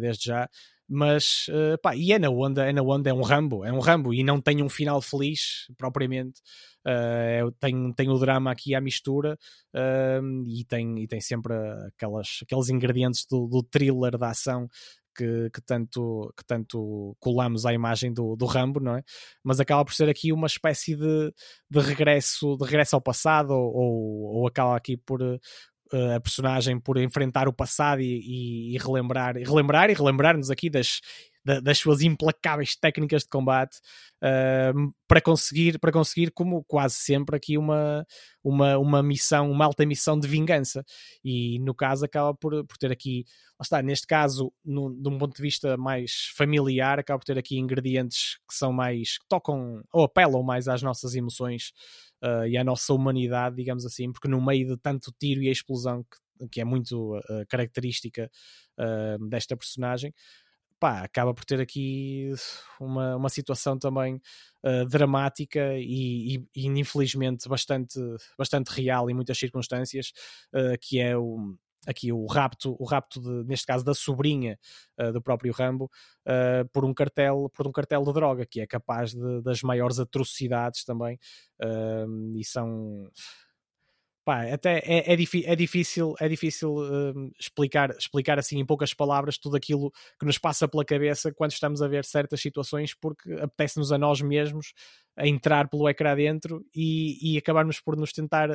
[0.00, 0.48] desde já,
[0.88, 3.78] mas uh, pá, e é na onda, é na onda, é um Rambo, é um
[3.78, 6.40] Rambo e não tem um final feliz propriamente.
[6.86, 9.38] Uh, tem, tem o drama aqui à mistura
[9.74, 11.54] uh, e, tem, e tem sempre
[11.86, 14.68] aquelas, aqueles ingredientes do, do thriller da ação
[15.16, 19.02] que, que, tanto, que tanto colamos à imagem do, do Rambo, não é?
[19.42, 21.32] Mas acaba por ser aqui uma espécie de,
[21.70, 27.48] de regresso de regresso ao passado ou, ou acaba aqui por, a personagem por enfrentar
[27.48, 31.00] o passado e, e, e relembrar, e relembrar e relembrar-nos aqui das,
[31.44, 33.76] das suas implacáveis técnicas de combate
[34.22, 38.06] uh, para conseguir, para conseguir, como quase sempre, aqui uma,
[38.42, 40.82] uma, uma missão, uma alta missão de vingança.
[41.22, 43.24] E no caso acaba por, por ter aqui,
[43.60, 47.58] está, neste caso, no, de um ponto de vista mais familiar, acaba por ter aqui
[47.58, 51.72] ingredientes que são mais, que tocam ou apelam mais às nossas emoções
[52.22, 56.02] uh, e à nossa humanidade, digamos assim, porque no meio de tanto tiro e explosão
[56.02, 58.30] que, que é muito uh, característica
[58.78, 60.12] uh, desta personagem,
[60.84, 62.30] pá, acaba por ter aqui
[62.78, 64.20] uma, uma situação também
[64.88, 67.98] dramática e, e, e, infelizmente bastante,
[68.38, 70.12] bastante real em muitas circunstâncias,
[70.80, 71.54] que é o,
[71.86, 74.58] aqui o rapto, o rapto de, neste caso da sobrinha
[74.98, 75.90] uh, do próprio Rambo
[76.26, 79.98] uh, por um cartel, por um cartel de droga que é capaz de, das maiores
[79.98, 81.18] atrocidades também
[81.62, 83.10] uh, e são
[84.24, 89.38] pá, até é, é, é difícil, é difícil hum, explicar, explicar assim em poucas palavras
[89.38, 93.92] tudo aquilo que nos passa pela cabeça quando estamos a ver certas situações porque apetece-nos
[93.92, 94.72] a nós mesmos
[95.16, 98.48] a entrar pelo ecrã dentro e, e acabarmos por nos tentar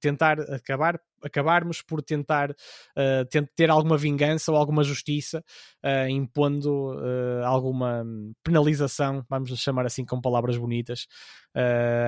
[0.00, 5.44] tentar acabar acabarmos por tentar uh, ter alguma vingança ou alguma justiça
[5.84, 8.04] uh, impondo uh, alguma
[8.42, 11.06] penalização vamos chamar assim com palavras bonitas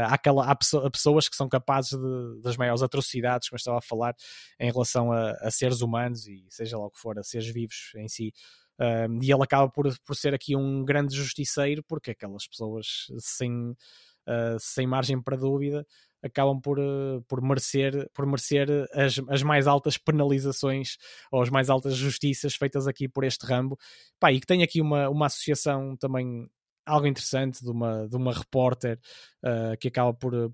[0.08, 0.54] àquela, há,
[0.90, 4.14] pessoas que são capazes de, das maiores atrocidades como eu estava a falar
[4.60, 7.92] em relação a, a seres humanos e seja lá o que for a seres vivos
[7.96, 8.30] em si
[8.80, 13.70] Uh, e ele acaba por, por ser aqui um grande justiceiro, porque aquelas pessoas sem,
[13.70, 15.84] uh, sem margem para dúvida
[16.22, 20.96] acabam por, uh, por merecer, por merecer as, as mais altas penalizações
[21.30, 23.78] ou as mais altas justiças feitas aqui por este Rambo.
[24.18, 26.48] Pá, e que tem aqui uma, uma associação também
[26.86, 28.98] algo interessante de uma, de uma repórter
[29.44, 30.52] uh, que acaba por,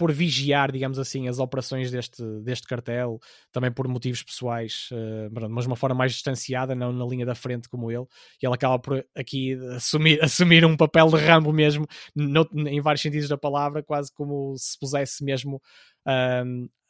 [0.00, 3.20] por vigiar, digamos assim, as operações deste, deste cartel,
[3.52, 7.34] também por motivos pessoais, uh, mas de uma forma mais distanciada, não na linha da
[7.34, 8.06] frente como ele,
[8.42, 11.86] e ela acaba por aqui assumir, assumir um papel de Rambo mesmo,
[12.16, 15.60] no, em vários sentidos da palavra, quase como se pusesse mesmo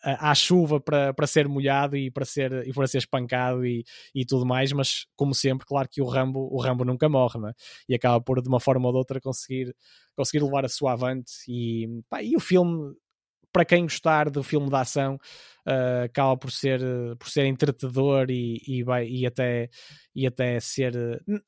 [0.02, 4.24] à chuva para, para ser molhado e para ser, e para ser espancado e, e
[4.24, 7.52] tudo mais, mas como sempre, claro que o Rambo, o Rambo nunca morre, é?
[7.88, 9.74] e acaba por de uma forma ou de outra conseguir,
[10.16, 12.94] conseguir levar a sua avante e, pá, e o filme
[13.52, 15.18] para quem gostar do filme de ação,
[15.66, 16.80] uh, acaba por ser,
[17.18, 19.68] por ser entretador e, e, vai, e, até,
[20.14, 20.92] e até ser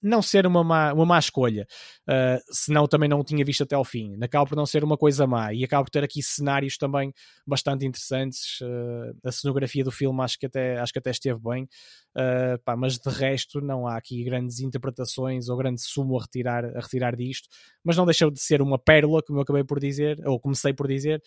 [0.03, 1.67] não ser uma má, uma má escolha,
[2.09, 4.17] uh, senão também não o tinha visto até ao fim.
[4.23, 7.13] Acaba por não ser uma coisa má e acaba por ter aqui cenários também
[7.47, 8.61] bastante interessantes.
[8.61, 12.77] Uh, a cenografia do filme acho que até, acho que até esteve bem, uh, pá,
[12.77, 17.17] mas de resto não há aqui grandes interpretações ou grande sumo a retirar, a retirar
[17.17, 17.49] disto,
[17.85, 20.87] mas não deixou de ser uma pérola, como eu acabei por dizer, ou comecei por
[20.89, 21.23] dizer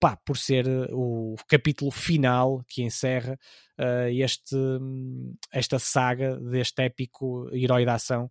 [0.00, 3.38] pá, por ser eh, o capítulo final que encerra
[3.78, 4.56] uh, este,
[5.52, 8.30] esta saga deste épico herói da ação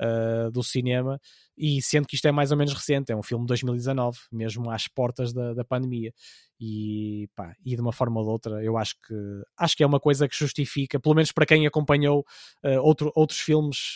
[0.00, 1.20] uh, do cinema,
[1.56, 4.70] e sendo que isto é mais ou menos recente, é um filme de 2019, mesmo
[4.70, 6.12] às portas da, da pandemia.
[6.60, 9.14] E, pá, e de uma forma ou de outra, eu acho que
[9.56, 12.24] acho que é uma coisa que justifica, pelo menos para quem acompanhou
[12.64, 13.94] uh, outro, outros filmes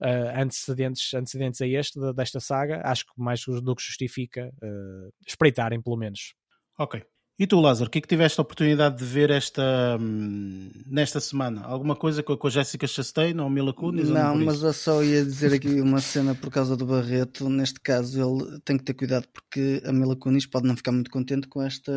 [0.00, 5.80] uh, antecedentes, antecedentes a este, desta saga, acho que mais do que justifica uh, espreitarem,
[5.82, 6.34] pelo menos.
[6.78, 7.02] Ok.
[7.36, 11.18] E tu, Lázaro, o que é que tiveste a oportunidade de ver esta, hum, nesta
[11.18, 11.62] semana?
[11.64, 14.08] Alguma coisa com, com a Jessica Chastain ou Mila Kunis?
[14.08, 17.48] Não, mas eu só ia dizer aqui uma cena por causa do Barreto.
[17.48, 21.10] Neste caso, ele tem que ter cuidado porque a Mila Kunis pode não ficar muito
[21.10, 21.92] contente com esta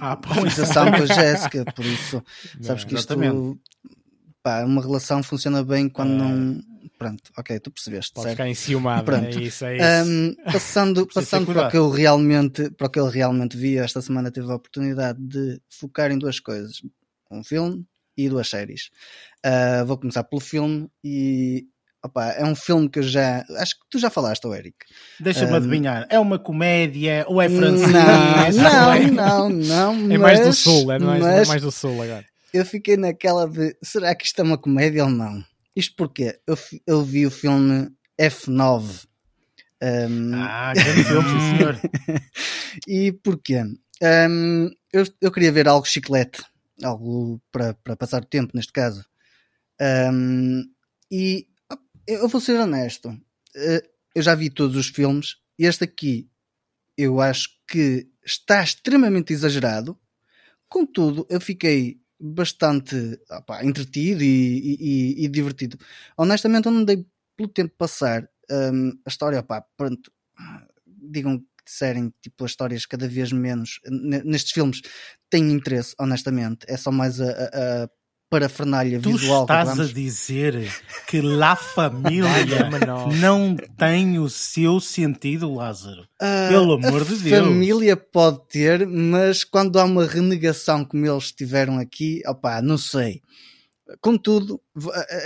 [0.00, 1.64] ah, com a Jéssica.
[1.74, 2.22] Por isso,
[2.60, 3.16] sabes que isto
[4.40, 6.16] pá, uma relação funciona bem quando é...
[6.16, 6.69] não.
[7.00, 8.12] Pronto, ok, tu percebeste.
[8.12, 8.36] Pode certo?
[8.36, 9.38] ficar enciumado, Pronto.
[9.38, 10.10] é isso, é isso.
[10.10, 14.02] Um, passando passando para o que eu realmente para o que eu realmente vi, esta
[14.02, 16.82] semana tive a oportunidade de focar em duas coisas:
[17.30, 17.86] um filme
[18.18, 18.90] e duas séries.
[19.46, 21.64] Uh, vou começar pelo filme e
[22.04, 23.46] Opa, é um filme que eu já.
[23.56, 24.76] Acho que tu já falaste, oh Eric.
[25.18, 26.06] Deixa-me um, adivinhar.
[26.10, 28.56] É uma comédia ou é francês?
[28.56, 30.14] Não, não, não, não.
[30.14, 33.48] É mais do Sul, é mais, mas, é mais do Sul agora eu fiquei naquela
[33.48, 35.44] de será que isto é uma comédia ou não?
[35.74, 37.90] Isto porque eu, eu vi o filme
[38.20, 39.06] F9.
[39.82, 40.34] Um...
[40.34, 41.80] Ah, grande filme, senhor.
[42.86, 43.62] e porquê?
[44.02, 46.42] Um, eu, eu queria ver algo chiclete,
[46.82, 49.04] algo para, para passar o tempo, neste caso.
[49.80, 50.64] Um,
[51.10, 51.46] e
[52.06, 53.16] eu vou ser honesto,
[53.54, 55.36] eh, eu já vi todos os filmes.
[55.58, 56.28] Este aqui
[56.96, 59.98] eu acho que está extremamente exagerado.
[60.68, 65.78] Contudo, eu fiquei bastante opa, entretido e, e, e, divertido.
[66.16, 67.06] Honestamente, eu não dei
[67.36, 70.12] pelo tempo passar um, a história, opá, pronto,
[70.86, 73.80] digam que disserem tipo as histórias cada vez menos
[74.24, 74.82] nestes filmes
[75.30, 76.66] têm interesse, honestamente.
[76.68, 77.30] É só mais a,
[77.84, 77.88] a
[78.30, 79.44] parafernália tu visual.
[79.44, 80.72] Tu estás a dizer
[81.08, 82.70] que La Família
[83.20, 86.02] não tem o seu sentido, Lázaro?
[86.22, 87.44] Uh, Pelo amor de Deus.
[87.44, 93.20] Família pode ter, mas quando há uma renegação como eles tiveram aqui, opá, não sei.
[94.00, 94.60] Contudo,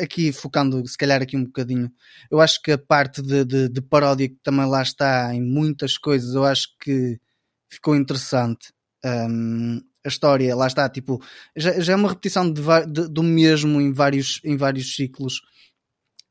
[0.00, 1.92] aqui focando se calhar aqui um bocadinho,
[2.30, 5.98] eu acho que a parte de, de, de paródia que também lá está em muitas
[5.98, 7.20] coisas, eu acho que
[7.68, 8.72] ficou interessante.
[9.04, 11.22] Um, a história, lá está, tipo,
[11.56, 15.40] já, já é uma repetição de, de, do mesmo em vários, em vários ciclos,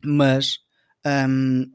[0.04, 0.60] mas
[1.28, 1.66] um,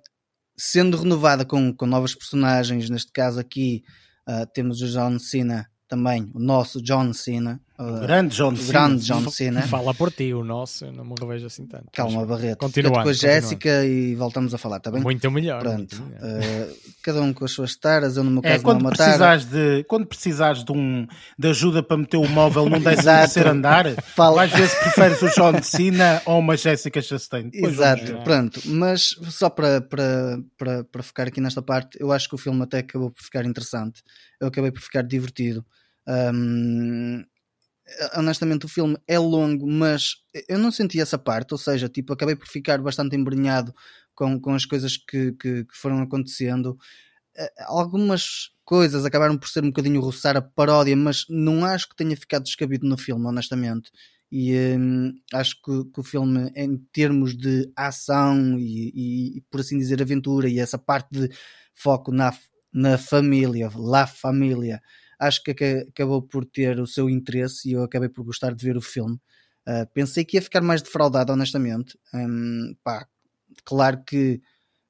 [0.56, 3.82] sendo renovada com, com novas personagens, neste caso aqui
[4.28, 8.72] uh, temos o John Cena também, o nosso John Cena, Uh, grande John Cena.
[8.72, 9.62] Grande John Cena.
[9.62, 11.86] Fala por ti, o nosso, eu não me revejo assim tanto.
[11.92, 12.58] Calma, Barreto.
[12.58, 13.04] Continuando.
[13.04, 15.00] com a Jéssica e voltamos a falar, está bem?
[15.00, 15.60] Muito melhor.
[15.60, 15.96] Pronto.
[15.96, 16.42] Muito melhor.
[16.42, 18.90] Uh, cada um com as suas taras, eu no meu é, caso é, quando não
[18.90, 21.06] precisares de Quando precisares de, um,
[21.38, 22.80] de ajuda para meter o móvel num
[23.28, 24.42] ser andar, Fala.
[24.42, 27.48] às vezes preferes o John Cena ou uma Jéssica Chastain.
[27.48, 28.60] Depois Exato, pronto.
[28.64, 32.60] Mas só para, para, para, para ficar aqui nesta parte, eu acho que o filme
[32.60, 34.02] até acabou por ficar interessante.
[34.40, 35.64] Eu acabei por ficar divertido.
[36.08, 37.22] Um,
[38.16, 40.16] honestamente o filme é longo, mas
[40.48, 43.74] eu não senti essa parte, ou seja, tipo, acabei por ficar bastante embrenhado
[44.14, 46.76] com, com as coisas que, que, que foram acontecendo.
[47.36, 51.96] Eh, algumas coisas acabaram por ser um bocadinho roçar a paródia, mas não acho que
[51.96, 53.90] tenha ficado descabido no filme, honestamente.
[54.30, 59.78] e um, acho que, que, o filme, em termos de ação e, e, por assim
[59.78, 61.30] dizer, aventura e essa parte de
[61.74, 62.36] foco na,
[62.72, 64.80] na família, La Família,
[65.18, 68.76] acho que acabou por ter o seu interesse e eu acabei por gostar de ver
[68.76, 69.18] o filme.
[69.66, 71.98] Uh, pensei que ia ficar mais defraudado, honestamente.
[72.14, 73.06] Um, pá,
[73.64, 74.40] claro que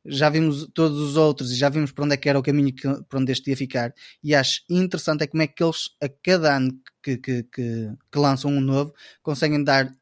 [0.04, 2.72] já vimos todos os outros e já vimos para onde é que era o caminho
[2.74, 3.92] que, para onde este ia ficar.
[4.22, 8.18] E acho interessante é como é que eles, a cada ano que, que, que, que
[8.18, 8.92] lançam um novo,
[9.22, 9.92] conseguem dar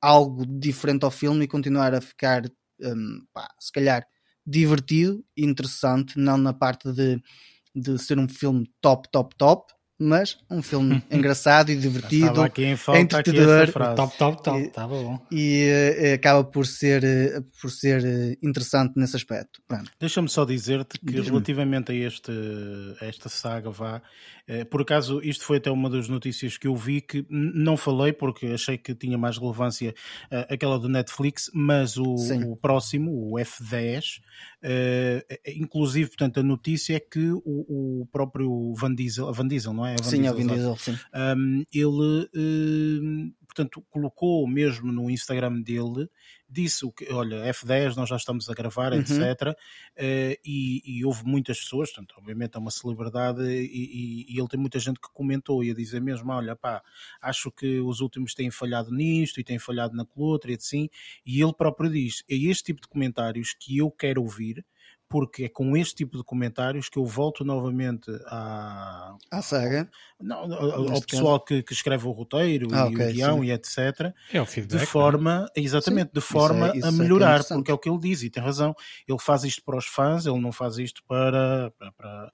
[0.00, 2.42] algo diferente ao filme e continuar a ficar,
[2.80, 4.06] um, pá, se calhar,
[4.44, 7.22] divertido interessante, não na parte de,
[7.74, 9.72] de ser um filme top, top, top,
[10.02, 12.44] mas um filme engraçado e divertido,
[12.98, 15.26] entretedor, top, top, top, estava bom.
[15.30, 19.62] E uh, acaba por ser, uh, por ser uh, interessante nesse aspecto.
[20.00, 22.32] Deixa-me só dizer-te que relativamente a, este,
[23.00, 24.02] a esta saga, vá,
[24.70, 28.46] por acaso isto foi até uma das notícias que eu vi que não falei porque
[28.46, 29.94] achei que tinha mais relevância
[30.48, 32.16] aquela do Netflix, mas o,
[32.48, 34.20] o próximo, o F10,
[35.56, 39.96] inclusive, portanto, a notícia é que o, o próprio Van Diesel, Van Diesel, não é?
[39.96, 40.98] Van sim, Diesel, é o Vin Diesel, sim.
[41.14, 46.08] Um, ele, uh, portanto, colocou mesmo no Instagram dele,
[46.52, 49.00] disse o que, olha, F10, nós já estamos a gravar, uhum.
[49.00, 49.48] etc.
[49.50, 54.48] Uh, e, e, houve muitas pessoas, portanto, obviamente é uma celebridade, e, e, e, ele
[54.48, 56.82] tem muita gente que comentou e a dizer mesmo, olha, pá,
[57.20, 60.88] acho que os últimos têm falhado nisto e têm falhado naquilo outro e assim,
[61.24, 64.64] e ele próprio diz, é este tipo de comentários que eu quero ouvir,
[65.12, 69.86] porque é com este tipo de comentários que eu volto novamente à, à saga,
[70.18, 73.44] não, ao, ao pessoal que, que, escreve o roteiro ah, e okay, o guião sim.
[73.44, 74.14] e etc.
[74.32, 75.60] É o feedback, de forma, é?
[75.60, 76.14] exatamente, sim.
[76.14, 78.30] de forma isso é, isso a melhorar, é porque é o que ele diz e
[78.30, 78.74] tem razão.
[79.06, 82.32] Ele faz isto para os fãs, ele não faz isto para, para, para,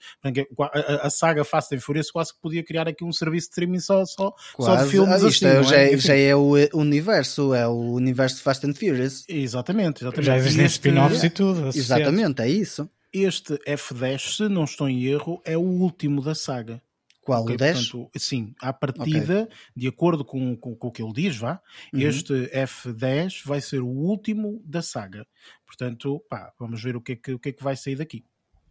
[0.57, 3.51] para a, a, saga Fast and Furious quase que podia criar aqui um serviço de
[3.55, 6.55] streaming só, só, só de filmes ah, isto assim, é, já, é, já é o
[6.75, 9.25] universo, é o universo Fast and Furious.
[9.29, 10.27] Exatamente, exatamente.
[10.27, 11.69] Já existem spin-offs e tudo.
[11.75, 12.91] Exatamente, é isso isso.
[13.13, 16.83] Este F10, se não estou em erro, é o último da saga.
[17.23, 17.43] Qual?
[17.43, 17.91] Okay, o 10?
[17.91, 19.57] Portanto, sim, à partida, okay.
[19.77, 21.61] de acordo com, com, com, o que ele diz, vá,
[21.93, 22.01] uhum.
[22.01, 25.27] este F10 vai ser o último da saga.
[25.67, 28.25] Portanto, pá, vamos ver o que é que, o que, é que vai sair daqui.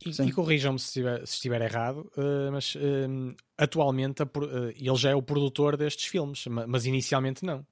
[0.06, 4.28] E, e corrijam-me se, se, estiver errado, uh, mas uh, atualmente uh,
[4.76, 7.66] ele já é o produtor destes filmes, mas inicialmente não.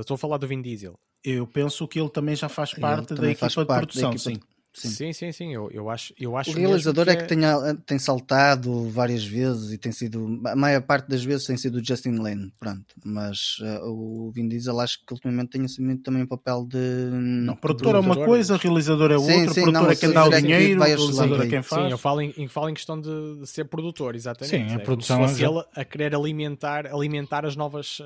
[0.00, 0.98] estou a falar do Vin Diesel.
[1.24, 4.32] Eu penso que ele também já faz parte da equipa de produção, equipa sim.
[4.34, 4.40] De...
[4.40, 5.54] Sim, sim, sim, sim.
[5.54, 9.24] Eu, eu acho, eu acho O realizador é que, é que tenha, tem saltado várias
[9.24, 12.94] vezes e tem sido, a maior parte das vezes tem sido o Justin Lane, pronto.
[13.04, 16.78] Mas uh, o Vin Diesel acho que ultimamente tem assumido também o papel de.
[17.12, 20.24] Não, produtor é uma coisa, realizador é outra, sim, sim, produtor não, é quem dá
[20.24, 21.82] o dinheiro, realizador é quem faz.
[21.84, 24.56] Sim, eu falo em, falo em questão de, de ser produtor, exatamente.
[24.56, 25.22] Sim, a é, produção.
[25.28, 28.04] Se fosse ele a querer alimentar, alimentar as novas, uh,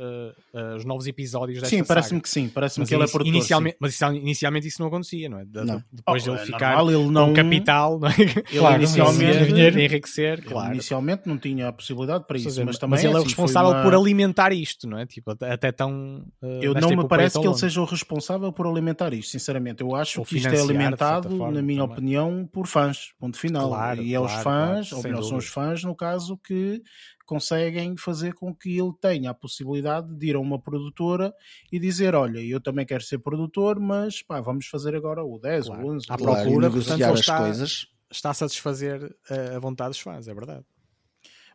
[0.52, 3.34] uh, os novos episódios desta Sim, parece-me que sim, parece-me que ele é produtor.
[3.34, 5.44] Inicialmente, mas inicialmente isso não acontecia, não é?
[5.44, 5.82] De, não.
[5.92, 6.76] Depois de ele oh, é ficar.
[6.76, 8.14] Normal, ele não capital, não é?
[8.20, 10.72] Ele claro, inicialmente, dinheiro, enriquecer, claro.
[10.72, 13.70] inicialmente não tinha a possibilidade para isso, mas também mas ele é, o assim, responsável
[13.70, 13.82] uma...
[13.82, 15.06] por alimentar isto, não é?
[15.06, 16.24] Tipo, até tão.
[16.42, 19.82] Uh, eu não me parece que ele seja o responsável por alimentar isto, sinceramente.
[19.82, 21.94] Eu acho Ou que isto é alimentado, forma, na minha também.
[21.94, 23.68] opinião, por fãs, ponto final.
[23.68, 26.82] Claro, e é claro, os fãs, ou melhor, são os fãs, no caso, que
[27.26, 31.34] conseguem fazer com que ele tenha a possibilidade de ir a uma produtora
[31.70, 35.66] e dizer: Olha, eu também quero ser produtor, mas pá, vamos fazer agora o 10
[35.66, 35.82] claro.
[35.86, 36.06] o 11.
[36.08, 37.86] À procura, portanto, as está, coisas.
[38.10, 39.14] está a satisfazer
[39.54, 40.64] a vontade dos fãs, é verdade.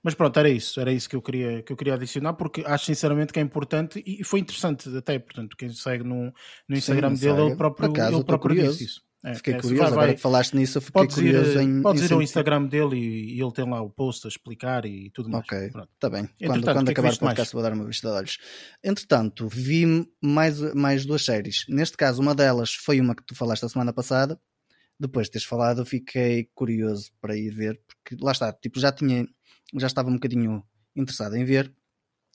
[0.03, 2.85] Mas pronto, era isso, era isso que eu queria, que eu queria adicionar, porque acho
[2.85, 6.33] sinceramente que é importante e foi interessante até, portanto, quem segue no,
[6.67, 9.10] no Instagram Sim, dele, ele próprio, acaso, ele próprio disse isso.
[9.23, 11.81] É, fiquei é, curioso, vai, agora que falaste nisso, eu fiquei curioso ir, em.
[11.81, 15.11] Podes ir ao Instagram dele e, e, ele tem lá o post a explicar e
[15.11, 15.43] tudo mais.
[15.43, 16.27] Ok, está bem.
[16.43, 17.51] Quando, quando é acabar o podcast, mais?
[17.51, 18.37] vou dar uma vista de olhos.
[18.83, 21.65] Entretanto, vi mais, mais duas séries.
[21.69, 24.39] Neste caso, uma delas foi uma que tu falaste a semana passada.
[24.99, 29.27] Depois de teres falado, fiquei curioso para ir ver, porque lá está, tipo, já tinha,
[29.75, 30.63] já estava um bocadinho
[30.95, 31.71] interessado em ver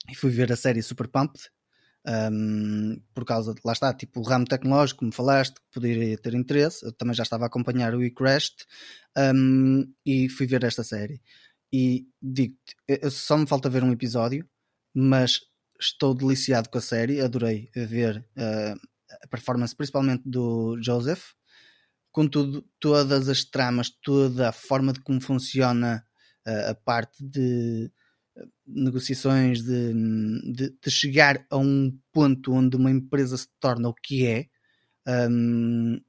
[0.09, 1.49] e fui ver a série Super Pumped
[2.07, 6.35] um, por causa de, lá está, tipo o ramo tecnológico, como falaste, que poderia ter
[6.35, 6.85] interesse.
[6.85, 8.65] Eu também já estava a acompanhar o eCrashed
[9.35, 11.21] um, e fui ver esta série.
[11.73, 14.49] E digo-te, só me falta ver um episódio,
[14.95, 15.41] mas
[15.81, 18.81] estou deliciado com a série, adorei ver uh,
[19.23, 21.33] a performance, principalmente do Joseph.
[22.13, 26.07] Contudo, todas as tramas, toda a forma de como funciona
[26.47, 27.91] uh, a parte de
[28.67, 29.93] negociações de,
[30.53, 34.47] de, de, chegar a um ponto onde uma empresa se torna o que é,
[35.31, 36.01] um,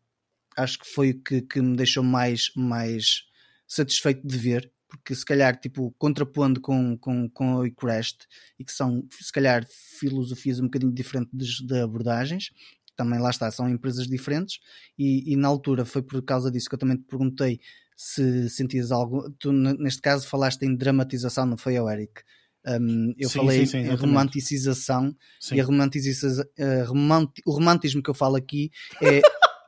[0.58, 3.24] acho que foi o que, que, me deixou mais, mais
[3.68, 4.72] satisfeito de ver.
[4.90, 8.26] porque se calhar, tipo, contrapondo com, com, com o Crest,
[8.58, 9.66] e que são, se calhar,
[10.00, 12.52] filosofias um bocadinho diferentes de, de abordagens,
[12.96, 14.60] também lá está, são empresas diferentes,
[14.98, 17.60] e, e, na altura foi por causa disso que eu também te perguntei
[17.96, 19.30] se sentias algo.
[19.40, 22.24] Tu, neste caso, falaste em dramatização, não foi Eric?
[22.68, 25.16] Um, eu sim, falei sim, sim, em romanticização
[25.54, 28.72] e a romanticização, uh, o romantismo que eu falo aqui
[29.02, 29.22] é.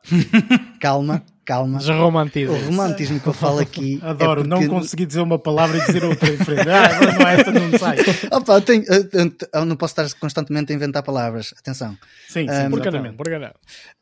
[0.82, 1.80] calma, calma.
[1.80, 2.52] Desromantiza.
[2.52, 4.00] O romantismo que eu falo aqui.
[4.04, 4.66] É Adoro, é porque...
[4.66, 6.70] não consegui dizer uma palavra e dizer outra diferente.
[6.70, 7.98] Ah, agora não é esta, não sai.
[8.32, 9.10] Opa, eu, tenho, eu,
[9.54, 11.54] eu, não posso estar constantemente a inventar palavras.
[11.58, 11.98] Atenção.
[12.28, 13.14] Sim, sim, um, porque não?
[13.14, 13.52] Porque não?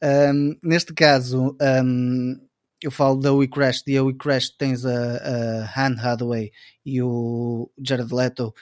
[0.03, 2.37] Um, neste caso, um,
[2.81, 4.91] eu falo da We Crashed e a We Crashed tens a,
[5.73, 6.51] a Anne Hathaway
[6.85, 8.53] e o Jared Leto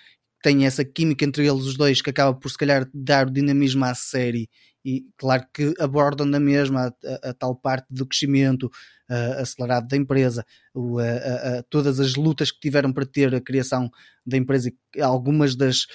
[0.45, 3.83] tem essa química entre eles os dois que acaba por se calhar dar o dinamismo
[3.83, 4.47] à série
[4.85, 8.65] e claro que abordam na mesma a, a, a tal parte do crescimento
[9.09, 10.97] uh, acelerado da empresa, o,
[11.67, 13.89] todas as lutas que tiveram para ter a criação
[14.23, 15.87] da empresa e algumas das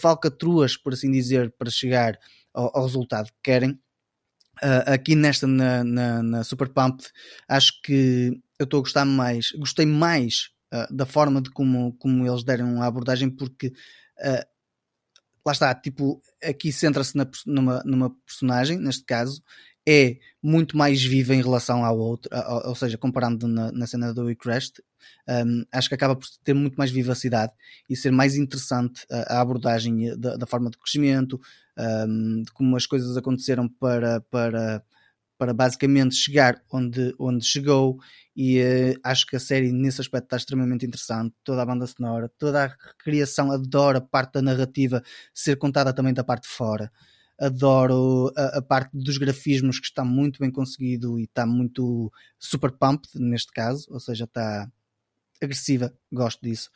[0.00, 2.18] falcatruas, por assim dizer, para chegar
[2.54, 3.72] ao, ao resultado que querem.
[4.62, 7.02] Uh, aqui nesta na, na, na, Super Pump
[7.46, 12.26] acho que eu estou a gostar mais, gostei mais uh, da forma de como, como
[12.26, 14.46] eles deram a abordagem porque uh,
[15.44, 17.16] lá está, tipo, aqui centra-se
[17.46, 19.42] numa, numa personagem, neste caso,
[19.88, 22.30] é muito mais viva em relação à outra,
[22.66, 24.82] ou seja, comparando na, na cena do We Crashed,
[25.26, 27.52] um, acho que acaba por ter muito mais vivacidade
[27.88, 31.40] e ser mais interessante a, a abordagem da, da, forma de crescimento,
[32.06, 34.82] um, de como as coisas aconteceram para, para,
[35.38, 37.98] para basicamente chegar onde, onde chegou
[38.36, 42.28] e uh, acho que a série nesse aspecto está extremamente interessante, toda a banda sonora,
[42.38, 45.02] toda a criação, adoro a parte da narrativa
[45.32, 46.90] ser contada também da parte de fora
[47.38, 52.72] adoro a, a, parte dos grafismos que está muito bem conseguido e está muito super
[52.72, 54.68] pumped neste caso, ou seja, está
[55.40, 56.68] agressiva, gosto disso.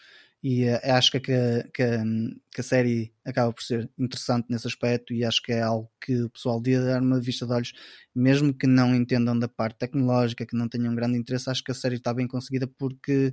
[0.42, 5.24] E uh, acho que, que, que, a série acaba por ser interessante nesse aspecto e
[5.24, 7.72] acho que é algo que o pessoal devia dar uma vista de olhos,
[8.14, 11.74] mesmo que não entendam da parte tecnológica, que não tenham grande interesse, acho que a
[11.74, 13.32] série está bem conseguida porque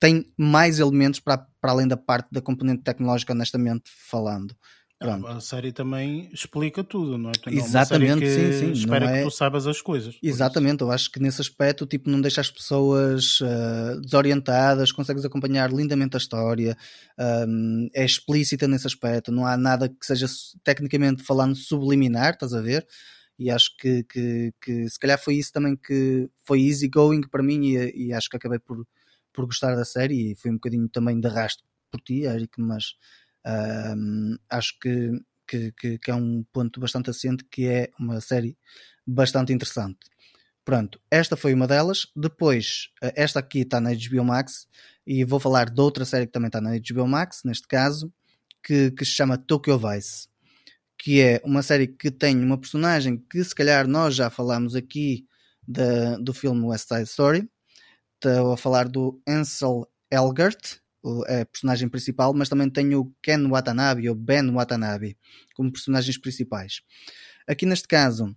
[0.00, 4.56] tem mais elementos para, para além da parte da componente tecnológica, honestamente falando.
[4.98, 5.26] Pronto.
[5.26, 7.32] A série também explica tudo, não é?
[7.32, 8.72] Portanto, Exatamente, é sim, sim.
[8.72, 9.18] Espera é...
[9.18, 10.16] que tu saibas as coisas.
[10.22, 15.70] Exatamente, eu acho que nesse aspecto tipo, não deixa as pessoas uh, desorientadas, consegues acompanhar
[15.70, 16.74] lindamente a história,
[17.46, 20.26] um, é explícita nesse aspecto, não há nada que seja
[20.64, 22.86] tecnicamente falando subliminar, estás a ver?
[23.38, 27.42] E acho que, que, que se calhar foi isso também que foi easy going para
[27.42, 28.86] mim e, e acho que acabei por,
[29.30, 32.94] por gostar da série e foi um bocadinho também de arrasto por ti, Eric, mas
[33.46, 35.10] um, acho que,
[35.46, 38.58] que, que, é um ponto bastante assente que é uma série
[39.06, 39.98] bastante interessante.
[40.64, 42.08] Pronto, esta foi uma delas.
[42.16, 44.66] Depois, eh, esta aqui está na HBO Max
[45.06, 48.12] e vou falar de outra série que também está na HBO Max, neste caso,
[48.64, 50.28] que, que se chama Tokyo Vice,
[50.98, 55.24] que é uma série que tem uma personagem que se calhar nós já falámos aqui
[56.20, 57.48] do filme West Side Story.
[58.14, 60.80] Estou a falar do Ansel Elgert,
[61.26, 65.16] a personagem principal, mas também tem o Ken Watanabe ou Ben Watanabe
[65.54, 66.82] como personagens principais.
[67.46, 68.36] Aqui neste caso,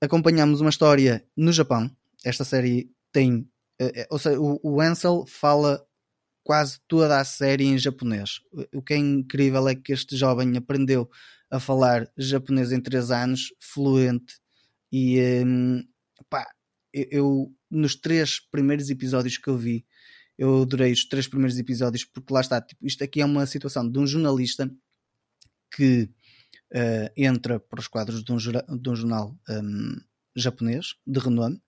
[0.00, 1.90] acompanhamos uma história no Japão.
[2.24, 3.48] Esta série tem.
[3.78, 5.84] Eh, eh, ou seja, o Ansel fala
[6.44, 8.40] quase toda a série em japonês.
[8.74, 11.08] O que é incrível é que este jovem aprendeu
[11.50, 14.34] a falar japonês em 3 anos, fluente,
[14.90, 15.82] e um,
[16.28, 16.46] pá,
[16.92, 19.86] eu nos três primeiros episódios que eu vi,
[20.38, 23.88] eu adorei os três primeiros episódios porque lá está, tipo, isto aqui é uma situação
[23.88, 24.70] de um jornalista
[25.74, 26.10] que
[26.74, 29.96] uh, entra para os quadros de um, de um jornal um,
[30.34, 31.60] japonês de renome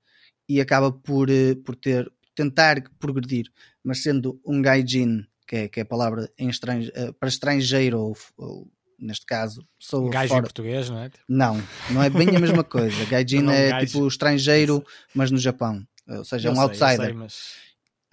[0.49, 3.47] e acaba por, uh, por ter tentar progredir,
[3.83, 8.17] mas sendo um gaijin, que é, que é a palavra estrange, uh, para estrangeiro ou,
[8.37, 8.69] ou,
[8.99, 10.41] neste caso sou gajo fora...
[10.41, 11.11] em português, não é?
[11.29, 12.97] Não, não é bem a mesma coisa.
[13.07, 14.85] Gaijin é, é tipo estrangeiro,
[15.15, 15.87] mas no Japão.
[16.09, 17.07] Ou seja, é um sei, outsider.
[17.07, 17.55] Sei, mas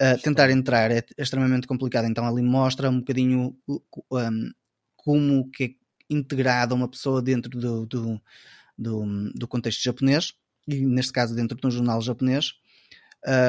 [0.02, 2.06] uh, tentar entrar é extremamente complicado.
[2.06, 4.50] Então ali mostra um bocadinho um,
[4.96, 5.70] como que é
[6.10, 8.20] integrada uma pessoa dentro do, do,
[8.76, 10.34] do, do, contexto japonês,
[10.68, 12.52] e neste caso dentro de um jornal japonês.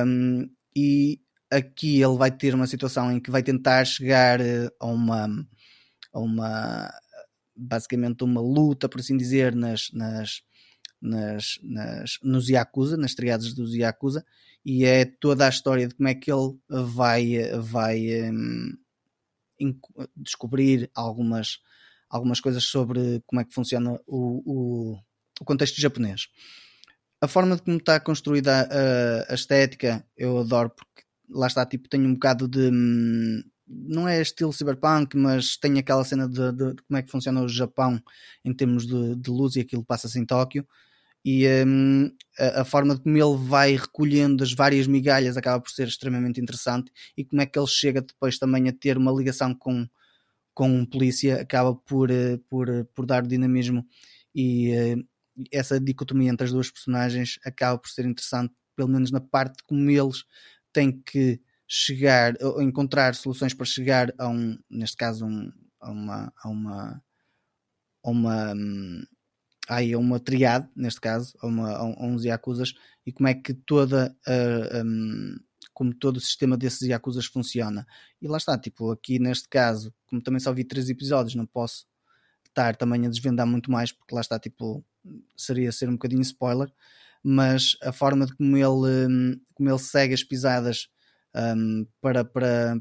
[0.06, 1.20] Um, e
[1.52, 5.28] aqui ele vai ter uma situação em que vai tentar chegar eh, a uma,
[6.12, 6.92] a uma
[7.56, 10.42] basicamente uma luta, por assim dizer, nas, nas,
[11.00, 14.26] nas, nas, nos Yakuza, nas triadas dos Yakuza,
[14.66, 18.78] e é toda a história de como é que ele vai, vai um,
[20.16, 21.60] descobrir algumas,
[22.10, 25.00] algumas coisas sobre como é que funciona o, o,
[25.42, 26.28] o contexto japonês.
[27.22, 31.88] A forma de como está construída a, a, estética eu adoro porque lá está, tipo,
[31.88, 32.70] tem um bocado de.
[32.70, 37.10] Hum, não é estilo cyberpunk, mas tem aquela cena de, de, de como é que
[37.10, 38.02] funciona o Japão
[38.44, 40.68] em termos de, de luz e aquilo passa-se em Tóquio.
[41.26, 45.88] E um, a, a, forma como ele vai recolhendo as várias migalhas acaba por ser
[45.88, 46.92] extremamente interessante.
[47.18, 49.88] E como é que ele chega depois também a ter uma ligação com,
[50.54, 53.86] com um polícia acaba por, eh, por, eh, por dar dinamismo
[54.36, 54.96] e eh,
[55.52, 59.90] essa dicotomia entre as duas personagens acaba por ser interessante, pelo menos na parte como
[59.90, 60.26] eles
[60.72, 66.34] têm que chegar, ou encontrar soluções para chegar a um, neste caso, um, a uma,
[66.44, 67.04] a uma,
[68.04, 69.04] a uma, hum,
[69.68, 72.74] aí, a uma triade, neste caso, a, uma, a, uns Yakuzas,
[73.06, 75.38] e como é que toda a, um,
[75.74, 77.86] como todo o sistema desses Yakuzas funciona.
[78.22, 81.86] E lá está, tipo, aqui neste caso, como também só vi três episódios, não posso
[82.48, 84.86] estar também a desvendar muito mais, porque lá está, tipo,
[85.36, 86.72] seria ser um bocadinho spoiler,
[87.24, 90.90] mas a forma de como ele, hum, como ele segue as pisadas
[91.36, 92.80] um, para, para,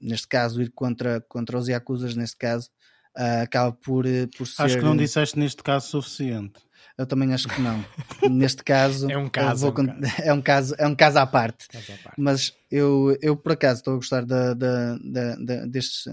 [0.00, 2.70] neste caso, ir contra, contra os Yakuzas, neste caso,
[3.16, 4.62] uh, acaba por, eh, por ser...
[4.62, 6.60] Acho que não disseste neste caso suficiente.
[6.96, 7.84] Eu também acho que não.
[8.30, 9.74] Neste caso, é um caso, vou,
[10.22, 10.74] é, um caso.
[10.78, 11.66] é um caso, à parte.
[11.66, 12.20] Caso à parte.
[12.20, 16.04] Mas eu, eu por acaso estou a gostar da, da, da, da, destes,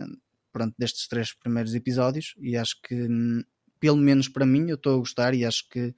[0.51, 3.43] pronto, destes três primeiros episódios e acho que hum,
[3.79, 5.93] pelo menos para mim eu estou a gostar e acho que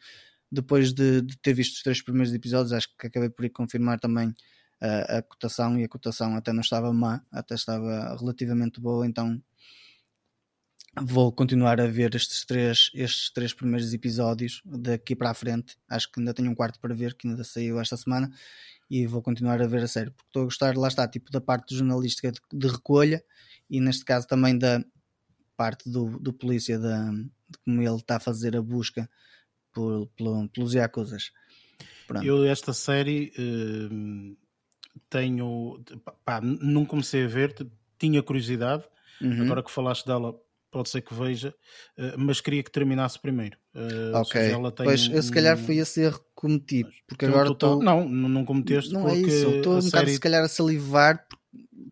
[0.51, 3.99] depois de, de, ter visto os três primeiros episódios acho que acabei por ir confirmar
[3.99, 4.33] também
[4.81, 9.41] a, a cotação e a cotação até não estava má, até estava relativamente boa, então
[11.01, 15.77] vou continuar a ver estes três, estes três primeiros episódios daqui para a frente.
[15.89, 18.31] Acho que ainda tenho um quarto para ver, que ainda saiu esta semana,
[18.89, 21.41] e vou continuar a ver a série, porque estou a gostar, lá está, tipo da
[21.41, 23.23] parte jornalística de, de recolha
[23.69, 24.83] e neste caso também da
[25.57, 29.09] parte do, do polícia, da, de como ele está a fazer a busca
[29.71, 31.31] por, por, pelos Yakuzas.
[32.07, 32.25] Pronto.
[32.25, 34.37] Eu, esta série, uh,
[35.09, 35.83] tenho,
[36.23, 37.55] pá, não comecei a ver,
[37.97, 38.83] tinha curiosidade,
[39.21, 39.43] uhum.
[39.43, 40.39] agora que falaste dela,
[40.73, 41.53] pode ser que veja,
[41.97, 43.55] uh, mas queria que terminasse primeiro.
[43.73, 44.41] Uh, ok,
[44.77, 47.81] pois eu se calhar fui esse erro que cometi, porque agora estou...
[47.81, 49.91] Não, não cometeste não é isso, estou um série...
[49.91, 51.25] bocado se calhar a salivar,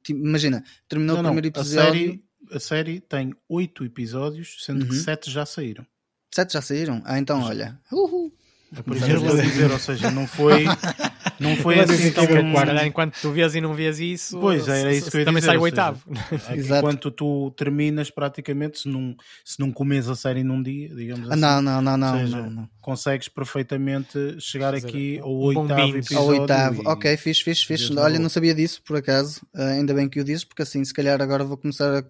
[0.04, 1.90] tipo, imagina, terminou não, o primeiro não, episódio...
[1.90, 4.90] A série, a série tem oito episódios, sendo uhum.
[4.90, 5.86] que sete já saíram.
[6.34, 7.02] Sete já saíram?
[7.06, 7.80] Ah, então olha.
[7.92, 8.34] Uhul.
[8.76, 10.64] É por isso que eu estou a dizer, ou seja, não foi,
[11.40, 12.26] não foi assim tão...
[12.26, 15.42] Calhar, enquanto tu vias e não vias isso, pois, era isso que eu ia também
[15.42, 16.02] dizer, sai o oitavo.
[16.48, 21.30] Seja, enquanto tu terminas praticamente, se não, se não comes a série num dia, digamos
[21.30, 21.42] assim.
[21.42, 22.70] Não, não, não, não, seja, não, não.
[22.80, 26.18] Consegues perfeitamente chegar aqui ao oitavo episódio.
[26.18, 27.98] Ao oitavo, ok, fixe, fixe, fixe.
[27.98, 29.42] Olha, não sabia disso, por acaso.
[29.54, 32.06] Uh, ainda bem que o dizes, porque assim, se calhar agora vou começar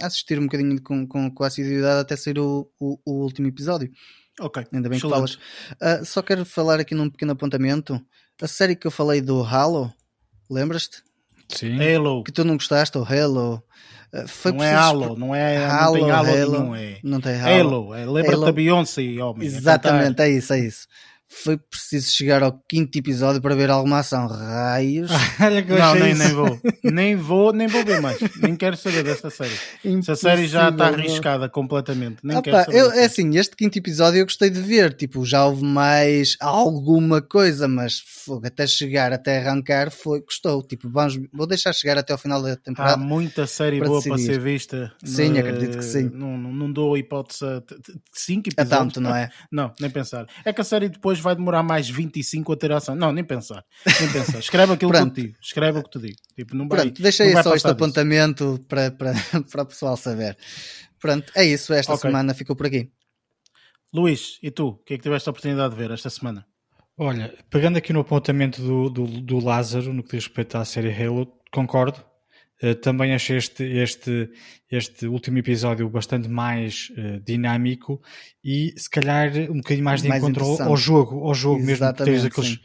[0.00, 3.90] a assistir um bocadinho com, com, com assiduidade até sair o, o, o último episódio.
[4.40, 4.64] Ok.
[4.72, 5.38] Ainda bem Excelente.
[5.38, 5.44] que
[5.78, 6.00] falas.
[6.00, 8.00] Uh, só quero falar aqui num pequeno apontamento.
[8.40, 9.92] A série que eu falei do Halo,
[10.50, 11.02] lembras-te?
[11.48, 11.78] Sim.
[11.80, 12.24] Halo.
[12.24, 13.62] Que tu não gostaste, o Halo.
[14.12, 16.98] Uh, foi não é Halo, não é Halo, não tem Halo, Halo nenhum, é.
[17.02, 17.92] Não tem Halo.
[17.92, 19.46] Halo, é, lembra-te da Beyoncé, homem.
[19.46, 20.88] Exatamente, é isso, é isso
[21.32, 24.26] foi preciso chegar ao quinto episódio para ver alguma ação.
[24.26, 25.10] Raios.
[25.78, 26.60] não, nem, nem vou.
[26.84, 28.18] nem vou, nem vou ver mais.
[28.40, 29.54] Nem quero saber dessa série.
[29.82, 32.18] Essa série já está arriscada completamente.
[32.22, 32.78] Nem Opa, quero saber.
[32.78, 34.92] Eu, é assim, este quinto episódio eu gostei de ver.
[34.92, 38.02] Tipo, já houve mais alguma coisa, mas
[38.44, 40.62] até chegar, até arrancar, foi, gostou.
[40.62, 42.94] Tipo, vamos, vou deixar chegar até ao final da temporada.
[42.94, 44.26] Há muita série para boa decidir.
[44.26, 44.92] para ser vista.
[45.02, 46.10] Sim, acredito que sim.
[46.12, 47.62] Não, não, não dou hipótese a
[48.12, 48.72] cinco episódios.
[48.72, 49.30] É tanto, não é?
[49.50, 50.26] Não, nem pensar.
[50.44, 52.94] É que a série depois vai demorar mais 25 a ter ação.
[52.94, 53.64] Não, nem pensar.
[54.00, 54.38] Nem pensar.
[54.38, 55.36] Escreve aquilo que eu te digo.
[55.40, 56.16] Escreve o que te digo.
[56.36, 59.12] Tipo, não vai, Pronto, deixei só este apontamento para, para,
[59.50, 60.36] para o pessoal saber.
[61.00, 61.72] Pronto, é isso.
[61.72, 62.10] Esta okay.
[62.10, 62.90] semana ficou por aqui.
[63.92, 64.68] Luís, e tu?
[64.68, 66.46] O que é que tiveste a oportunidade de ver esta semana?
[66.96, 70.92] Olha, pegando aqui no apontamento do, do, do Lázaro, no que diz respeito à série
[70.92, 72.02] Halo, concordo.
[72.62, 74.30] Uh, também achei este, este,
[74.70, 78.00] este último episódio bastante mais uh, dinâmico
[78.42, 82.04] e se calhar um bocadinho mais de mais encontro ao jogo, ao jogo mesmo que
[82.04, 82.60] tens aqueles,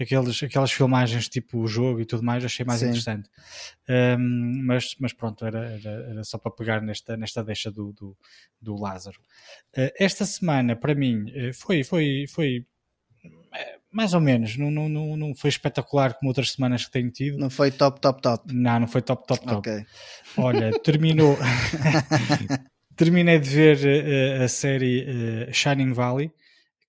[0.00, 2.86] aqueles, aquelas filmagens tipo o jogo e tudo mais, achei mais sim.
[2.86, 3.28] interessante.
[3.88, 8.16] Um, mas, mas pronto, era, era, era, só para pegar nesta, nesta deixa do, do,
[8.60, 9.20] do Lázaro.
[9.76, 12.66] Uh, esta semana, para mim, foi, foi, foi
[13.92, 17.36] mais ou menos, não, não, não, não foi espetacular como outras semanas que tenho tido.
[17.38, 18.52] Não foi top, top, top.
[18.52, 19.56] Não, não foi top, top, top.
[19.58, 19.84] Okay.
[20.38, 21.36] Olha, terminou.
[22.96, 26.30] Terminei de ver uh, a série uh, Shining Valley,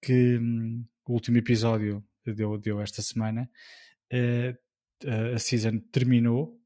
[0.02, 3.50] que um, o último episódio deu, deu esta semana.
[4.12, 4.58] Uh,
[5.36, 6.58] a season terminou.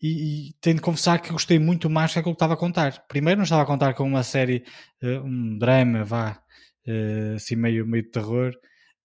[0.00, 2.56] E, e, tenho de confessar que gostei muito mais do que aquilo que estava a
[2.56, 3.04] contar.
[3.08, 4.64] Primeiro, não estava a contar com uma série,
[5.02, 6.40] um drama, vá,
[7.34, 8.54] assim meio, meio de terror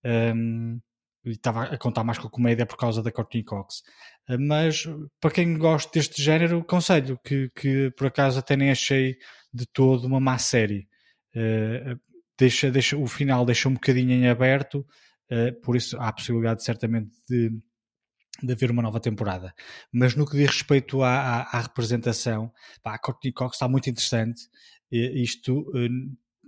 [0.06, 0.80] um,
[1.26, 3.80] estava a contar mais com a comédia por causa da Courtney Cox.
[4.30, 4.88] Uh, mas
[5.20, 9.18] para quem gosta deste género, aconselho que, que por acaso até nem achei
[9.54, 10.88] de todo uma má série.
[11.36, 12.00] Uh,
[12.38, 14.86] deixa, deixa, o final deixa um bocadinho em aberto,
[15.64, 17.50] por isso há a possibilidade certamente de,
[18.44, 19.54] de haver uma nova temporada.
[19.90, 22.52] Mas no que diz respeito à, à, à representação,
[22.84, 24.42] pá, a Courtney Cox está muito interessante.
[24.92, 25.72] Isto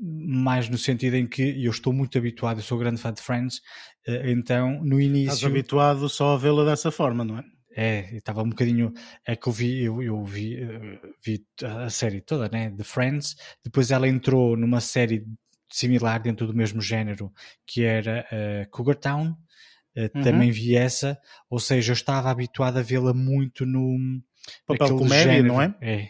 [0.03, 3.61] mais no sentido em que eu estou muito habituado, eu sou grande fã de Friends,
[4.05, 5.33] eh, então no início.
[5.33, 7.43] Estás habituado só a vê-la dessa forma, não é?
[7.75, 8.93] É, estava um bocadinho.
[9.25, 12.69] É que eu vi, eu, eu vi, eh, vi a série toda, né?
[12.69, 13.35] De Friends.
[13.63, 15.25] Depois ela entrou numa série
[15.71, 17.31] similar dentro do mesmo género,
[17.65, 19.35] que era uh, Cougar Town.
[19.95, 20.21] Uh, uhum.
[20.21, 21.17] Também vi essa,
[21.49, 23.97] ou seja, eu estava habituado a vê-la muito no
[24.67, 25.47] papel comédia, género.
[25.47, 25.75] não é?
[25.81, 26.09] É,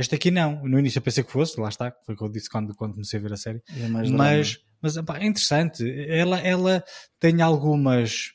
[0.00, 0.62] este aqui não.
[0.64, 2.92] No início eu pensei que fosse, lá está, foi o que eu disse quando, quando
[2.92, 3.62] comecei a ver a série.
[3.68, 5.84] É mas, mas é interessante.
[6.08, 6.84] Ela, ela
[7.18, 8.32] tem algumas.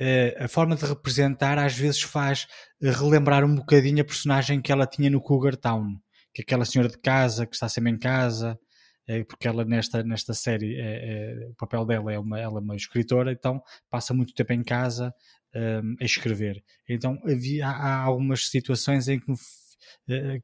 [0.00, 2.46] Uh, a forma de representar às vezes faz
[2.80, 5.98] relembrar um bocadinho a personagem que ela tinha no Cougar Town,
[6.34, 8.58] que é aquela senhora de casa que está sempre em casa,
[9.06, 12.62] é, porque ela nesta, nesta série é, é, o papel dela é uma, ela é
[12.62, 15.12] uma escritora, então passa muito tempo em casa
[15.54, 16.62] um, a escrever.
[16.88, 19.32] Então havia, há algumas situações em que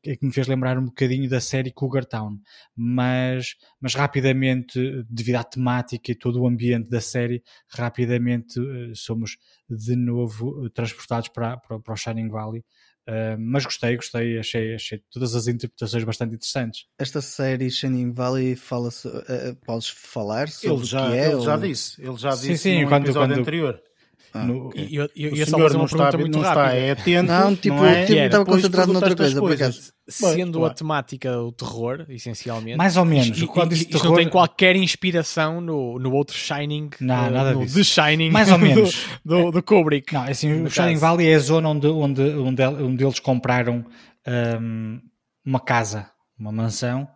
[0.03, 2.39] que me fez lembrar um bocadinho da série Cougar Town,
[2.75, 9.37] mas, mas rapidamente, devido à temática e todo o ambiente da série, rapidamente eh, somos
[9.69, 12.65] de novo transportados para, para, para o Shining Valley.
[13.09, 16.87] Uh, mas gostei, gostei, achei, achei todas as interpretações bastante interessantes.
[16.99, 19.23] Esta série Shining Valley fala-se, uh,
[19.65, 21.25] podes falar sobre ele já, o que é?
[21.27, 21.41] Ele ou...
[21.43, 23.81] já disse, ele já disse sim, sim, no quando, episódio quando, anterior.
[24.37, 27.33] Ah, no, e eu, eu, o senhor não está, muito não está é atento.
[27.33, 28.05] Não, tipo, não é?
[28.05, 29.93] tipo estava concentrado noutra coisa, por acaso.
[30.09, 32.77] Sendo a temática o terror, essencialmente.
[32.77, 33.41] Mais ou menos.
[33.41, 34.09] E, quando isto, terror...
[34.09, 36.91] não tem qualquer inspiração no, no outro Shining.
[37.01, 37.77] Não, uh, nada no disso.
[37.77, 38.31] The Shining.
[38.31, 39.07] Mais ou menos.
[39.25, 40.13] Do, do, do Kubrick.
[40.13, 43.85] Não, é assim, o Shining Valley é a zona onde, onde, onde, onde eles compraram
[44.61, 45.01] um,
[45.45, 47.09] uma casa, uma mansão.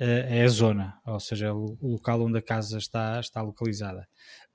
[0.00, 4.08] Uh, é a zona, ou seja, o, o local onde a casa está, está localizada.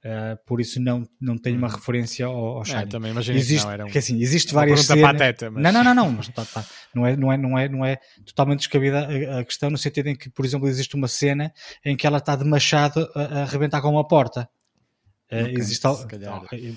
[0.06, 1.74] Uh, por isso não, não tenho uma uhum.
[1.74, 2.84] referência ao, ao Shining.
[2.84, 5.03] É, também imaginei existe, que não, era um, porque, assim, existe várias cenas...
[5.03, 5.64] pateta, mas...
[5.64, 6.64] Não, não, não, não, mas tá, tá.
[6.94, 10.07] Não, é, não, é, não, é, não é totalmente descabida a, a, questão no sentido
[10.07, 11.52] em que, por exemplo, existe uma cena
[11.84, 14.48] em que ela está de machado a, a arrebentar com uma porta.
[15.32, 15.98] Uh, okay, existe al...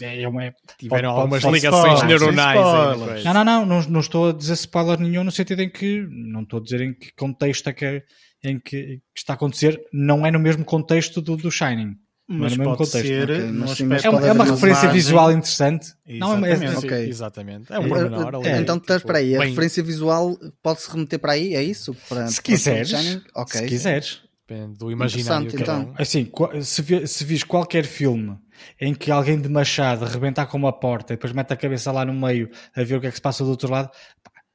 [0.01, 0.53] é uma...
[0.79, 3.25] Tiveram pode, algumas pode, ligações neuronais.
[3.25, 6.43] Não, não, não, não, não estou a dizer spoiler nenhum no sentido em que não
[6.43, 8.03] estou a dizer em que contexto é que,
[8.43, 11.97] em que, que está a acontecer, não é no mesmo contexto do, do Shining.
[12.33, 12.93] Mas pode contexto.
[12.93, 15.93] ser okay, é, uma, é uma referência visual interessante.
[16.07, 17.09] Não, é, é, okay.
[17.09, 17.73] Exatamente.
[17.73, 18.47] É um pormenor.
[18.47, 19.49] É, então, tipo, espera aí, a bem...
[19.49, 21.57] referência visual pode-se remeter para aí?
[21.57, 21.93] É isso?
[22.09, 22.93] Para, se quiseres.
[23.35, 23.63] Okay.
[23.63, 24.21] Se quiseres.
[24.47, 25.49] Depende do imaginário.
[25.53, 25.93] Então.
[25.99, 26.31] Assim,
[26.63, 28.39] se, se vis qualquer filme
[28.81, 32.05] em que alguém de machado arrebentar com uma porta e depois mete a cabeça lá
[32.05, 33.91] no meio a ver o que é que se passa do outro lado,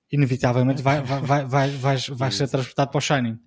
[0.09, 3.37] inevitavelmente vai, vai, vai, vai, vai, vai ser transportado para o Shining.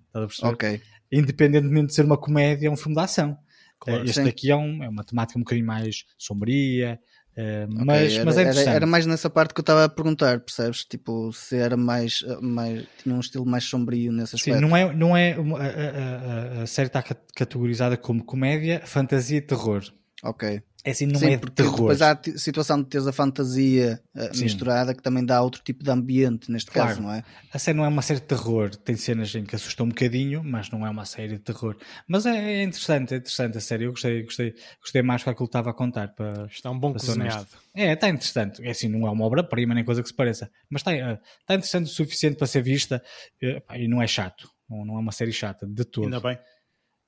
[0.43, 0.81] Ok.
[1.11, 3.35] Independentemente de ser uma comédia, é um filme de ação.
[3.79, 4.27] Claro, este sim.
[4.27, 6.99] aqui é, um, é, uma temática um bocadinho mais sombria,
[7.37, 8.67] uh, mas, era, mas é interessante.
[8.67, 10.83] Era, era, mais nessa parte que eu estava a perguntar, percebes?
[10.83, 14.59] Tipo, se era mais, eh, mais tinha um estilo mais sombrio nesse aspecto.
[14.59, 19.37] Sim, não é, não é a, a, a, a série está categorizada como comédia, fantasia
[19.37, 19.81] e terror.
[20.23, 20.61] Ok.
[20.83, 21.75] É assim, não Sim, é de terror.
[21.75, 25.83] Depois há a situação de teres a fantasia uh, misturada que também dá outro tipo
[25.83, 26.89] de ambiente, neste claro.
[26.89, 27.23] caso, não é?
[27.53, 30.41] A série não é uma série de terror, tem cenas em que assustam um bocadinho,
[30.43, 31.75] mas não é uma série de terror.
[32.07, 33.85] Mas é, é interessante, é interessante a série.
[33.85, 36.09] Eu gostei, gostei, gostei mais do que aquilo que estava a contar.
[36.09, 37.47] Para, está um bom cozinhado.
[37.75, 38.65] É, está interessante.
[38.65, 41.55] É assim, não é uma obra-prima nem coisa que se pareça, mas está, eh, está
[41.55, 43.03] interessante o suficiente para ser vista
[43.41, 44.49] eh, e não é chato.
[44.69, 46.05] Não é uma série chata, de todo.
[46.05, 46.37] Ainda bem.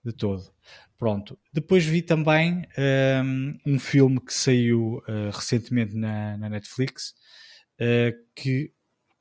[0.03, 0.51] De todo.
[0.97, 1.37] Pronto.
[1.53, 2.67] Depois vi também
[3.23, 7.15] um, um filme que saiu uh, recentemente na, na Netflix
[7.79, 8.71] uh, que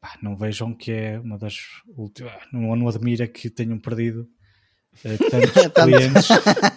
[0.01, 2.33] pá, não vejam que é uma das últimas.
[2.53, 4.29] Não, não admira que tenham perdido
[5.31, 6.29] tantos clientes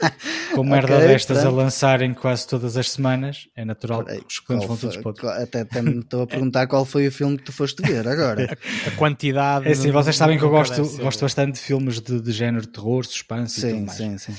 [0.56, 1.53] com merda okay, destas pronto.
[1.53, 3.48] a lançarem quase todas as semanas.
[3.56, 6.85] É natural que os clientes vão todos para Até, até me estou a perguntar qual
[6.85, 8.57] foi o filme que tu foste ver agora.
[8.88, 9.68] a, quantidade.
[9.68, 12.72] É assim, vocês sabem que eu gosto, gosto bastante de filmes de, de género de
[12.72, 13.98] terror, suspense sim, e tudo mais.
[13.98, 14.34] Sim, sim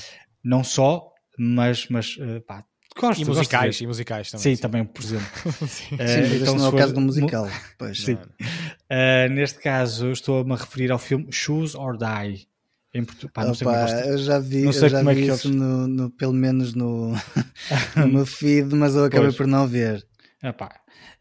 [0.45, 2.63] não só, mas, mas eh, pá,
[2.95, 3.23] gosto.
[3.23, 4.43] E musicais, e musicais também.
[4.43, 4.61] Sim, sim.
[4.61, 5.25] também, por exemplo.
[5.67, 7.49] sim, uh, sim então, não é o caso do musical.
[7.79, 8.03] Pois.
[8.03, 8.13] Sim.
[8.13, 12.47] Uh, neste caso, estou-me a referir ao filme Choose or Die.
[12.95, 15.25] Em Pá, não sei Opa, eu já vi, não sei já como é vi é
[15.25, 15.57] que isso eles...
[15.59, 17.11] no, no, pelo menos no,
[17.97, 19.35] no meu feed, mas eu acabei pois.
[19.35, 20.07] por não ver.
[20.41, 20.69] Epá,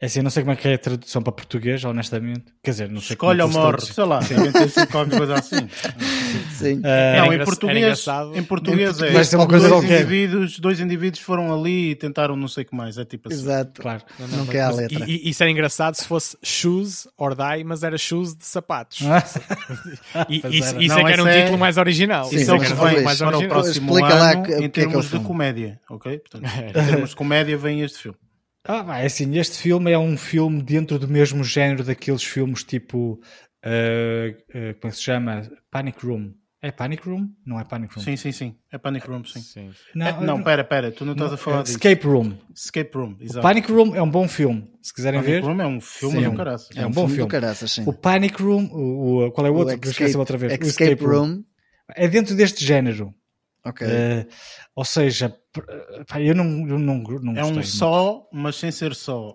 [0.01, 2.45] É assim, eu não sei como é que é a tradução para português, honestamente.
[2.63, 5.35] Quer dizer, não sei Escolhe ou como é morre, se sei lá, ser qualquer coisa
[5.35, 5.69] assim.
[6.59, 6.81] Sim.
[6.85, 10.01] Eh, Não, em português, em português é Vai ser uma coisa dois, qualquer.
[10.01, 12.99] indivíduos, dois indivíduos foram ali e tentaram não sei o que mais.
[12.99, 13.41] É tipo assim.
[13.41, 13.81] Exato.
[13.81, 14.03] Claro.
[14.31, 15.05] Não, quer a Mas- letra.
[15.09, 18.99] E, e isso era engraçado se fosse shoes or die, mas era shoes de sapatos.
[20.29, 20.83] E, Pois isso, era.
[20.83, 22.25] isso Não, é que era um é- título mais original.
[22.27, 23.49] Sim, Isso é é o que um vem mais original.
[23.49, 26.19] próximo Explica lá é em é termos de comédia, ok?
[26.19, 28.19] Portanto, em termos de comédia vem este filme.
[28.67, 33.21] Ah, é assim, este filme é um filme dentro do mesmo género daqueles filmes tipo.
[33.63, 35.43] eh, eh, como é que se chama?
[35.71, 36.33] Panic Room.
[36.63, 37.29] É Panic Room?
[37.45, 38.03] Não é Panic Room.
[38.03, 38.57] Sim, sim, sim.
[38.73, 39.41] É Panic Room, sim.
[39.41, 39.71] Sim.
[39.95, 41.75] Não, É- não, pera, pera, tu não estás a falar é disso.
[41.77, 42.39] Escape Room.
[42.55, 43.43] Escape Room, exato.
[43.43, 44.67] Panic Room é um bom filme.
[44.81, 45.45] Se quiserem Panic ver.
[45.45, 46.71] Room é um filme Sim, do caraças.
[46.75, 47.29] é um bom filme filme.
[47.29, 47.83] do caraças, sim.
[47.87, 49.79] O Panic Room, o, o- qual é o O outro?
[49.79, 50.59] que eu esqueci outra vez.
[50.59, 51.45] O Escape Room.
[51.95, 53.15] É dentro deste género.
[53.65, 53.87] Ok.
[53.89, 54.27] Eh,
[54.77, 55.35] ou seja,
[56.07, 57.43] pá, eu não, eu não, não É gostei.
[57.51, 57.67] um muito.
[57.69, 59.35] só, mas sem ser só.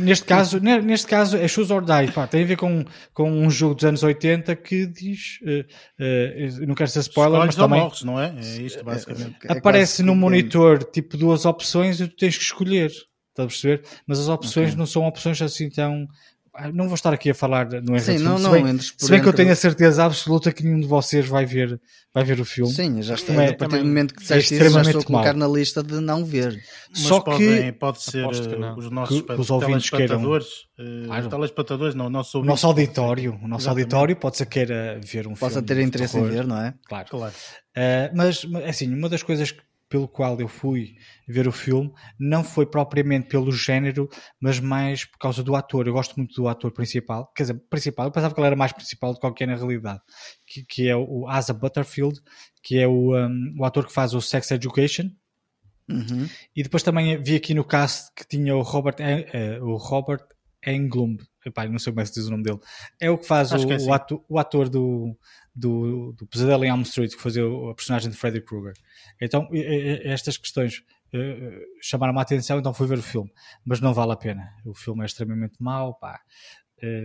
[0.00, 3.30] Neste caso, ne- neste caso é Shoes or Die, pá, tem a ver com, com
[3.30, 5.38] um jogo dos anos 80 que diz,
[5.98, 8.34] eh, eu não quero ser spoiler, Escolhes mas também morres, não é?
[8.34, 9.36] É isto, basicamente.
[9.46, 13.04] É aparece no monitor tipo duas opções e tu tens que escolher, estás
[13.36, 13.82] a perceber?
[14.06, 14.78] Mas as opções Ok.
[14.78, 16.06] não são opções assim tão...
[16.54, 18.62] Ah, Não vou estar aqui a falar no Sim, enredo do não, filme, não, se
[18.62, 21.26] bem, entres por se bem que eu tenho a certeza absoluta que nenhum de vocês
[21.26, 21.80] vai ver,
[22.12, 22.70] vai ver o filme.
[22.70, 23.34] Sim, já estou.
[23.34, 25.48] Também- a partir do momento que é disseste isso, já estou a colocar mau.
[25.48, 26.60] na lista de não ver.
[26.90, 28.76] Mas Só podem, que pode ser que eh, não.
[28.76, 30.46] os nossos Que os ouvintes telespectadores,
[30.78, 31.22] eh, Claro.
[31.24, 33.68] os telespectadores, não, o nosso o ouvinte, nosso auditório, o nosso Exatamente.
[33.94, 35.66] auditório pode ser queira ver um Possa filme.
[35.66, 36.74] ter de interesse em ver, não é?
[36.86, 37.08] Claro.
[37.08, 37.34] Claro.
[37.74, 39.62] Uh, mas, mas, assim, uma das coisas que-
[39.92, 40.96] pelo qual eu fui
[41.28, 44.08] ver o filme não foi propriamente pelo género,
[44.40, 45.86] mas mais por causa do ator.
[45.86, 48.72] Eu gosto muito do ator principal, quer dizer, principal, eu pensava que ele era mais
[48.72, 50.00] principal do que qualquer na realidade,
[50.46, 52.18] que, que é o Asa Butterfield,
[52.62, 55.10] que é o, um, o ator que faz o Sex Education.
[55.90, 56.26] Uhum.
[56.56, 60.24] E depois também vi aqui no cast que tinha o Robert, eh, o Robert
[60.66, 62.60] Englund, Epá, não sei como é que se diz o nome dele.
[63.00, 63.90] É o que faz o, que é o, assim.
[63.90, 65.16] ato- o ator do,
[65.54, 68.74] do, do Pesadelo em Elm Street, que fazia a personagem de Freddy Krueger.
[69.20, 69.48] Então,
[70.04, 73.30] estas questões eh, chamaram-me a atenção, então fui ver o filme.
[73.64, 74.54] Mas não vale a pena.
[74.64, 76.20] O filme é extremamente mau, pá.
[76.82, 77.04] Eh,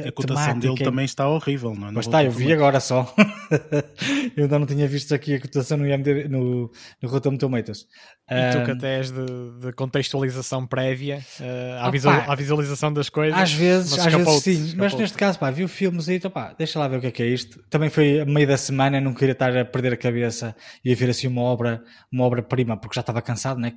[0.00, 1.92] A cotação dele temática é- também está horrível, não é?
[1.92, 3.14] Vou está, eu vi agora só.
[4.36, 7.86] eu ainda não tinha visto aqui a cotação no IMDb, no, no Rotten Tomatoes.
[8.30, 9.24] E tu que até és de,
[9.60, 13.38] de contextualização prévia eh, à, Ah, visual- à visualização das coisas.
[13.38, 16.54] Às vezes, mas às vezes sim, mas neste caso, pá, vi o filmezinho, então, pá,
[16.58, 17.62] deixa lá ver o que é que é isto.
[17.70, 20.94] Também foi a meio da semana, não queria estar a perder a cabeça e a
[20.96, 23.72] ver assim uma obra, uma obra-prima, porque já estava cansado, né?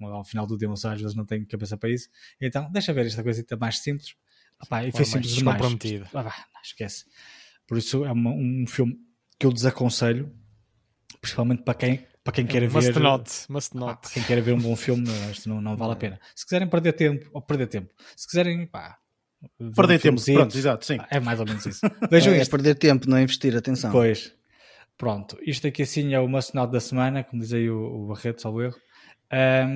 [0.00, 2.08] Ao final do dia, às vezes não tem cabeça para isso.
[2.40, 4.14] Então, deixa ver esta coisita mais simples.
[4.62, 5.56] Ah, pá, e foi simples demais.
[5.58, 6.04] descomprometido.
[6.14, 7.04] Ah, pá, não, esquece.
[7.66, 8.96] Por isso é uma- um filme
[9.38, 10.32] que eu desaconselho,
[11.20, 12.70] principalmente para quem, para quem quer ver.
[12.72, 14.00] Must not, must Ah, not.
[14.02, 16.20] para quem quer ver um bom filme, isto não, não vale a pena.
[16.34, 17.92] Se quiserem perder tempo, ou perder tempo.
[18.16, 18.98] Se quiserem, pá,
[19.58, 20.98] ver Perder um tempo, pronto, exato, sim.
[21.10, 21.80] É mais ou menos isso.
[22.10, 22.50] Vejam É, é isto.
[22.50, 23.90] perder tempo, não é investir, atenção.
[23.90, 24.32] Pois.
[24.96, 25.36] Pronto.
[25.42, 28.40] Isto aqui assim é o must not da semana, como diz aí o, o Barreto,
[28.42, 28.76] salvo erro.
[29.30, 29.66] Eh,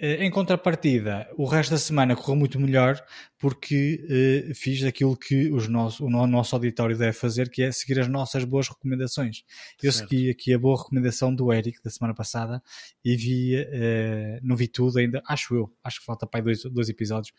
[0.00, 2.98] em contrapartida, o resto da semana correu muito melhor
[3.38, 4.04] porque
[4.48, 8.00] eh, fiz aquilo que os nosso, o no- nosso auditório deve fazer, que é seguir
[8.00, 9.42] as nossas boas recomendações.
[9.82, 10.08] Eu Certo.
[10.08, 12.62] segui aqui a boa recomendação do Eric da semana passada
[13.04, 16.88] e vi, eh, não vi tudo ainda, acho eu, acho que falta para dois, dois
[16.88, 17.32] episódios,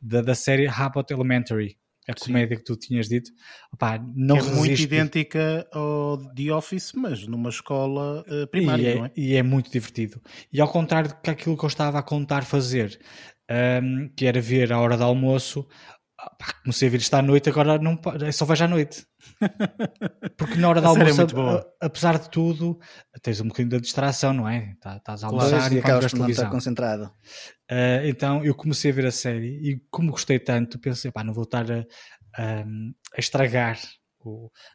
[0.00, 1.76] da, da série Abbott Elementary,
[2.08, 2.26] a Sim.
[2.26, 3.30] comédia que tu tinhas dito.
[3.72, 4.84] Opá, não que é muito resisto.
[4.84, 9.12] idêntica ao The Office, mas numa escola eh, primária, e, é, é?
[9.16, 10.20] e é muito divertido.
[10.52, 12.98] E ao contrário do que aquilo que eu estava a contar fazer,
[13.82, 15.68] hum, que era ver a hora do almoço,
[16.38, 19.06] pá, comecei a ver isto à noite, agora não, é só vejo à noite.
[20.36, 21.20] Porque na hora do é almoço,
[21.80, 22.78] a- apesar de tudo,
[23.22, 24.74] tens um bocadinho de distração, não é?
[24.80, 27.04] Tá- Estás a almoçar e e acabas não estar concentrado.
[27.70, 31.32] Uh, então eu comecei a ver a série e como gostei tanto, pensei, pá, não
[31.34, 31.80] vou estar a,
[32.36, 32.64] a-
[33.16, 33.78] a estragar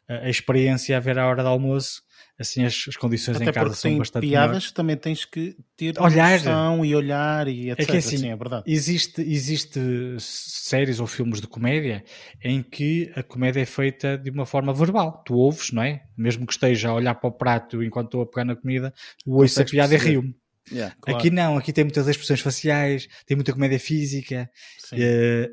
[0.08, 2.02] a, a experiência a ver a hora do almoço.
[2.38, 4.72] Assim as, as condições Até em casa são bastante piadas melhores.
[4.72, 6.40] também tens que ter Olhar.
[6.84, 7.90] e olhar e etc.
[7.90, 8.64] que assim, Sim, é verdade.
[8.66, 9.80] Existe, existe
[10.18, 12.04] séries ou filmes de comédia
[12.42, 15.22] em que a comédia é feita de uma forma verbal.
[15.24, 16.02] Tu ouves, não é?
[16.16, 18.92] Mesmo que esteja a olhar para o prato enquanto estou a pegar na comida,
[19.24, 20.34] ouço a piada e rio-me.
[20.72, 20.96] Yeah.
[21.00, 21.18] Claro.
[21.18, 24.50] Aqui não, aqui tem muitas expressões faciais, tem muita comédia física.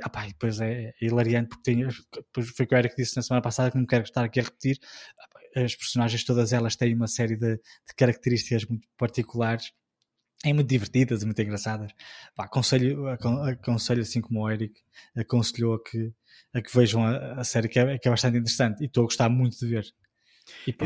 [0.01, 2.95] Ah pá, e depois é, é hilariante porque tem, depois foi o que o Eric
[2.95, 4.79] disse na semana passada que não quero estar aqui a repetir.
[5.55, 9.71] As personagens todas elas têm uma série de, de características muito particulares.
[10.43, 11.91] É muito divertidas e muito engraçadas.
[12.37, 14.73] Aconselho, acon- aconselho, assim como o Eric
[15.15, 16.13] aconselhou a que,
[16.53, 18.81] a que vejam a, a série, que é, que é bastante interessante.
[18.81, 19.85] E estou a gostar muito de ver.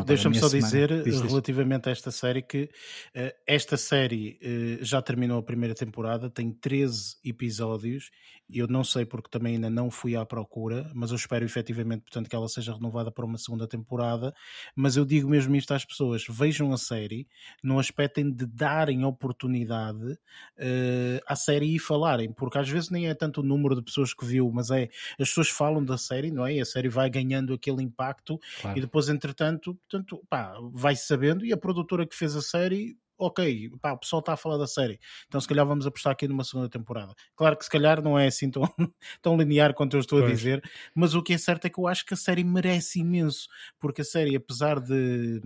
[0.06, 5.40] Deixa-me só dizer diz, relativamente a esta série que uh, esta série uh, já terminou
[5.40, 8.12] a primeira temporada, tem 13 episódios.
[8.48, 12.30] Eu não sei porque também ainda não fui à procura, mas eu espero efetivamente, portanto,
[12.30, 14.34] que ela seja renovada para uma segunda temporada.
[14.76, 17.28] Mas eu digo mesmo isto às pessoas: vejam a série,
[17.64, 23.14] não aspectem de darem oportunidade uh, à série e falarem, porque às vezes nem é
[23.14, 24.90] tanto o número de pessoas que viu, mas é
[25.20, 26.56] as pessoas falam da série, não é?
[26.56, 28.78] E a série vai ganhando aquele impacto claro.
[28.78, 32.98] e depois, entretanto portanto, portanto pá, vai sabendo e a produtora que fez a série
[33.18, 36.27] ok, pá, o pessoal está a falar da série, então se calhar vamos apostar aqui
[36.27, 37.14] numa segunda temporada.
[37.36, 38.64] Claro que se calhar não é assim tão,
[39.22, 40.32] tão linear quanto eu estou pois.
[40.32, 40.61] a dizer,
[40.94, 43.48] mas o que é certo é que eu acho que a série merece imenso,
[43.80, 45.41] porque a série, apesar de,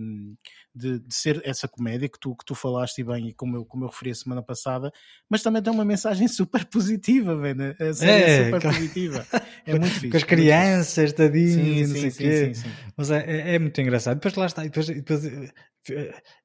[0.74, 3.84] de, de ser essa comédia que tu, que tu falaste bem e como eu, como
[3.84, 4.92] eu referi a semana passada,
[5.28, 7.62] mas também tem uma mensagem super positiva, velho.
[7.78, 9.26] É, é super positiva.
[9.66, 10.08] É muito fixe.
[10.08, 12.46] Com as crianças, tadinho, não sei o quê.
[12.46, 12.70] Sim, sim.
[12.96, 14.14] Mas é, é, é, muito engraçado.
[14.14, 15.22] Depois lá está, depois, depois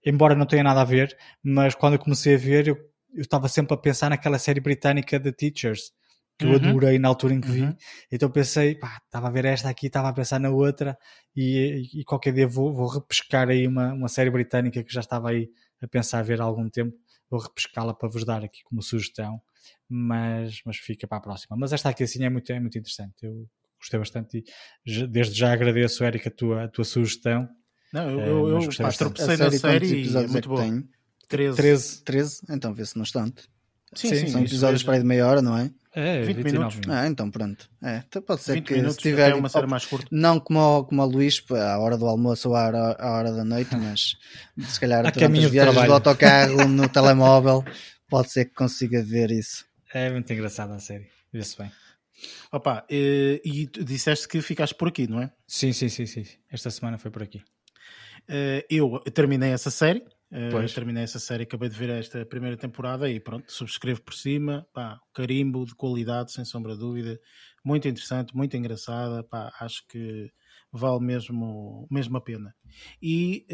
[0.06, 2.76] embora não tenha nada a ver, mas quando eu comecei a ver, eu,
[3.14, 5.92] eu estava sempre a pensar naquela série britânica The Teachers,
[6.38, 6.54] que uhum.
[6.54, 7.62] eu adorei na altura em que vi.
[7.62, 7.76] Uhum.
[8.12, 10.98] Então pensei, pá, estava a ver esta aqui, estava a pensar na outra,
[11.36, 15.30] e, e, qualquer dia vou, vou repescar aí uma, uma série britânica que já estava
[15.30, 15.50] aí
[15.82, 16.96] a pensar a ver há algum tempo.
[17.30, 19.42] Vou repescá-la para vos dar aqui como sugestão,
[19.90, 21.58] mas, mas fica para a próxima.
[21.58, 23.24] Mas esta aqui assim é muito, é muito interessante.
[23.24, 23.48] Eu
[23.80, 24.44] gostei bastante
[24.86, 27.50] e desde já agradeço, Érica, a tua, a tua sugestão
[27.96, 30.84] não, eu, eu, eu pá, tropecei na série e é muito é bom.
[31.30, 31.56] 13.
[31.56, 32.04] 13.
[32.04, 33.48] 13, então vê-se no instante.
[33.94, 35.72] Sim, sim, São episódios para aí de meia hora, não é?
[35.94, 36.82] É, 20 minutos.
[36.90, 37.70] Ah, então pronto.
[37.82, 40.08] É, então pode ser que se tiver uma série mais curta.
[40.12, 43.46] Não como, como a Luís, à hora do almoço ou à hora, à hora da
[43.46, 44.18] noite, mas
[44.68, 47.64] se calhar durante as viagens do autocarro, no telemóvel,
[48.10, 49.66] pode ser que consiga ver isso.
[49.94, 51.72] É muito engraçada a série, vê-se bem.
[52.52, 55.32] Opa, e, e disseste que ficaste por aqui, não é?
[55.48, 56.26] Sim, sim, sim, sim.
[56.52, 57.38] Esta semana foi por aqui.
[58.30, 60.04] Uh, eu terminei essa série.
[60.32, 64.68] Uh, terminei essa série, acabei de ver esta primeira temporada e pronto, subscrevo por cima.
[64.74, 67.20] Pá, carimbo de qualidade, sem sombra de dúvida.
[67.64, 69.24] Muito interessante, muito engraçada.
[69.24, 70.32] Pá, acho que
[70.72, 72.56] vale mesmo, mesmo a pena.
[73.02, 73.46] E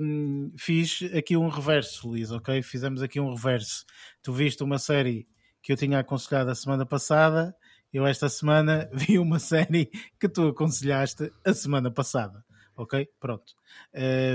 [0.00, 2.62] um, fiz aqui um reverso, Luís, ok?
[2.62, 3.84] Fizemos aqui um reverso.
[4.22, 5.26] Tu viste uma série
[5.62, 7.54] que eu tinha aconselhado a semana passada.
[7.92, 9.90] Eu esta semana vi uma série
[10.20, 12.44] que tu aconselhaste a semana passada
[12.78, 13.08] ok?
[13.20, 13.54] Pronto.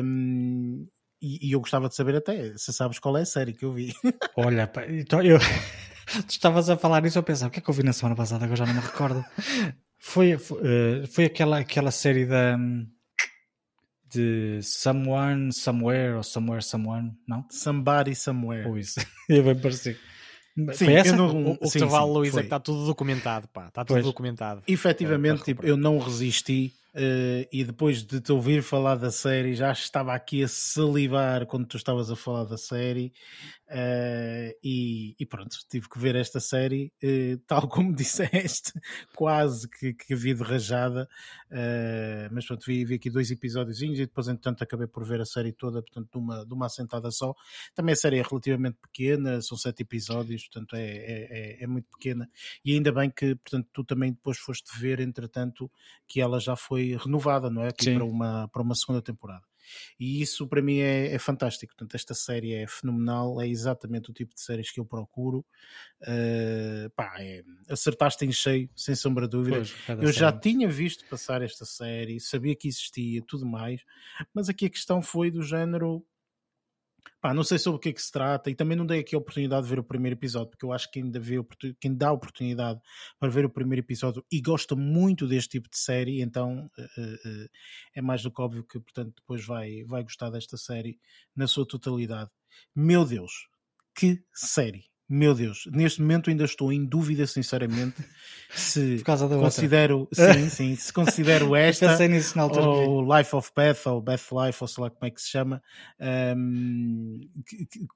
[0.04, 0.88] Um,
[1.24, 3.72] e, e, eu gostava de saber até se sabes qual é a série que eu
[3.72, 3.94] vi.
[4.36, 5.40] Olha, então eu.
[6.28, 8.14] tu estavas a falar isso, eu pensava, o que é que eu vi na semana
[8.14, 9.24] passada que eu já não me recordo?
[10.06, 12.58] Foi, foi, uh, foi aquela, aquela série da.
[14.14, 17.46] de Someone, Somewhere ou Somewhere, Someone, não?
[17.50, 18.68] Somebody, Somewhere.
[18.68, 19.98] Ou isso, ia bem parecer.
[20.74, 21.16] Sim, foi essa?
[21.16, 23.68] Não, o, o sim, que vale, Luís, é que está tudo documentado, pá.
[23.68, 24.06] Está tudo pois.
[24.06, 24.62] documentado.
[24.68, 29.72] Efetivamente, tipo, eu não resisti Uh, e depois de te ouvir falar da série, já
[29.72, 33.12] estava aqui a salivar quando tu estavas a falar da série.
[33.68, 38.74] Uh, e, e, pronto, tive que ver esta série, uh, tal como disseste,
[39.16, 41.10] quase que, que vi de rajada.
[42.32, 45.52] mas pronto, vi, vi aqui dois episódios e depois, entretanto, acabei por ver a série
[45.52, 47.34] toda, portanto, de uma, de uma assentada só.
[47.74, 51.90] Também a série é relativamente pequena, são sete episódios, portanto, é, é, é, é muito
[51.90, 52.30] pequena.
[52.64, 55.72] E ainda bem que, portanto, tu também depois foste ver, entretanto,
[56.08, 57.72] que ela já foi foi renovada, não é?
[57.72, 59.44] para uma, para uma segunda temporada.
[59.98, 61.74] E isso para mim é, é, fantástico.
[61.74, 65.46] Portanto, esta série é fenomenal, é exatamente o tipo de séries que eu procuro.
[66.02, 69.58] Uh, pá, é, acertaste em cheio, sem sombra de dúvida.
[69.58, 73.82] Pois, eu já tinha visto passar esta série, sabia que existia tudo mais,
[74.34, 76.06] mas aqui a questão foi do género
[77.24, 79.16] Pá, não sei sobre o que é que se trata e também não dei aqui
[79.16, 81.36] a oportunidade de ver o primeiro episódio, porque eu acho que ainda vê,
[81.80, 82.82] quem dá a oportunidade
[83.18, 87.50] para ver o primeiro episódio e gosta muito deste tipo de série, então uh, uh,
[87.96, 91.00] é mais do que óbvio que, portanto, depois vai, vai gostar desta série
[91.34, 92.30] na sua totalidade.
[92.76, 93.48] Meu Deus,
[93.96, 94.93] que série!
[95.08, 97.96] Meu Deus, neste momento ainda estou em dúvida, sinceramente,
[98.50, 101.98] se considero, sim, sim, se considero esta
[102.62, 105.62] ou Life of Beth ou Beth Life ou sei lá como é que se chama,
[106.38, 107.20] um,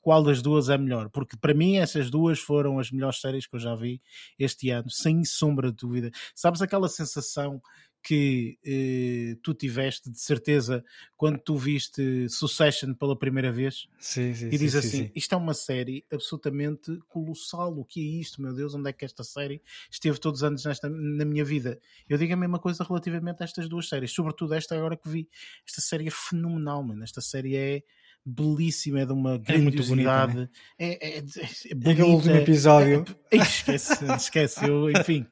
[0.02, 1.10] qual das duas é melhor?
[1.10, 4.02] Porque para mim essas duas foram as melhores séries que eu já vi
[4.38, 6.12] este ano, sem sombra de dúvida.
[6.36, 7.62] Sabes aquela sensação
[8.04, 10.84] que eh, tu tiveste de certeza
[11.16, 15.38] quando tu viste Succession pela primeira vez sim, sim, e diz sim, assim: isto é
[15.38, 17.78] uma série absolutamente colossal.
[17.78, 18.74] O que é isto, meu Deus?
[18.74, 19.62] Onde é que esta série
[19.92, 21.80] esteve todos os anos nesta, na minha vida?
[22.08, 25.28] Eu digo a mesma coisa relativamente a estas duas séries, sobretudo esta agora que vi.
[25.68, 27.04] Esta série é fenomenal, mano.
[27.04, 27.84] Esta série é
[28.28, 30.34] belíssima, é de uma grandiosidade.
[30.34, 30.50] É, né?
[30.80, 33.06] é, é, é, é bonita, Aquele último episódio.
[33.32, 34.66] É, é, esquece, esquece.
[34.68, 35.26] Eu, enfim,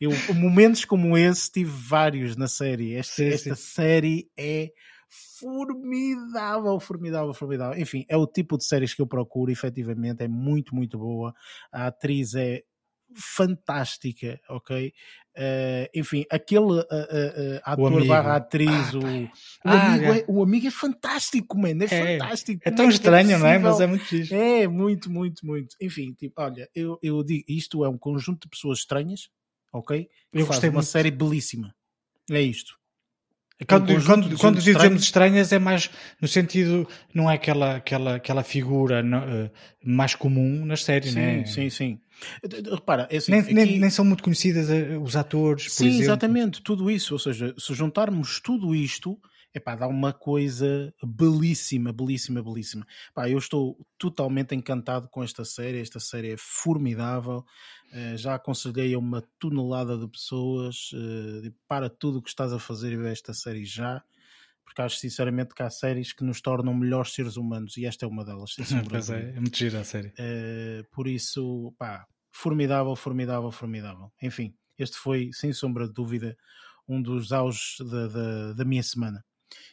[0.00, 2.94] eu, momentos como esse tive vários na série.
[2.94, 3.62] Esta, sim, esta sim.
[3.62, 4.70] série é
[5.38, 7.80] formidável, formidável, formidável.
[7.80, 11.34] Enfim, é o tipo de séries que eu procuro, efetivamente, é muito, muito boa.
[11.72, 12.62] A atriz é
[13.14, 14.92] fantástica, ok?
[15.36, 19.30] Uh, enfim, aquele uh, uh, ator barra atriz, o, o,
[19.64, 22.62] ah, amigo é, o amigo é fantástico, mano, é, é fantástico.
[22.64, 23.58] É tão é estranho, é não é?
[23.58, 24.34] Mas é muito fixe.
[24.34, 25.76] É, muito, muito, muito.
[25.80, 29.28] Enfim, tipo, olha, eu, eu digo, isto é um conjunto de pessoas estranhas,
[29.72, 30.08] ok?
[30.32, 30.86] Eu faz uma muito.
[30.86, 31.74] série belíssima.
[32.30, 32.80] É isto.
[33.68, 35.90] Quando, um quando, quando dizemos estranhas é mais
[36.20, 39.50] no sentido, não é aquela, aquela, aquela figura uh,
[39.84, 41.44] mais comum nas séries, sim, né?
[41.44, 42.00] Sim, sim.
[42.70, 43.52] Repara, é assim, nem, aqui...
[43.52, 47.12] nem, nem, são muito conhecidas uh, os atores, Sim, exatamente, tudo isso.
[47.12, 49.18] Ou seja, se juntarmos tudo isto,
[49.54, 52.86] epá, dá uma coisa belíssima, belíssima, belíssima.
[53.10, 57.44] Epá, eu estou totalmente encantado com esta série, esta série é formidável.
[57.92, 62.58] Uh, já aconselhei a uma tonelada de pessoas uh, para tudo o que estás a
[62.58, 64.02] fazer e ver esta série já.
[64.64, 68.08] Porque acho sinceramente que há séries que nos tornam melhores seres humanos e esta é
[68.08, 68.54] uma delas.
[68.88, 70.08] pois é, é muito gira a série.
[70.08, 74.12] Uh, por isso, pá, formidável, formidável, formidável.
[74.22, 76.36] Enfim, este foi, sem sombra de dúvida,
[76.88, 79.24] um dos auges da, da, da minha semana.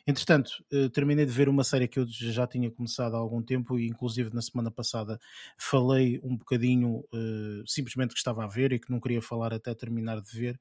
[0.06, 3.78] Entretanto, eh, terminei de ver uma série que eu já tinha começado há algum tempo
[3.78, 5.20] e inclusive na semana passada
[5.58, 9.74] falei um bocadinho uh, simplesmente que estava a ver e que não queria falar até
[9.76, 10.56] terminar de ver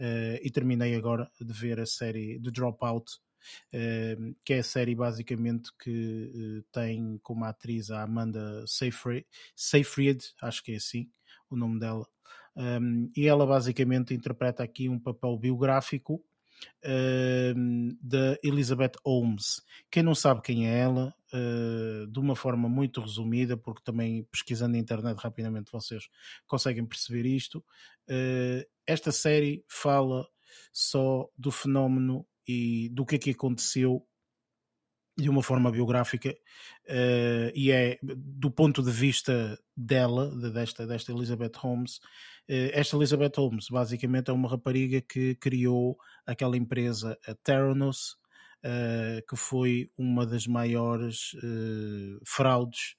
[0.00, 3.18] uh, e terminei agora de ver a série The Dropout
[4.44, 9.24] que é a série basicamente que tem como atriz a Amanda Seyfried,
[9.54, 11.08] Seyfried, acho que é assim
[11.48, 12.04] o nome dela
[12.56, 16.24] um, e ela basicamente interpreta aqui um papel biográfico
[16.84, 19.62] uh, da Elizabeth Holmes.
[19.90, 24.72] Quem não sabe quem é ela, uh, de uma forma muito resumida, porque também pesquisando
[24.72, 26.04] na internet rapidamente vocês
[26.46, 30.26] conseguem perceber isto, uh, esta série fala
[30.72, 34.06] só do fenómeno e do que é que aconteceu
[35.18, 41.52] de uma forma biográfica uh, e é do ponto de vista dela, desta, desta Elizabeth
[41.56, 42.00] Holmes.
[42.48, 48.16] Uh, esta Elizabeth Holmes basicamente é uma rapariga que criou aquela empresa, a Theranos,
[48.64, 51.36] uh, que foi uma das maiores
[52.24, 52.96] fraudes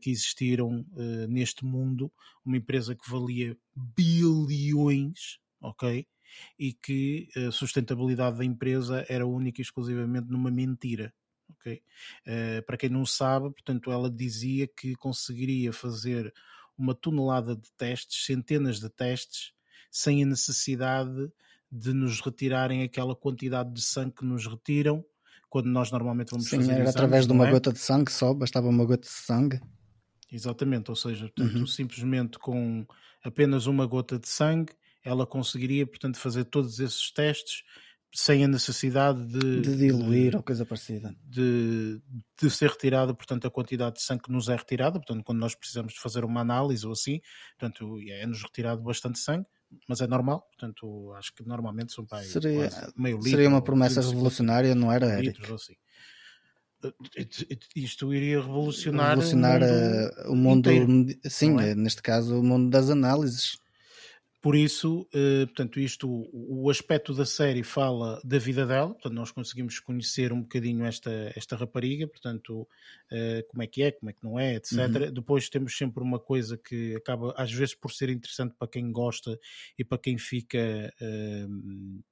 [0.00, 0.86] que existiram
[1.28, 2.10] neste mundo,
[2.42, 6.06] uma empresa que valia bilhões, ok?
[6.58, 11.12] E que a sustentabilidade da empresa era única e exclusivamente numa mentira
[11.50, 11.82] ok?
[12.26, 16.32] Uh, para quem não sabe, portanto, ela dizia que conseguiria fazer
[16.78, 19.52] uma tonelada de testes, centenas de testes,
[19.90, 21.30] sem a necessidade
[21.70, 25.04] de nos retirarem aquela quantidade de sangue que nos retiram
[25.50, 27.50] quando nós normalmente vamos Sim, fazer era exames, através de uma é?
[27.50, 29.60] gota de sangue só, bastava uma gota de sangue.
[30.30, 31.66] Exatamente, ou seja, portanto, uhum.
[31.66, 32.86] simplesmente com
[33.24, 34.72] apenas uma gota de sangue,
[35.02, 37.62] ela conseguiria, portanto, fazer todos esses testes
[38.14, 41.14] sem a necessidade de, de diluir de, ou coisa parecida.
[41.24, 42.00] De,
[42.40, 45.54] de ser retirada, portanto, a quantidade de sangue que nos é retirada, portanto, quando nós
[45.54, 47.20] precisamos de fazer uma análise ou assim,
[47.58, 49.46] portanto, é-nos retirado bastante sangue,
[49.86, 53.30] mas é normal, portanto, acho que normalmente são para seria, meio litro.
[53.30, 55.40] Seria uma promessa revolucionária, não era, Eric?
[55.52, 55.74] Assim.
[57.74, 59.60] Isto iria revolucionar, revolucionar
[60.26, 61.74] o mundo, o mundo sim, é?
[61.74, 63.58] neste caso o mundo das análises
[64.40, 69.32] por isso, eh, portanto, isto, o aspecto da série fala da vida dela, portanto, nós
[69.32, 72.68] conseguimos conhecer um bocadinho esta, esta rapariga, portanto,
[73.10, 74.72] eh, como é que é, como é que não é, etc.
[74.72, 75.12] Uhum.
[75.12, 79.38] Depois temos sempre uma coisa que acaba, às vezes, por ser interessante para quem gosta
[79.76, 80.92] e para quem fica.
[81.00, 82.02] Uh,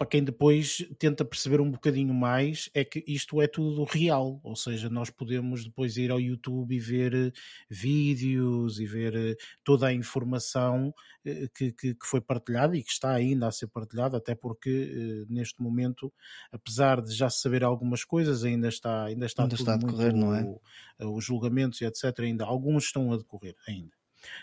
[0.00, 4.56] para quem depois tenta perceber um bocadinho mais, é que isto é tudo real, ou
[4.56, 7.32] seja, nós podemos depois ir ao YouTube e ver eh,
[7.68, 12.90] vídeos e ver eh, toda a informação eh, que, que, que foi partilhada e que
[12.90, 16.10] está ainda a ser partilhada, até porque neste momento,
[16.50, 20.34] apesar de já saber algumas coisas, ainda está, ainda está, ainda está a decorrer, não
[20.34, 20.46] é?
[20.98, 22.20] Os julgamentos e etc.
[22.20, 24.00] Ainda alguns estão a decorrer ainda.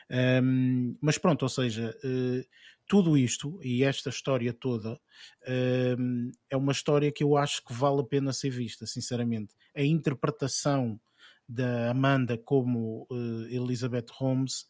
[0.09, 2.45] Um, mas pronto, ou seja, uh,
[2.87, 8.01] tudo isto e esta história toda uh, é uma história que eu acho que vale
[8.01, 9.53] a pena ser vista, sinceramente.
[9.75, 10.99] A interpretação
[11.47, 14.65] da Amanda como uh, Elizabeth Holmes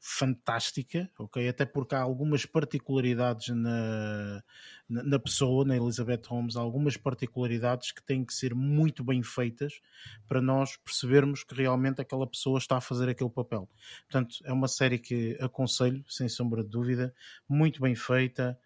[0.00, 1.48] fantástica, ok?
[1.48, 4.42] Até porque há algumas particularidades na,
[4.88, 9.22] na, na, pessoa, na Elizabeth Holmes, há algumas particularidades que têm que ser muito bem
[9.22, 9.80] feitas
[10.28, 13.68] para nós percebermos que realmente aquela pessoa está a fazer aquele papel.
[14.08, 17.14] Portanto, é uma série que aconselho, sem sombra de dúvida,
[17.48, 18.58] muito bem feita.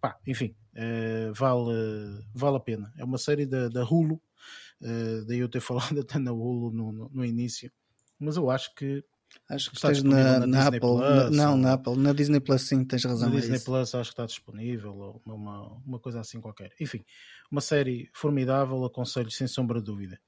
[0.00, 2.92] Pá, enfim, uh, vale, vale a pena.
[2.96, 4.14] É uma série da, da Hulu,
[4.80, 7.72] uh, daí eu ter falado até na Hulu no, no, no início,
[8.18, 9.04] mas eu acho que
[9.48, 10.80] Acho que estás na, na, na Apple.
[10.80, 11.96] Plus, na, não, na Apple.
[11.96, 13.28] Na Disney Plus, sim, tens razão.
[13.28, 13.64] Na é Disney isso.
[13.66, 16.72] Plus acho que está disponível, ou uma, uma coisa assim qualquer.
[16.80, 17.04] Enfim,
[17.50, 20.18] uma série formidável, aconselho sem sombra de dúvida.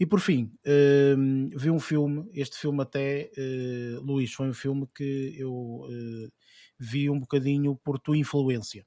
[0.00, 2.28] E por fim, uh, vi um filme.
[2.34, 6.32] Este filme, até, uh, Luís, foi um filme que eu uh,
[6.78, 8.86] vi um bocadinho por tua influência.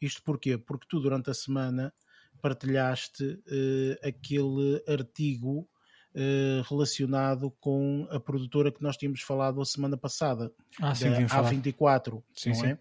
[0.00, 0.56] Isto porquê?
[0.56, 1.92] Porque tu, durante a semana,
[2.40, 5.68] partilhaste eh, aquele artigo
[6.16, 11.20] Uh, relacionado com a produtora que nós tínhamos falado a semana passada, ah, sim, da
[11.20, 12.66] A24, sim, não sim.
[12.68, 12.78] é?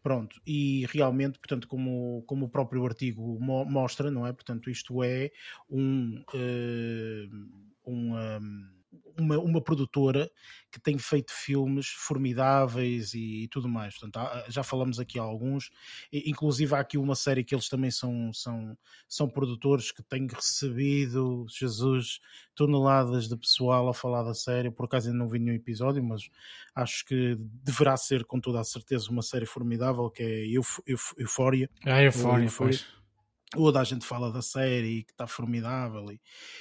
[0.00, 4.32] Pronto, e realmente, portanto, como, como o próprio artigo mo mostra, não é?
[4.32, 5.30] Portanto, isto é
[5.68, 7.36] um, uh,
[7.84, 8.77] um, um
[9.18, 10.30] uma, uma produtora
[10.70, 13.94] que tem feito filmes formidáveis e, e tudo mais.
[13.98, 15.70] Portanto, há, já falamos aqui alguns,
[16.12, 18.76] e, inclusive há aqui uma série que eles também são, são,
[19.08, 22.20] são produtores que têm recebido, Jesus,
[22.54, 24.70] toneladas de pessoal a falar da série.
[24.70, 26.28] Por acaso ainda não vi nenhum episódio, mas
[26.74, 31.14] acho que deverá ser com toda a certeza uma série formidável que é Euf Euf
[31.18, 31.70] Eufória.
[31.84, 32.97] Ah, Eufória, pois
[33.56, 36.20] ou a gente fala da série que está formidável e,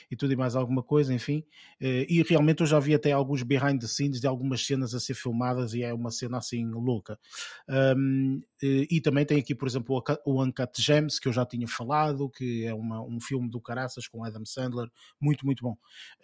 [0.09, 1.43] e, tudo e mais alguma coisa, enfim.
[1.81, 4.99] Eh, e realmente eu já vi até alguns behind the scenes de algumas cenas a
[4.99, 7.19] ser filmadas e é uma cena assim louca.
[7.67, 11.67] Um, eh, e também tem aqui, por exemplo, o Uncut Gems, que eu já tinha
[11.67, 14.89] falado, que é uma, um filme do Caraças com Adam Sandler,
[15.19, 15.75] muito, muito bom.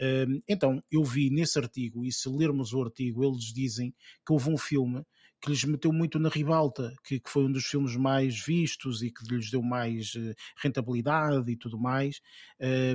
[0.01, 3.93] Um, então, eu vi nesse artigo, e se lermos o artigo, eles dizem
[4.25, 5.05] que houve um filme
[5.43, 9.11] que lhes meteu muito na ribalta, que, que, foi um dos filmes mais vistos e
[9.11, 12.21] que lhes deu mais uh, rentabilidade e tudo mais,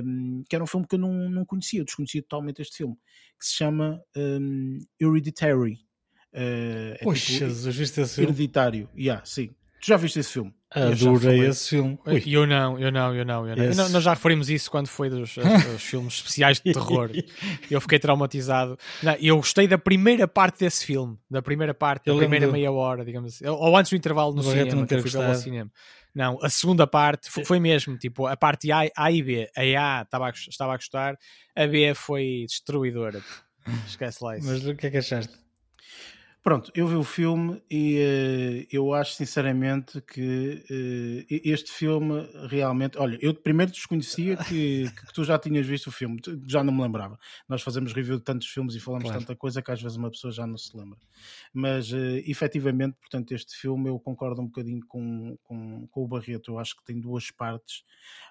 [0.03, 2.95] um, que era um filme que eu não, não conhecia, eu desconhecia totalmente este filme,
[3.39, 5.73] que se chama um, Hereditary.
[6.33, 8.31] Uh, é Poxa, tipo, Jesus, viste esse filme?
[8.31, 9.49] Hereditário, yeah, sim.
[9.79, 10.53] Tu já viste esse filme?
[10.71, 11.97] Adorei esse filme.
[12.05, 12.23] Ui.
[12.27, 13.47] Eu não, eu não, eu não.
[13.47, 13.73] Eu não.
[13.73, 17.09] não nós já referimos isso quando foi dos, dos filmes especiais de terror.
[17.71, 18.77] eu fiquei traumatizado.
[19.01, 22.53] Não, eu gostei da primeira parte desse filme, da primeira parte, eu da primeira do...
[22.53, 23.47] meia hora, digamos assim.
[23.47, 25.71] Ou antes do intervalo no cinema, não ter fui cinema.
[26.13, 29.49] Não, a segunda parte foi, foi, mesmo, tipo, a parte A, a e B.
[29.55, 31.17] A A estava a, estava a gostar,
[31.55, 33.21] a B foi destruidora.
[33.87, 34.47] Esquece lá isso.
[34.47, 35.33] Mas o que é que achaste?
[36.41, 42.97] Pronto, eu vi o filme e uh, eu acho sinceramente que uh, este filme realmente.
[42.97, 46.81] Olha, eu primeiro desconhecia que, que, tu já tinhas visto o filme, já não me
[46.81, 47.19] lembrava.
[47.47, 49.19] Nós fazemos review de tantos filmes e falamos claro.
[49.19, 50.97] tanta coisa que às vezes uma pessoa já não se lembra.
[51.53, 56.53] Mas uh, efetivamente, portanto, este filme eu concordo um bocadinho com, com, com o Barreto.
[56.53, 57.83] Eu acho que tem duas partes.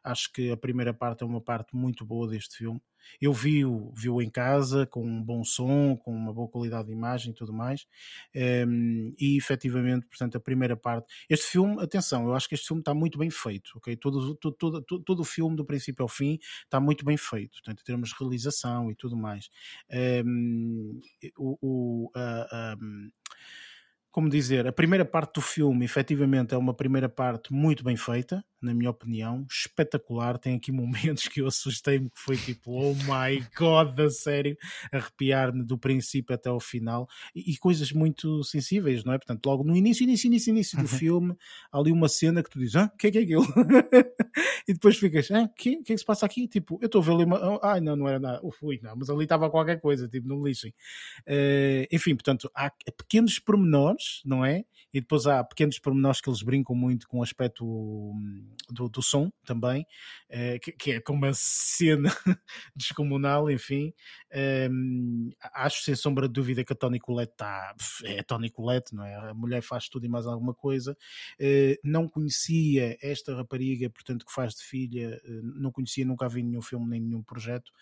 [0.03, 2.81] Acho que a primeira parte é uma parte muito boa deste filme
[3.21, 7.33] eu vi-o vi em casa, com um bom som, com uma boa qualidade de imagem
[7.33, 7.87] e tudo mais,
[8.35, 11.13] um, ehm, e efetivamente, portanto, a primeira parte.
[11.29, 13.97] Este filme, atenção, eu acho que este filme está muito bem feito, ok?
[13.97, 17.81] Todo, todo, todo, todo o filme, do princípio ao fim, está muito bem feito, portanto,
[17.81, 19.49] em termos de realização e tudo mais.
[19.91, 22.77] Um, ehm, o, o a,
[24.11, 28.45] como dizer, a primeira parte do filme efetivamente é uma primeira parte muito bem feita,
[28.61, 30.39] na minha opinião, espetacular.
[30.39, 34.57] Tem aqui momentos que eu assustei-me que foi tipo, oh my god, a sério,
[34.93, 39.19] arrepiar-me do princípio até ao final e, e, coisas muito sensíveis, não é?
[39.19, 40.89] Portanto, logo no início, início, início, início do uhum.
[40.89, 41.37] filme,
[41.71, 43.45] há ali uma cena que tu dizes, ah, o que é que é aquilo?
[44.67, 46.49] e depois ficas, ah, o que, que é que se passa aqui?
[46.49, 49.11] Tipo, eu estou a ver ali uma, ai não, não era nada, ui, não, mas
[49.11, 50.73] ali estava qualquer coisa, tipo, não lixem.
[51.27, 54.65] Uh, enfim, portanto, há pequenos pormenores, não é?
[54.93, 59.03] E depois há pequenos pormenores que eles brincam muito com o aspecto hum, do, do
[59.03, 59.87] som também,
[60.31, 62.11] uh, que, é com uma cena
[62.75, 63.93] descomunal, enfim.
[64.71, 67.75] Um, acho sem sombra de dúvida que a Tony Colette está.
[68.05, 69.31] É a Tony Colette, não é?
[69.31, 70.97] A mulher faz tudo e mais alguma coisa.
[71.41, 76.43] Uh, não conhecia esta rapariga, portanto, que faz de filha, uh, não conhecia, nunca vi
[76.43, 77.73] nenhum filme nem nenhum projeto,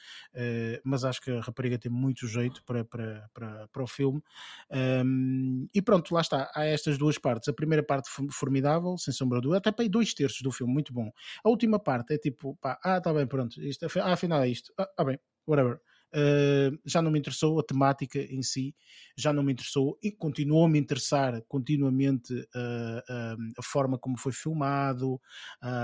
[0.85, 4.23] mas acho que a rapariga tem muito jeito para, para, para, para o filme.
[4.71, 6.51] Um, e pronto, lá está.
[6.55, 7.49] Há estas duas partes.
[7.49, 11.11] A primeira parte formidável, sem sombra de até para dois terços do filme, muito bom.
[11.45, 14.73] A última parte é tipo, pá, ah, tá bem, pronto, isto, ah, afinal é isto,
[14.79, 15.81] ah, ah bem, whatever.
[16.15, 18.75] Uh, já não me interessou a temática em si,
[19.19, 24.17] já não me interessou e continuou a me interessar continuamente uh, uh, a forma como
[24.17, 25.21] foi filmado,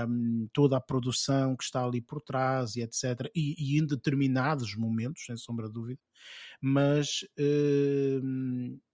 [0.07, 3.29] um, toda a produção que está ali por trás e etc.
[3.35, 5.99] E, e em determinados momentos, sem sombra de dúvida,
[6.61, 7.25] mas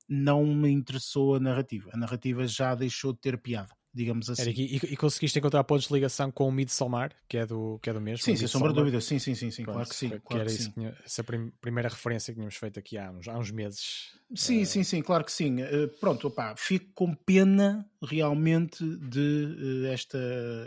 [0.10, 1.90] não me interessou a narrativa.
[1.94, 4.44] A narrativa já deixou de ter piada digamos assim.
[4.44, 7.90] Eric, e, e, conseguiste encontrar pontos de ligação com o Midsommar, que é do, que
[7.90, 8.23] é do mesmo?
[8.23, 10.10] Sim, sem sombra de dúvida, sim, sim, sim, sim Pronto, claro que sim.
[10.10, 10.72] Que claro era que sim.
[10.72, 14.11] Tinha, essa prim, primeira referência que tínhamos feito aqui há uns, há uns meses.
[14.36, 14.65] Sim, uh...
[14.65, 15.61] sim, sim, claro que sim.
[15.61, 20.19] Uh, pronto, opá, fico com pena realmente de uh, esta,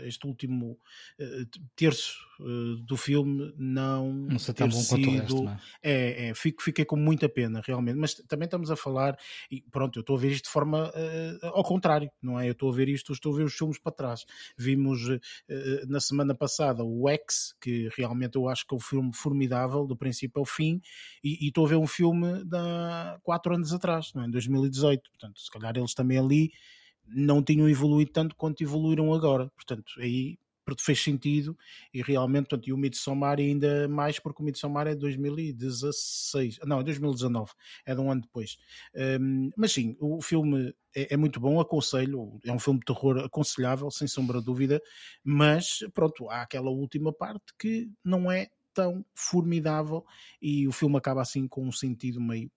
[0.03, 0.77] este último
[1.75, 2.17] terço
[2.85, 5.59] do filme não, não bom sido, resto, é?
[5.81, 9.17] é, é fico, fiquei com muita pena realmente, mas também estamos a falar
[9.49, 12.47] e pronto, eu estou a ver isto de forma uh, ao contrário, não é?
[12.47, 14.25] Eu estou a ver isto, estou a ver os filmes para trás.
[14.57, 15.19] Vimos uh,
[15.87, 19.95] na semana passada o X, que realmente eu acho que é um filme formidável do
[19.95, 20.81] princípio ao fim,
[21.23, 22.57] e, e estou a ver um filme de
[23.21, 24.27] quatro anos atrás, não é?
[24.27, 26.51] em 2018, portanto, se calhar eles também ali
[27.05, 29.49] não tinham evoluído tanto quanto evoluíram agora.
[29.55, 30.37] Portanto, aí
[30.79, 31.57] fez sentido
[31.93, 36.83] e realmente, portanto, e o Midsommar ainda mais porque o Midsommar é 2016, não, é
[36.83, 37.51] 2019,
[37.85, 38.57] é de um ano depois.
[39.19, 43.17] Um, mas sim, o filme é, é, muito bom, aconselho, é um filme de terror
[43.19, 44.81] aconselhável, sem sombra de dúvida,
[45.23, 50.03] mas pronto, há aquela última parte que não é tão formidável
[50.41, 52.51] e o filme acaba assim com um sentido meio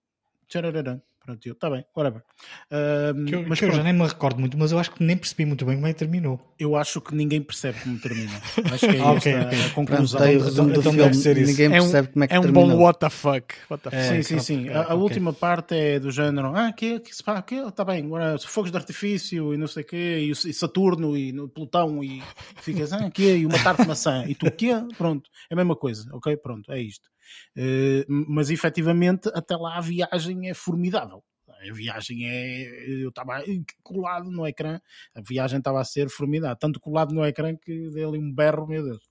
[0.47, 2.23] tchararã, Pronto, eu, está bem, whatever.
[2.71, 5.03] Uh, que eu, mas que eu já nem me recordo muito, mas eu acho que
[5.03, 6.39] nem percebi muito bem como é que terminou.
[6.57, 8.31] Eu acho que ninguém percebe como termina.
[8.71, 9.65] Acho que é okay, esta okay.
[9.65, 10.21] a conclusão.
[10.21, 12.63] Pronto, o resumo do então filme, ninguém percebe é um, como é que é terminou.
[12.63, 13.55] É um bom what the fuck.
[13.69, 14.23] What the é, fuck.
[14.23, 14.69] sim, sim, sim.
[14.69, 14.95] A, a okay.
[14.95, 17.11] última parte é do género, ah, que, que,
[17.45, 21.17] que está bem, agora fogos de artifício e não sei o quê, e, e Saturno
[21.17, 22.23] e no Plutão e
[22.61, 25.75] ficas, ah, que e uma tarte de maçã, e tu, que Pronto, é a mesma
[25.75, 26.37] coisa, ok?
[26.37, 27.09] Pronto, é isto.
[27.55, 31.23] Uh, mas efetivamente até lá a viagem é formidável
[31.69, 33.01] a viagem é.
[33.01, 33.43] Eu estava
[33.83, 34.79] colado no ecrã,
[35.15, 38.67] a viagem estava a ser formidável, tanto colado no ecrã que dei ali um berro,
[38.67, 39.09] meu Deus.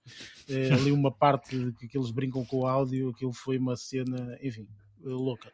[0.48, 4.38] É, ali uma parte que, que eles brincam com o áudio, aquilo foi uma cena,
[4.42, 4.66] enfim,
[5.02, 5.52] louca.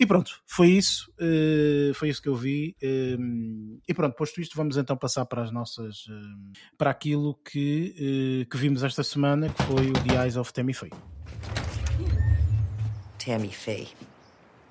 [0.00, 2.74] E pronto, foi isso, uh, foi isso que eu vi.
[2.82, 6.06] Uh, e pronto, posto isto, vamos então passar para as nossas.
[6.76, 10.92] Para aquilo que, que vimos esta semana, que foi o The Eyes of Tammy Faye.
[13.22, 13.86] Tammy Faye,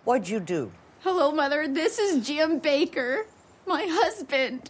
[0.04, 0.74] what'd you do?
[1.04, 1.70] Hello, Mother.
[1.70, 3.26] This is Jim Baker,
[3.66, 4.70] my husband.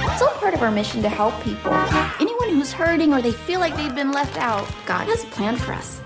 [0.00, 1.74] It's all part of our mission to help people.
[2.20, 5.56] Anyone who's hurting or they feel like they've been left out, God has a plan
[5.56, 5.98] for us.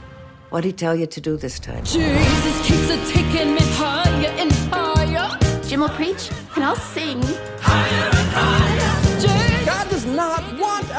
[0.51, 1.85] What'd he tell you to do this time?
[1.85, 5.63] Jesus keeps a taking me higher and higher.
[5.63, 7.23] Jim will preach, and I'll sing.
[7.61, 8.88] Higher and higher.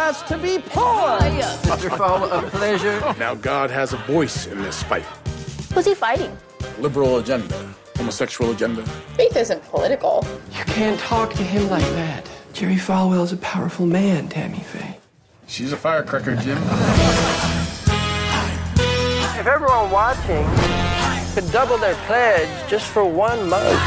[0.10, 1.20] Us to be poor.
[1.70, 3.00] Wonderful, a pleasure.
[3.20, 5.04] Now God has a voice in this fight.
[5.72, 6.36] Who's he fighting?
[6.80, 8.84] Liberal agenda, homosexual agenda.
[9.16, 10.26] Faith isn't political.
[10.58, 12.28] You can't talk to him like that.
[12.54, 14.98] Jerry Falwell is a powerful man, Tammy Faye.
[15.46, 16.58] She's a firecracker, Jim.
[19.38, 20.44] If everyone watching
[21.36, 23.80] could double their pledge just for one month,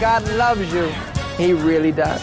[0.00, 0.86] God loves you.
[1.36, 2.22] He really does.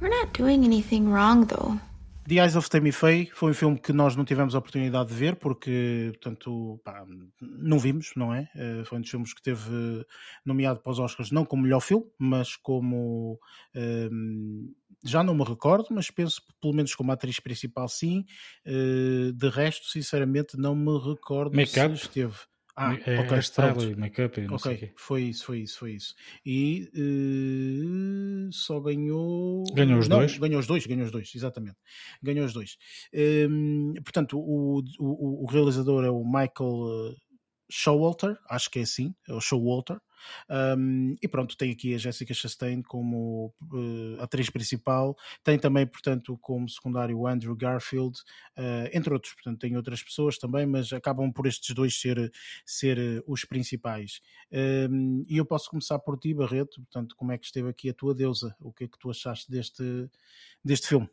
[0.00, 1.80] We're not doing anything wrong, though.
[2.28, 5.14] The Eyes of Tammy Faye foi um filme que nós não tivemos a oportunidade de
[5.14, 7.04] ver porque, portanto, pá,
[7.40, 8.50] não vimos, não é?
[8.56, 10.04] Eh, foi um dos filmes que teve
[10.44, 13.38] nomeado para os Oscars, não como melhor filme, mas como.
[13.74, 14.74] Um, ehm,
[15.04, 18.24] já não me recordo, mas penso pelo menos como atriz principal, sim.
[18.64, 22.34] De resto, sinceramente, não me recordo se esteve.
[22.78, 26.14] Ah, é, ok, style, make-up e não Ok, sei foi isso, foi isso, foi isso.
[26.44, 29.64] E uh, só ganhou.
[29.72, 30.36] Ganhou os não, dois?
[30.36, 31.78] Ganhou os dois, ganhou os dois, exatamente.
[32.22, 32.76] Ganhou os dois.
[33.14, 37.16] Um, ehm, portanto, o, o, o, realizador é o Michael eh,
[37.70, 39.98] Showalter, acho que é assim, é o Showalter.
[40.78, 46.38] Um, e pronto, tem aqui a Jessica Chastain como uh, atriz principal, tem também, portanto,
[46.40, 48.18] como secundário o Andrew Garfield,
[48.56, 52.32] uh, entre outros, portanto, tem outras pessoas também, mas acabam por estes dois ser,
[52.64, 54.20] ser uh, os principais.
[54.52, 57.94] Um, e eu posso começar por ti, Barreto, portanto, como é que esteve aqui a
[57.94, 58.54] tua deusa?
[58.60, 60.08] O que é que tu achaste deste,
[60.64, 61.08] deste filme?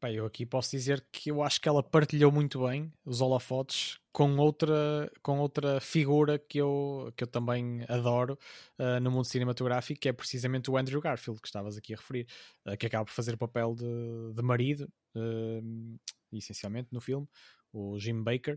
[0.00, 3.98] Bem, eu aqui posso dizer que eu acho que ela partilhou muito bem os holofotes
[4.12, 8.38] com outra, com outra figura que eu, que eu também adoro
[8.78, 12.28] uh, no mundo cinematográfico, que é precisamente o Andrew Garfield, que estavas aqui a referir,
[12.64, 15.98] uh, que acaba por fazer o papel de, de marido, uh,
[16.32, 17.26] essencialmente, no filme,
[17.72, 18.56] o Jim Baker.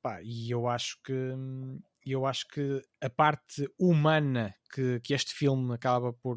[0.00, 1.12] Pá, e eu acho que
[2.06, 6.36] eu acho que a parte humana que, que este filme acaba por,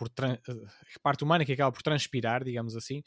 [0.00, 3.00] por a parte humana que acaba por transpirar, digamos assim,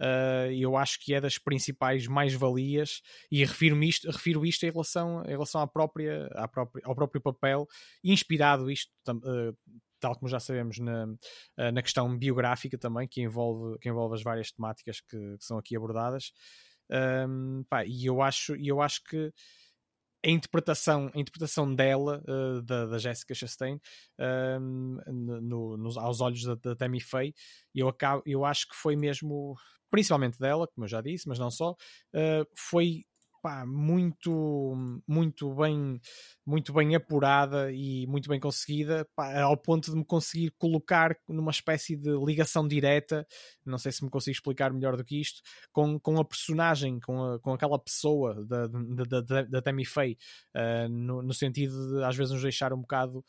[0.00, 5.22] uh, eu acho que é das principais mais-valias e refiro isto, refiro isto em relação,
[5.24, 7.66] em relação à própria, à própria, ao próprio papel,
[8.04, 9.56] inspirado isto, uh,
[9.98, 11.06] tal como já sabemos, na,
[11.72, 15.74] na questão biográfica também, que envolve, que envolve as várias temáticas que, que são aqui
[15.74, 16.32] abordadas.
[17.28, 19.32] Um, pá, e eu acho, eu acho que
[20.26, 23.80] a interpretação, a interpretação dela, uh, da, da Jessica Chastain,
[24.60, 27.32] um, no, no, aos olhos da, da Tammy Faye,
[27.72, 29.54] eu, acabo, eu acho que foi mesmo,
[29.88, 33.04] principalmente dela, como eu já disse, mas não só, uh, foi
[33.46, 34.74] pá, muito,
[35.06, 36.00] muito bem,
[36.44, 41.52] muito bem apurada e muito bem conseguida, pá, ao ponto de me conseguir colocar numa
[41.52, 43.24] espécie de ligação direta,
[43.64, 45.42] não sei se me consigo explicar melhor do que isto,
[45.72, 50.18] com, com a personagem, com, a, com aquela pessoa da, da, da, da Tammy Faye,
[50.56, 53.24] uh, no, no sentido de às vezes nos deixar um bocado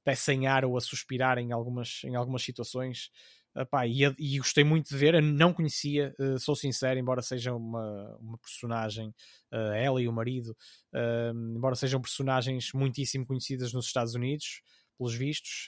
[0.00, 3.10] até sem ar ou a suspirar em algumas, em algumas situações.
[3.56, 7.52] Epá, e, e, gostei muito de ver, eu não conhecia, uh, sou sincero, embora seja
[7.52, 9.08] uma, uma personagem,
[9.52, 10.56] uh, ela e o marido,
[10.94, 14.62] uh, embora sejam personagens muitíssimo conhecidas nos Estados Unidos,
[14.96, 15.66] pelos vistos,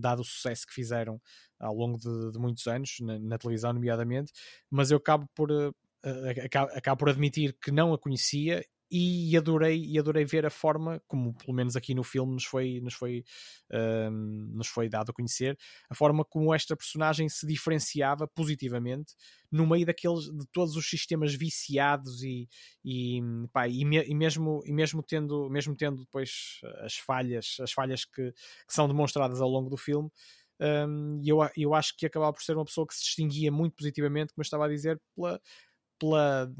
[0.00, 1.22] dado o sucesso que fizeram
[1.56, 4.32] ao longo de, de muitos anos, na, na, televisão, nomeadamente,
[4.68, 5.52] mas eu acabo por,
[6.44, 8.64] acabo, acabo por admitir que não a conhecia
[8.96, 12.80] e adorei, e adorei ver a forma como, pelo menos aqui no filme, nos foi,
[12.80, 13.24] nos foi,
[13.72, 15.58] um, nos foi dado a conhecer,
[15.90, 19.14] a forma como esta personagem se diferenciava positivamente
[19.50, 22.48] no meio daqueles de todos os sistemas viciados e,
[22.84, 23.20] e,
[23.52, 28.04] pá, e, me, e, mesmo, e mesmo tendo mesmo tendo depois as falhas as falhas
[28.04, 30.10] que, que são demonstradas ao longo do filme
[30.60, 34.32] um, eu, eu acho que acabava por ser uma pessoa que se distinguia muito positivamente,
[34.32, 35.40] como eu estava a dizer, pela,
[35.98, 36.52] pela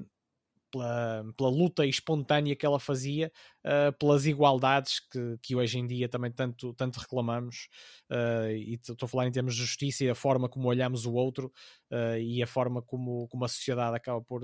[0.74, 3.30] pela, pela luta espontânea que ela fazia,
[3.64, 7.68] uh, pelas igualdades que, que hoje em dia também tanto, tanto reclamamos,
[8.10, 11.12] uh, e estou a falar em termos de justiça e a forma como olhamos o
[11.12, 11.52] outro
[11.90, 14.42] uh, e a forma como, como a sociedade acaba por,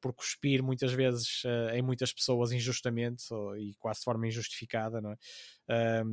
[0.00, 1.42] por cuspir muitas vezes
[1.72, 3.24] em muitas pessoas injustamente
[3.58, 5.16] e quase de forma injustificada, não é?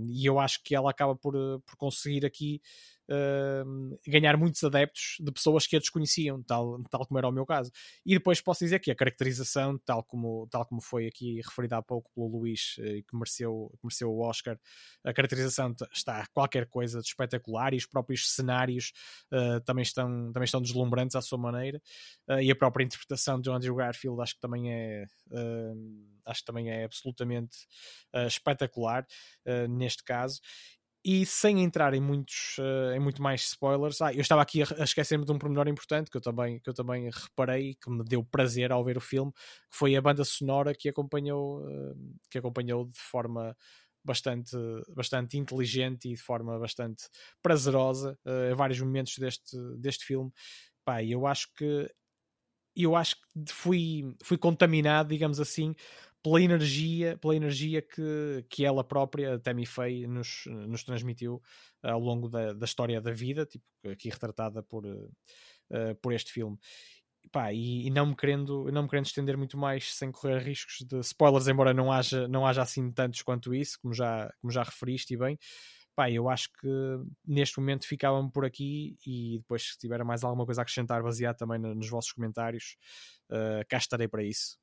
[0.10, 1.34] e eu acho que ela acaba por,
[1.66, 2.62] por conseguir aqui
[3.10, 7.46] uh, ganhar muitos adeptos de pessoas que a desconheciam, tal, tal como era o meu
[7.46, 7.72] caso.
[8.06, 11.82] E depois posso dizer que a caracterização, tal como, tal como foi aqui referida há
[11.82, 14.60] pouco pelo Luís, uh, que mereceu, mereceu o Oscar,
[15.04, 18.92] a caracterização está qualquer coisa de espetacular e os próprios cenários
[19.32, 21.82] uh, também, estão, também estão deslumbrantes à sua maneira.
[22.28, 25.06] Uh, e a própria interpretação de Andrew Garfield acho que também é,
[26.26, 27.68] acho que também é absolutamente
[28.28, 29.06] espetacular
[29.68, 30.40] neste caso
[31.04, 34.66] e sem entrar em muitos uh, em muito mais spoilers, ah, eu estava aqui a,
[34.80, 38.04] a esquecer-me de um pormenor importante que eu também que eu também reparei que me
[38.04, 41.96] deu prazer ao ver o filme, que foi a banda sonora que acompanhou uh,
[42.30, 43.56] que acompanhou de forma
[44.04, 44.56] bastante
[44.96, 47.06] bastante inteligente e de forma bastante
[47.42, 50.32] prazerosa uh, vários momentos deste deste filme.
[50.86, 51.90] Pá, eu acho que
[52.76, 55.76] eu acho que fui fui contaminado, digamos assim,
[56.22, 61.42] pela energia, pela energia que, que ela própria, Tammy Faye, nos, nos transmitiu
[61.82, 66.58] ao longo da, da história da vida, tipo, aqui retratada por, uh, por este filme.
[67.32, 70.86] Pá, e, e, não me querendo não me querendo estender muito mais sem correr riscos
[70.88, 74.64] de spoilers, embora não haja, não haja assim tantos quanto isso, como já, como já
[74.64, 75.38] referiste e bem.
[75.96, 76.68] Pá, eu acho que
[77.28, 81.38] neste momento ficávamos por aqui e depois se tiver mais alguma coisa a acrescentar baseado
[81.38, 82.78] também nos vossos comentários,
[83.32, 84.58] uh, cá estarei para isso.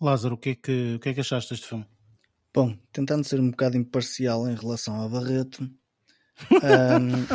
[0.00, 1.86] Lázaro, o que, é que, o que é que achaste deste filme?
[2.52, 5.62] Bom, tentando ser um bocado imparcial em relação ao Barreto.
[6.50, 7.26] um,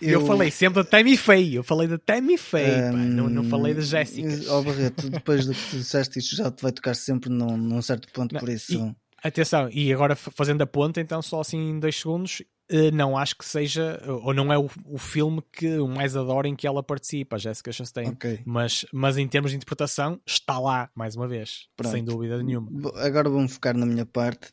[0.00, 0.20] eu...
[0.20, 0.26] eu...
[0.26, 3.72] falei sempre da Tammy Faye, eu falei da Tammy Faye, um, pá, não, não falei
[3.74, 4.28] da Jéssica.
[4.52, 7.80] Ó Barreto, depois do que tu disseste, isto já te vai tocar sempre num, num
[7.80, 8.74] certo ponto, não, por isso.
[8.74, 8.96] E,
[9.26, 12.42] atenção, e agora fazendo a ponta, então, só assim em dois segundos,
[12.92, 16.56] não acho que seja, ou não é o, o filme que o mais adoro em
[16.56, 18.08] que ela participa, a Jessica Chastain.
[18.10, 18.40] Okay.
[18.44, 21.92] Mas, mas em termos de interpretação, está lá, mais uma vez, Pronto.
[21.92, 22.70] sem dúvida nenhuma.
[22.96, 24.52] Agora vou-me focar na minha parte.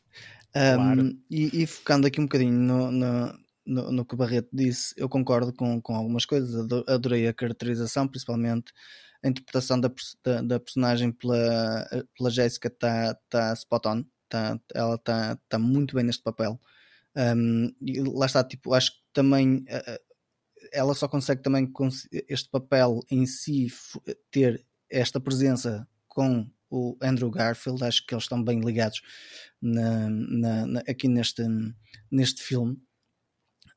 [0.52, 1.02] Claro.
[1.02, 4.92] Um, e, e, focando aqui um bocadinho no, no, no, no, que o Barreto disse,
[4.96, 6.66] eu concordo com, com algumas coisas.
[6.88, 8.72] Adorei a caracterização, principalmente
[9.22, 9.90] a interpretação da,
[10.24, 11.86] da, da personagem pela,
[12.16, 14.04] pela Jéssica está tá spot on.
[14.28, 16.60] Tá, ela está tá muito bem neste papel.
[17.16, 20.10] Um, e lá está, tipo, acho que também uh,
[20.72, 21.70] ela só consegue também
[22.28, 23.68] este papel em si
[24.30, 29.02] ter esta presença com o Andrew Garfield, acho que eles estão bem ligados
[29.60, 31.42] na, na, na, aqui neste,
[32.10, 32.80] neste filme.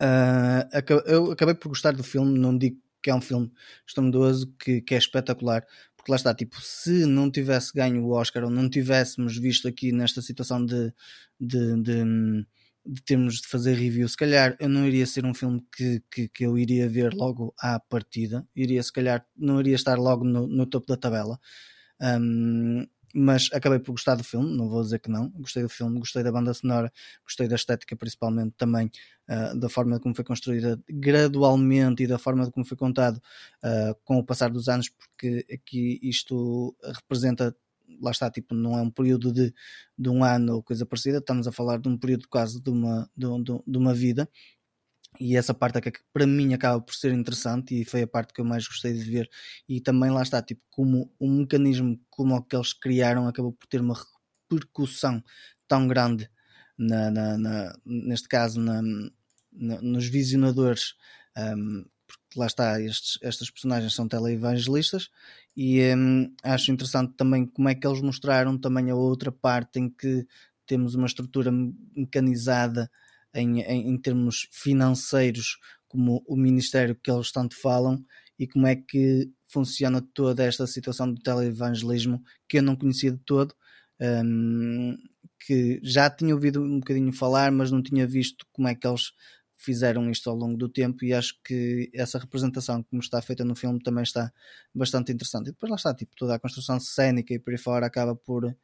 [0.01, 3.51] Uh, eu acabei por gostar do filme, não digo que é um filme
[3.85, 5.65] estrondoso, que, que é espetacular,
[5.97, 9.91] porque lá está, tipo, se não tivesse ganho o Oscar ou não tivéssemos visto aqui
[9.91, 10.93] nesta situação de,
[11.39, 12.45] de, de
[12.85, 16.27] de termos de fazer review, se calhar eu não iria ser um filme que, que,
[16.27, 20.47] que, eu iria ver logo à partida, iria se calhar não iria estar logo no,
[20.47, 21.39] no topo da tabela.
[22.01, 22.85] Um,
[23.15, 25.29] mas acabei por gostar do filme, não vou dizer que não.
[25.29, 26.91] Gostei do filme, gostei da banda sonora,
[27.23, 28.89] gostei da estética, principalmente também
[29.29, 34.17] uh, da forma como foi construída gradualmente e da forma como foi contado uh, com
[34.17, 37.55] o passar dos anos, porque aqui isto representa
[38.01, 39.53] lá está, tipo, não é um período de,
[39.97, 43.09] de um ano ou coisa parecida, estamos a falar de um período quase de uma,
[43.15, 44.29] de, de, de uma vida.
[45.19, 48.33] e essa parte é que para mim acaba por ser interessante e foi a parte
[48.33, 49.29] que eu mais gostei de ver
[49.69, 53.81] e também lá está, tipo, como um mecanismo como que eles criaram acabou por ter
[53.81, 53.95] uma
[54.49, 55.23] repercussão
[55.67, 56.29] tão grande
[56.77, 58.81] na, na, na neste caso na,
[59.51, 60.95] nos visionadores
[61.37, 61.85] um,
[62.37, 65.09] lá está, estes, estas personagens são teleevangelistas
[65.55, 69.89] e um, acho interessante também como é que eles mostraram também a outra parte em
[69.89, 70.25] que
[70.65, 71.51] temos uma estrutura
[71.95, 72.89] mecanizada
[73.33, 75.57] em, em, em termos financeiros,
[75.87, 78.03] como o Ministério que eles tanto falam,
[78.37, 83.19] e como é que funciona toda esta situação do televangelismo que eu não conhecia de
[83.19, 83.53] todo,
[83.99, 84.97] um,
[85.45, 89.11] que já tinha ouvido um bocadinho falar, mas não tinha visto como é que eles
[89.63, 93.55] fizeram isto ao longo do tempo e acho que essa representação como está feita no
[93.55, 94.31] filme também está
[94.73, 95.49] bastante interessante.
[95.49, 98.55] E depois lá está, tipo, toda a construção cénica e por aí fora acaba por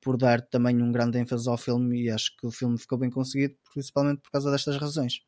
[0.00, 3.10] por dar também um grande ênfase ao filme e acho que o filme ficou bem
[3.10, 5.20] conseguido, principalmente por causa destas razões.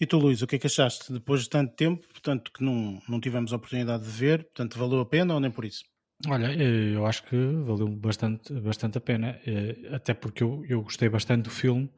[0.00, 3.00] E tu, Luís, o que é que achaste depois de tanto tempo, portanto, que não,
[3.08, 5.84] não tivemos a oportunidade de ver, portanto, valeu a pena ou nem por isso?
[6.26, 10.82] Olha, eh, eu acho que valeu bastante, bastante a pena, eh, até porque eu, eu
[10.82, 11.90] gostei bastante do filme,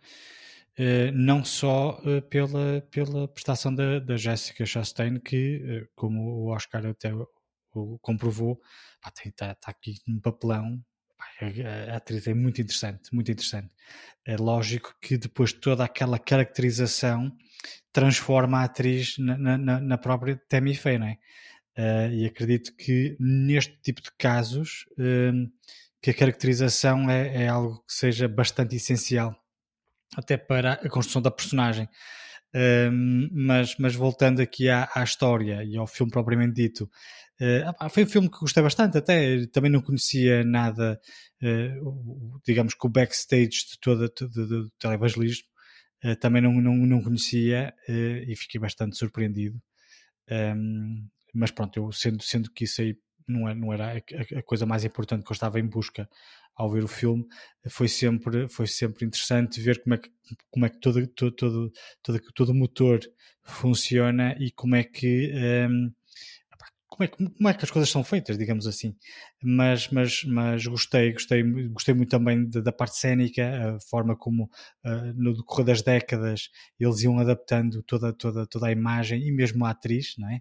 [1.14, 2.00] não só
[2.30, 7.12] pela, pela prestação da, da Jessica Chastain, que, como o Oscar até
[8.00, 8.60] comprovou,
[9.30, 10.82] está tá aqui num papelão
[11.40, 13.70] a, atriz é muito interessante, muito interessante.
[14.24, 17.32] É lógico que depois toda aquela caracterização
[17.92, 21.18] transforma a atriz na, na, na própria Tammy Faye, não é?
[21.76, 25.48] Uh, e acredito que neste tipo de casos uh,
[26.02, 29.36] que a caracterização é, é, algo que seja bastante essencial
[30.16, 31.88] até para a construção da personagem.
[33.30, 36.90] Mas, mas voltando aqui à, à, história e ao filme propriamente dito,
[37.40, 41.00] Uh, foi um filme que gostei bastante, até também não conhecia nada,
[41.40, 45.46] uh, digamos que o backstage de todo o televangelismo,
[46.04, 49.62] uh, também não, não, não conhecia e fiquei bastante surpreendido.
[50.30, 52.96] Um, mas pronto, eu sendo, sendo que isso aí
[53.28, 56.08] não, é, não era a, a, coisa mais importante que eu estava em busca
[56.56, 57.24] ao ver o filme,
[57.68, 60.10] foi sempre, foi sempre interessante ver como é que,
[60.50, 61.72] como é que todo, todo, todo,
[62.02, 63.00] todo, todo o motor
[63.44, 65.32] funciona e como é que.
[65.70, 65.92] Um,
[66.88, 68.96] como é, que, como é que as coisas são feitas, digamos assim.
[69.40, 74.50] Mas, mas, mas gostei, gostei, gostei muito também da, da parte cénica, a forma como
[74.84, 76.50] uh, no decorrer das décadas
[76.80, 80.40] eles iam adaptando toda, toda, toda a imagem e mesmo a atriz, não é?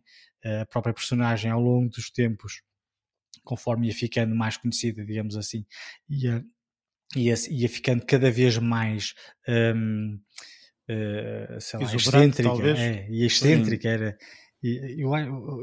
[0.62, 2.62] a própria personagem ao longo dos tempos,
[3.44, 5.66] conforme ia ficando mais conhecida, digamos assim,
[6.10, 6.44] ia,
[7.16, 9.14] ia, ia ficando cada vez mais.
[9.48, 10.20] Um,
[10.90, 14.18] uh, sei lá, excêntrica, é, e excêntrica, era,
[14.62, 15.12] e eu,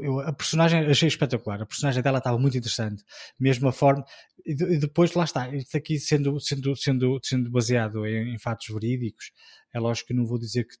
[0.01, 3.03] eu, a personagem achei espetacular, a personagem dela estava muito interessante,
[3.39, 4.05] mesmo a forma.
[4.45, 8.67] E, e depois, lá está, isto aqui sendo, sendo, sendo, sendo baseado em, em fatos
[8.73, 9.31] verídicos,
[9.73, 10.77] é lógico que não vou dizer que,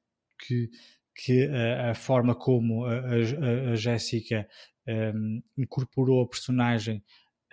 [0.47, 0.69] que,
[1.13, 4.47] que a, a, forma como a, a, a Jéssica
[4.87, 7.03] um, incorporou a personagem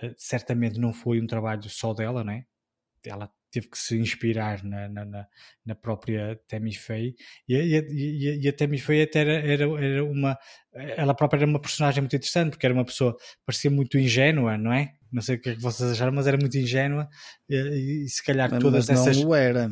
[0.03, 2.45] uh, certamente não foi um trabalho só dela, não é?
[3.05, 5.27] Ela teve que se inspirar na, na,
[5.67, 7.15] na própria Tammy Faye
[7.47, 10.39] e, e, e, a Tammy Faye até era, era, era, uma
[10.73, 13.15] ela própria era uma personagem muito interessante porque era uma pessoa
[13.45, 14.95] parecia muito ingênua não é?
[15.13, 17.09] não sei o que é que vocês acharam mas era muito ingênua
[17.47, 19.71] e, e se calhar mas, todas mas essas não era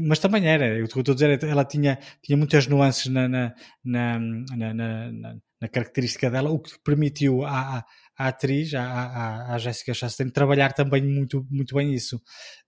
[0.00, 3.06] mas também era, o que eu estou a dizer é ela tinha, tinha muitas nuances
[3.06, 3.54] na, na,
[3.84, 4.18] na,
[4.74, 7.84] na, na, característica dela, o que permitiu à,
[8.16, 12.16] a atriz, a, a, a Jessica Chastain, trabalhar também muito, muito bem isso.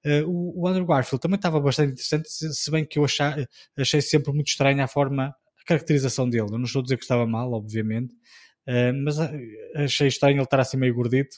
[0.05, 3.47] Uh, o, o Andrew Garfield também estava bastante interessante, se, bem que eu achei,
[3.78, 6.48] achei sempre muito estranha a forma, a caracterização dele.
[6.51, 8.12] Eu não estou a dizer que estava mal, obviamente,
[8.68, 9.31] uh, mas uh,
[9.77, 11.36] achei estranho ele estar assim meio gordito.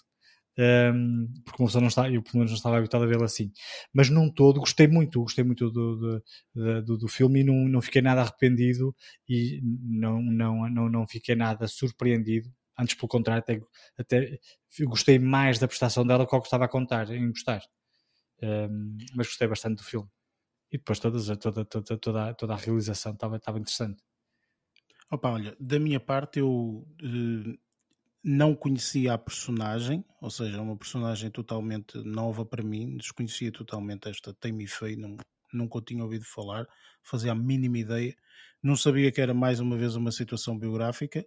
[0.58, 3.52] Um, porque uma pessoa não está, eu pelo menos não estava habituado a vê-lo assim.
[3.92, 7.80] Mas num todo gostei muito, gostei muito do, do, do, do, filme e não, não
[7.80, 8.94] fiquei nada arrependido
[9.28, 13.60] e não, não, não, não fiquei nada surpreendido Antes, pelo contrário, até,
[13.98, 14.38] até
[14.82, 17.60] gostei mais da prestação dela que eu estava a contar, em gostar.
[18.40, 20.08] Um, mas gostei bastante do filme.
[20.70, 24.00] E depois todas, toda, toda, toda, toda a realização estava, estava interessante.
[25.10, 27.58] Opa, olha, da minha parte eu eh,
[28.22, 34.34] não conhecia a personagem, ou seja, uma personagem totalmente nova para mim, desconhecia totalmente esta
[34.34, 35.16] Tammy Faye, não,
[35.52, 36.66] nunca tinha ouvido falar,
[37.02, 38.14] fazia a mínima ideia,
[38.62, 41.24] não sabia que era mais uma vez uma situação biográfica,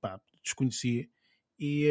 [0.00, 1.08] pá, desconhecia.
[1.58, 1.88] E,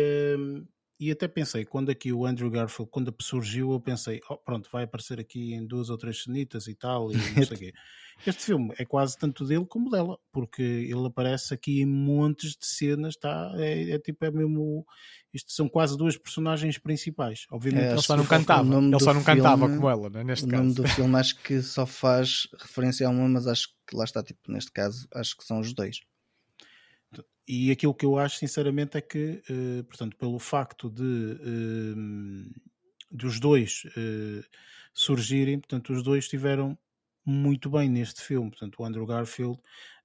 [1.00, 4.84] e até pensei, quando aqui o Andrew Garfield, quando surgiu, eu pensei, oh, pronto, vai
[4.84, 7.74] aparecer aqui em duas ou três cenitas e tal, e não sei o quê.
[8.26, 12.66] Este filme é quase tanto dele como dela, porque ele aparece aqui em montes de
[12.66, 13.52] cenas, tá?
[13.56, 14.86] É, é tipo, é mesmo.
[15.34, 17.46] Isto são quase duas personagens principais.
[17.52, 20.46] Obviamente, é, ele só não cantava, ele só não filme, cantava como ela, né, neste
[20.46, 20.62] o caso.
[20.62, 24.04] O nome do filme acho que só faz referência a uma, mas acho que lá
[24.04, 26.02] está, tipo, neste caso, acho que são os dois.
[27.48, 32.62] E aquilo que eu acho, sinceramente, é que, uh, portanto, pelo facto de uh,
[33.10, 34.46] dos dois uh,
[34.94, 36.78] surgirem, portanto, os dois tiveram
[37.26, 38.50] muito bem neste filme.
[38.50, 39.60] Portanto, o Andrew Garfield,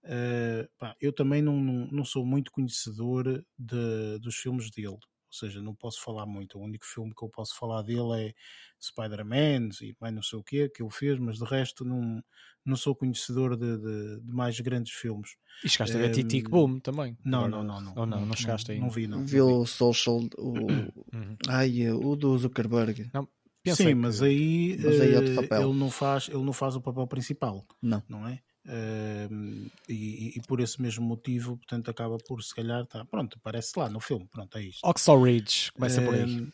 [0.04, 4.88] uh, pá, eu também não, não, não, sou muito conhecedor de, dos filmes dele.
[5.34, 6.58] Ou seja, não posso falar muito.
[6.58, 8.34] O único filme que eu posso falar dele é
[8.80, 12.22] Spider-Man e mais não sei o que que ele fez, mas de resto não,
[12.64, 15.36] não sou conhecedor de, de, de mais grandes filmes.
[15.64, 17.16] E chegaste um, a ver Titic Boom também?
[17.24, 17.94] Não, não, não, não.
[17.96, 18.80] Ou não, não chegaste não, aí?
[18.80, 19.24] Não vi, não.
[19.24, 21.36] Vi o Social, o, uhum.
[21.48, 23.10] ai, o do Zuckerberg.
[23.12, 23.28] Não,
[23.64, 27.06] Pensei Sim, mas aí, mas aí é ele, não faz, ele não faz o papel
[27.06, 27.64] principal.
[27.80, 28.02] Não.
[28.06, 28.38] Não é?
[28.66, 33.72] Uh, e, e, por esse mesmo motivo, portanto, acaba por se calhar, tá, pronto, aparece
[33.78, 34.80] lá no filme, pronto, é isto.
[34.86, 36.46] Oxo Ridge, começa uh, por aí.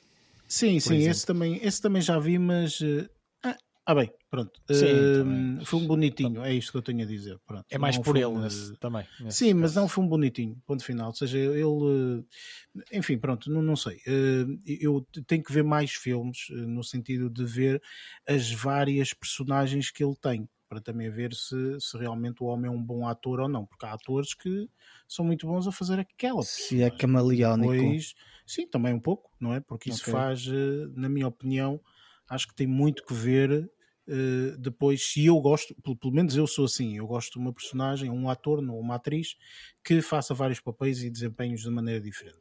[0.47, 3.09] Sim, por sim, esse também, esse também já vi, mas uh,
[3.86, 4.61] ah, bem, pronto.
[4.70, 7.39] Sim, uh, foi um bonitinho, é isto que eu tenho a dizer.
[7.47, 7.65] Pronto.
[7.70, 9.05] É mais não por ele nesse, também.
[9.19, 9.61] Nesse sim, caso.
[9.61, 11.09] mas não foi um bonitinho, ponto final.
[11.09, 12.24] Ou seja, ele.
[12.93, 13.97] Enfim, pronto, não, não sei.
[14.07, 17.82] Uh, eu tenho que ver mais filmes, uh, no sentido de ver
[18.28, 20.48] as várias personagens que ele tem.
[20.69, 23.85] Para também ver se, se realmente o homem é um bom ator ou não, porque
[23.85, 24.69] há atores que
[25.09, 26.44] são muito bons a fazer aquela.
[26.44, 27.73] Se é camaleónico.
[27.73, 28.15] Depois,
[28.47, 29.59] sim, também um pouco, não é?
[29.59, 30.12] Porque isso okay.
[30.12, 30.47] faz,
[30.94, 31.81] na minha opinião,
[32.31, 33.70] acho que tem muito que ver
[34.09, 37.52] Uh, depois, se eu gosto, pelo, pelo, menos eu sou assim, eu gosto de uma
[37.52, 39.36] personagem, um ator ou uma atriz
[39.85, 42.40] que faça vários papéis e desempenhos de maneira diferente.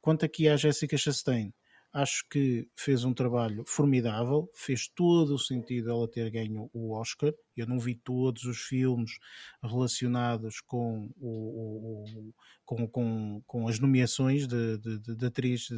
[0.00, 1.52] Quanto aqui à Jessica Chastain,
[1.92, 7.32] acho que fez um trabalho formidável, fez todo o sentido ela ter ganho o Oscar.
[7.56, 9.18] Eu não vi todos os filmes
[9.62, 12.34] relacionados com, o, o
[12.64, 15.68] com, com, com, as nomeações de, de, de, de atriz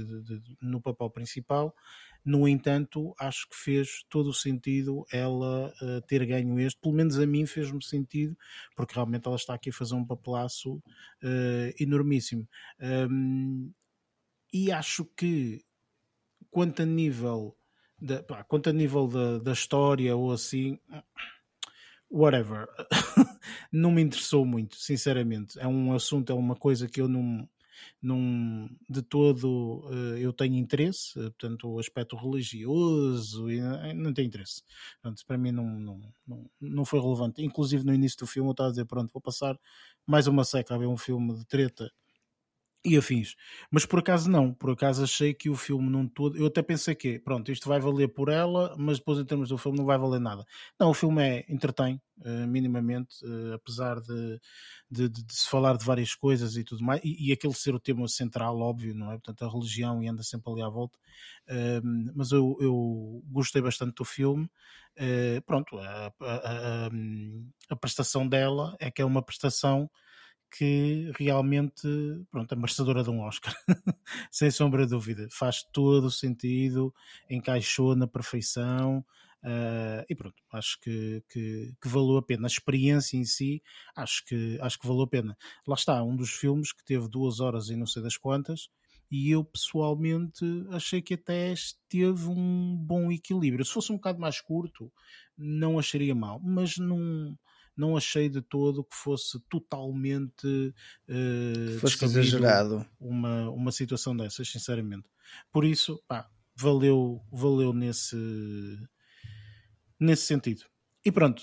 [0.61, 1.75] no papel principal.
[2.25, 7.19] No entanto, acho que fez todo o sentido ela uh, ter ganho este, pelo menos
[7.19, 8.37] a mim fez-me sentido,
[8.77, 12.49] porque realmente ela está aqui a fazer um papelaço uh, enormíssimo.
[12.81, 13.73] Um,
[14.53, 15.65] e acho que,
[16.53, 17.57] quanto a nível
[18.01, 20.79] da, pá, quanto a nível da, da história ou assim,
[22.11, 22.69] whatever,
[23.73, 25.59] não me interessou muito, sinceramente.
[25.59, 27.49] É um assunto, é uma coisa que eu não
[28.01, 34.13] num, de todo uh, eu tenho interesse, uh, portanto, o aspecto religioso e, uh, não
[34.13, 34.63] tem interesse.
[35.01, 37.43] Portanto, para mim não, não, não, não foi relevante.
[37.43, 39.59] Inclusive no início do filme eu estava a dizer, pronto, vou passar
[40.07, 41.91] mais uma seca a ver um filme de treta
[42.85, 43.37] e afins.
[43.71, 46.37] Mas por acaso não, por acaso achei que o filme não todo.
[46.37, 49.59] Eu até pensei que, pronto, isto vai valer por ela, mas depois em termos do
[49.59, 50.45] filme não vai valer nada.
[50.79, 54.41] Não, o filme é entretém, uh, minimamente, uh, apesar de,
[54.91, 57.75] de, de, de, se falar de várias coisas e tudo mais, e, e, aquele ser
[57.75, 59.15] o tema central, óbvio, não é?
[59.15, 60.99] Portanto, a religião e anda sempre ali à volta.
[61.49, 64.51] Uh, mas eu, eu gostei bastante do filme.
[64.99, 66.91] Uh, pronto, a, a, a,
[67.71, 69.89] a prestação dela é que é uma prestação
[70.57, 71.89] que realmente
[72.31, 73.55] pronto, é merecedora de um Oscar,
[74.31, 75.27] sem sombra de dúvida.
[75.31, 76.95] Faz todo o sentido,
[77.29, 79.05] encaixou na perfeição.
[79.45, 82.47] Uh, e pronto, acho que, que, que, valeu a pena.
[82.47, 83.63] A experiência em si,
[83.97, 85.37] acho que, acho que valeu a pena.
[85.67, 88.69] Lá está, um dos filmes que teve duas horas e não sei das quantas,
[89.11, 91.55] e eu pessoalmente achei que até
[91.89, 93.65] teve um bom equilíbrio.
[93.65, 94.93] Se fosse um bocado mais curto,
[95.37, 97.37] não acharia mal, mas não
[97.77, 105.09] não achei de todo que fosse totalmente uh, fosse exagerado uma, uma situação dessas, sinceramente.
[105.51, 108.17] Por isso, pá, valeu, valeu nesse,
[109.99, 110.65] nesse sentido.
[111.05, 111.43] E pronto,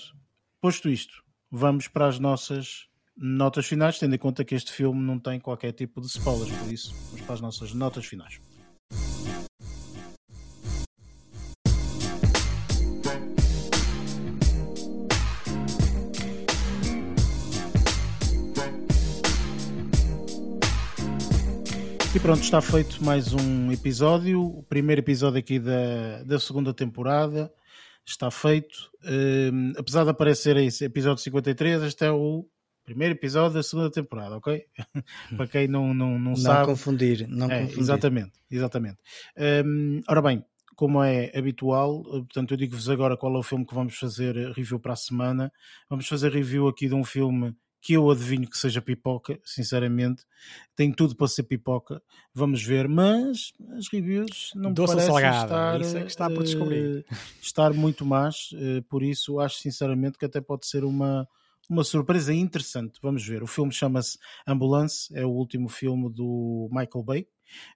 [0.60, 2.86] posto isto, vamos para as nossas
[3.16, 6.72] notas finais, tendo em conta que este filme não tem qualquer tipo de spoilers, por
[6.72, 8.40] isso, vamos para as nossas notas finais.
[22.30, 27.52] Pronto, está feito mais um episódio, o primeiro episódio aqui da, da segunda temporada.
[28.06, 28.88] Está feito.
[29.04, 32.46] Um, apesar de aparecer esse episódio 53, este é o
[32.84, 34.64] primeiro episódio da segunda temporada, ok?
[35.36, 36.66] Para quem não, não, não, não sabe.
[36.66, 37.80] Confundir, não é, confundir.
[37.80, 38.98] Exatamente, exatamente.
[39.66, 40.44] Um, ora bem,
[40.76, 44.78] como é habitual, portanto, eu digo-vos agora qual é o filme que vamos fazer review
[44.78, 45.52] para a semana.
[45.88, 50.24] Vamos fazer review aqui de um filme que eu adivinho que seja pipoca, sinceramente.
[50.76, 52.02] Tem tudo para ser pipoca.
[52.34, 56.42] Vamos ver, mas as reviews não Doce parecem salgada, estar, isso é que está por
[56.42, 56.98] descobrir.
[56.98, 57.04] Uh,
[57.40, 61.26] estar muito más, uh, por isso acho sinceramente que até pode ser uma,
[61.68, 62.98] uma surpresa interessante.
[63.02, 63.42] Vamos ver.
[63.42, 67.26] O filme chama-se Ambulance, é o último filme do Michael Bay.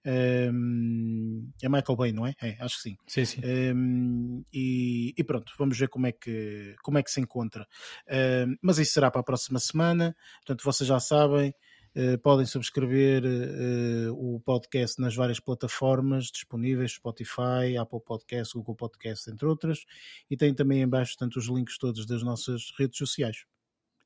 [0.04, 2.34] Um, é Michael Bay, não é?
[2.42, 2.96] é acho que sim.
[3.06, 3.40] Sim, sim.
[3.44, 7.66] Um, e, e, pronto, vamos ver como é que, como é que se encontra.
[8.08, 10.16] Um, mas isso será para a próxima semana.
[10.38, 11.54] Portanto, vocês já sabem.
[11.96, 19.30] Uh, podem subscrever uh, o podcast nas várias plataformas disponíveis, Spotify, Apple Podcast, Google Podcast,
[19.30, 19.84] entre outras,
[20.28, 23.44] e tem também em baixo tanto os links todos das nossas redes sociais.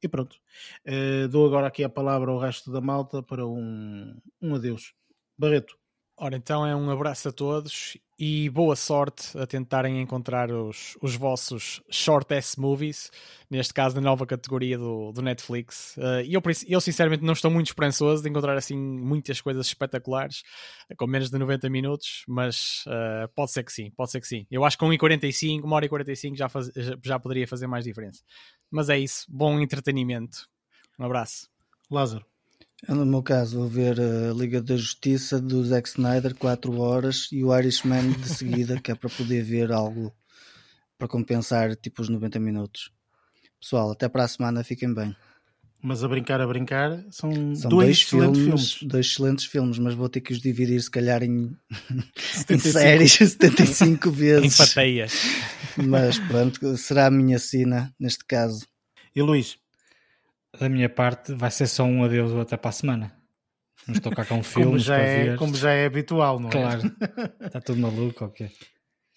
[0.03, 0.37] E pronto,
[0.87, 4.95] uh, dou agora aqui a palavra ao resto da malta para um, um adeus.
[5.39, 5.79] Barreto.
[6.21, 11.15] Ora, então é um abraço a todos e boa sorte a tentarem encontrar os, os
[11.15, 13.09] vossos short S movies,
[13.49, 15.97] neste caso na nova categoria do, do Netflix.
[15.97, 20.43] Uh, e eu, eu sinceramente não estou muito esperançoso de encontrar assim muitas coisas espetaculares
[20.97, 24.45] com menos de 90 minutos, mas uh, pode ser que sim, pode ser que sim.
[24.51, 26.69] Eu acho que com 1h45, 1 hora e 45 já, faz,
[27.05, 28.25] já poderia fazer mais diferença.
[28.69, 30.49] Mas é isso, bom entretenimento.
[30.99, 31.49] Um abraço.
[31.89, 32.27] Lázaro.
[32.87, 37.29] Eu, no meu caso, vou ver a Liga da Justiça do Zack Snyder 4 horas
[37.33, 40.13] e o Irishman de seguida, que é para poder ver algo
[40.97, 42.91] para compensar tipo os 90 minutos.
[43.61, 45.15] Pessoal, até para a semana, fiquem bem.
[45.83, 48.91] Mas a brincar, a brincar, são, São dois, dois excelentes filmes, filmes.
[48.93, 51.57] dois excelentes filmes, mas vou ter que os dividir se calhar em,
[52.51, 54.45] em séries 75 vezes.
[54.45, 55.13] Em fateias.
[55.77, 58.67] Mas pronto, será a minha sina neste caso.
[59.15, 59.57] E Luís?
[60.59, 63.13] Da minha parte, vai ser só um adeus até para a semana.
[63.87, 65.39] Vamos tocar com Como filmes já, para é, ver.
[65.39, 66.53] como já é habitual, não é?
[66.53, 66.81] Claro,
[67.41, 68.51] está tudo maluco, ok.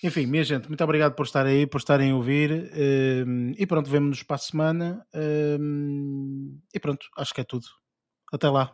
[0.03, 2.71] Enfim, minha gente, muito obrigado por estar aí, por estarem a ouvir.
[3.27, 5.05] hum, e pronto, vemo-nos para a semana.
[5.59, 7.65] hum, e pronto, acho que é tudo.
[8.33, 8.73] Até lá.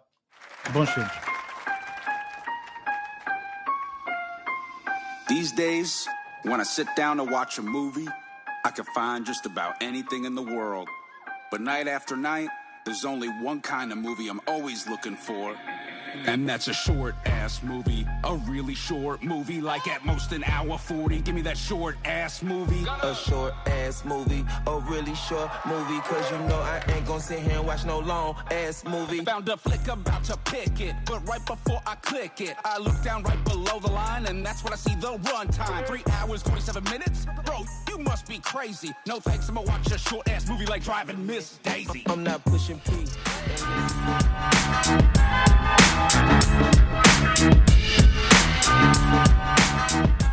[0.72, 1.12] Bons filmes.
[5.28, 6.08] These days,
[6.46, 8.08] when I sit down to watch a movie,
[8.66, 10.88] I can find just about anything in the world.
[11.50, 12.50] But night after night,
[12.86, 15.56] there's only one kind of movie I'm always looking for.
[16.26, 17.97] And that's a short ass movie.
[18.24, 21.22] A really short movie, like at most an hour 40.
[21.22, 22.86] Give me that short ass movie.
[23.04, 26.00] A short ass movie, a really short movie.
[26.02, 29.24] Cause you know I ain't gonna sit here and watch no long ass movie.
[29.24, 33.02] Found a flick about to pick it, but right before I click it, I look
[33.04, 35.86] down right below the line, and that's when I see the runtime.
[35.88, 37.28] Three hours, 27 minutes?
[37.46, 38.94] Bro, you must be crazy.
[39.06, 42.04] No thanks, I'ma watch a short ass movie like Driving Miss Daisy.
[42.08, 43.06] I'm not pushing P.
[49.88, 50.27] Bye.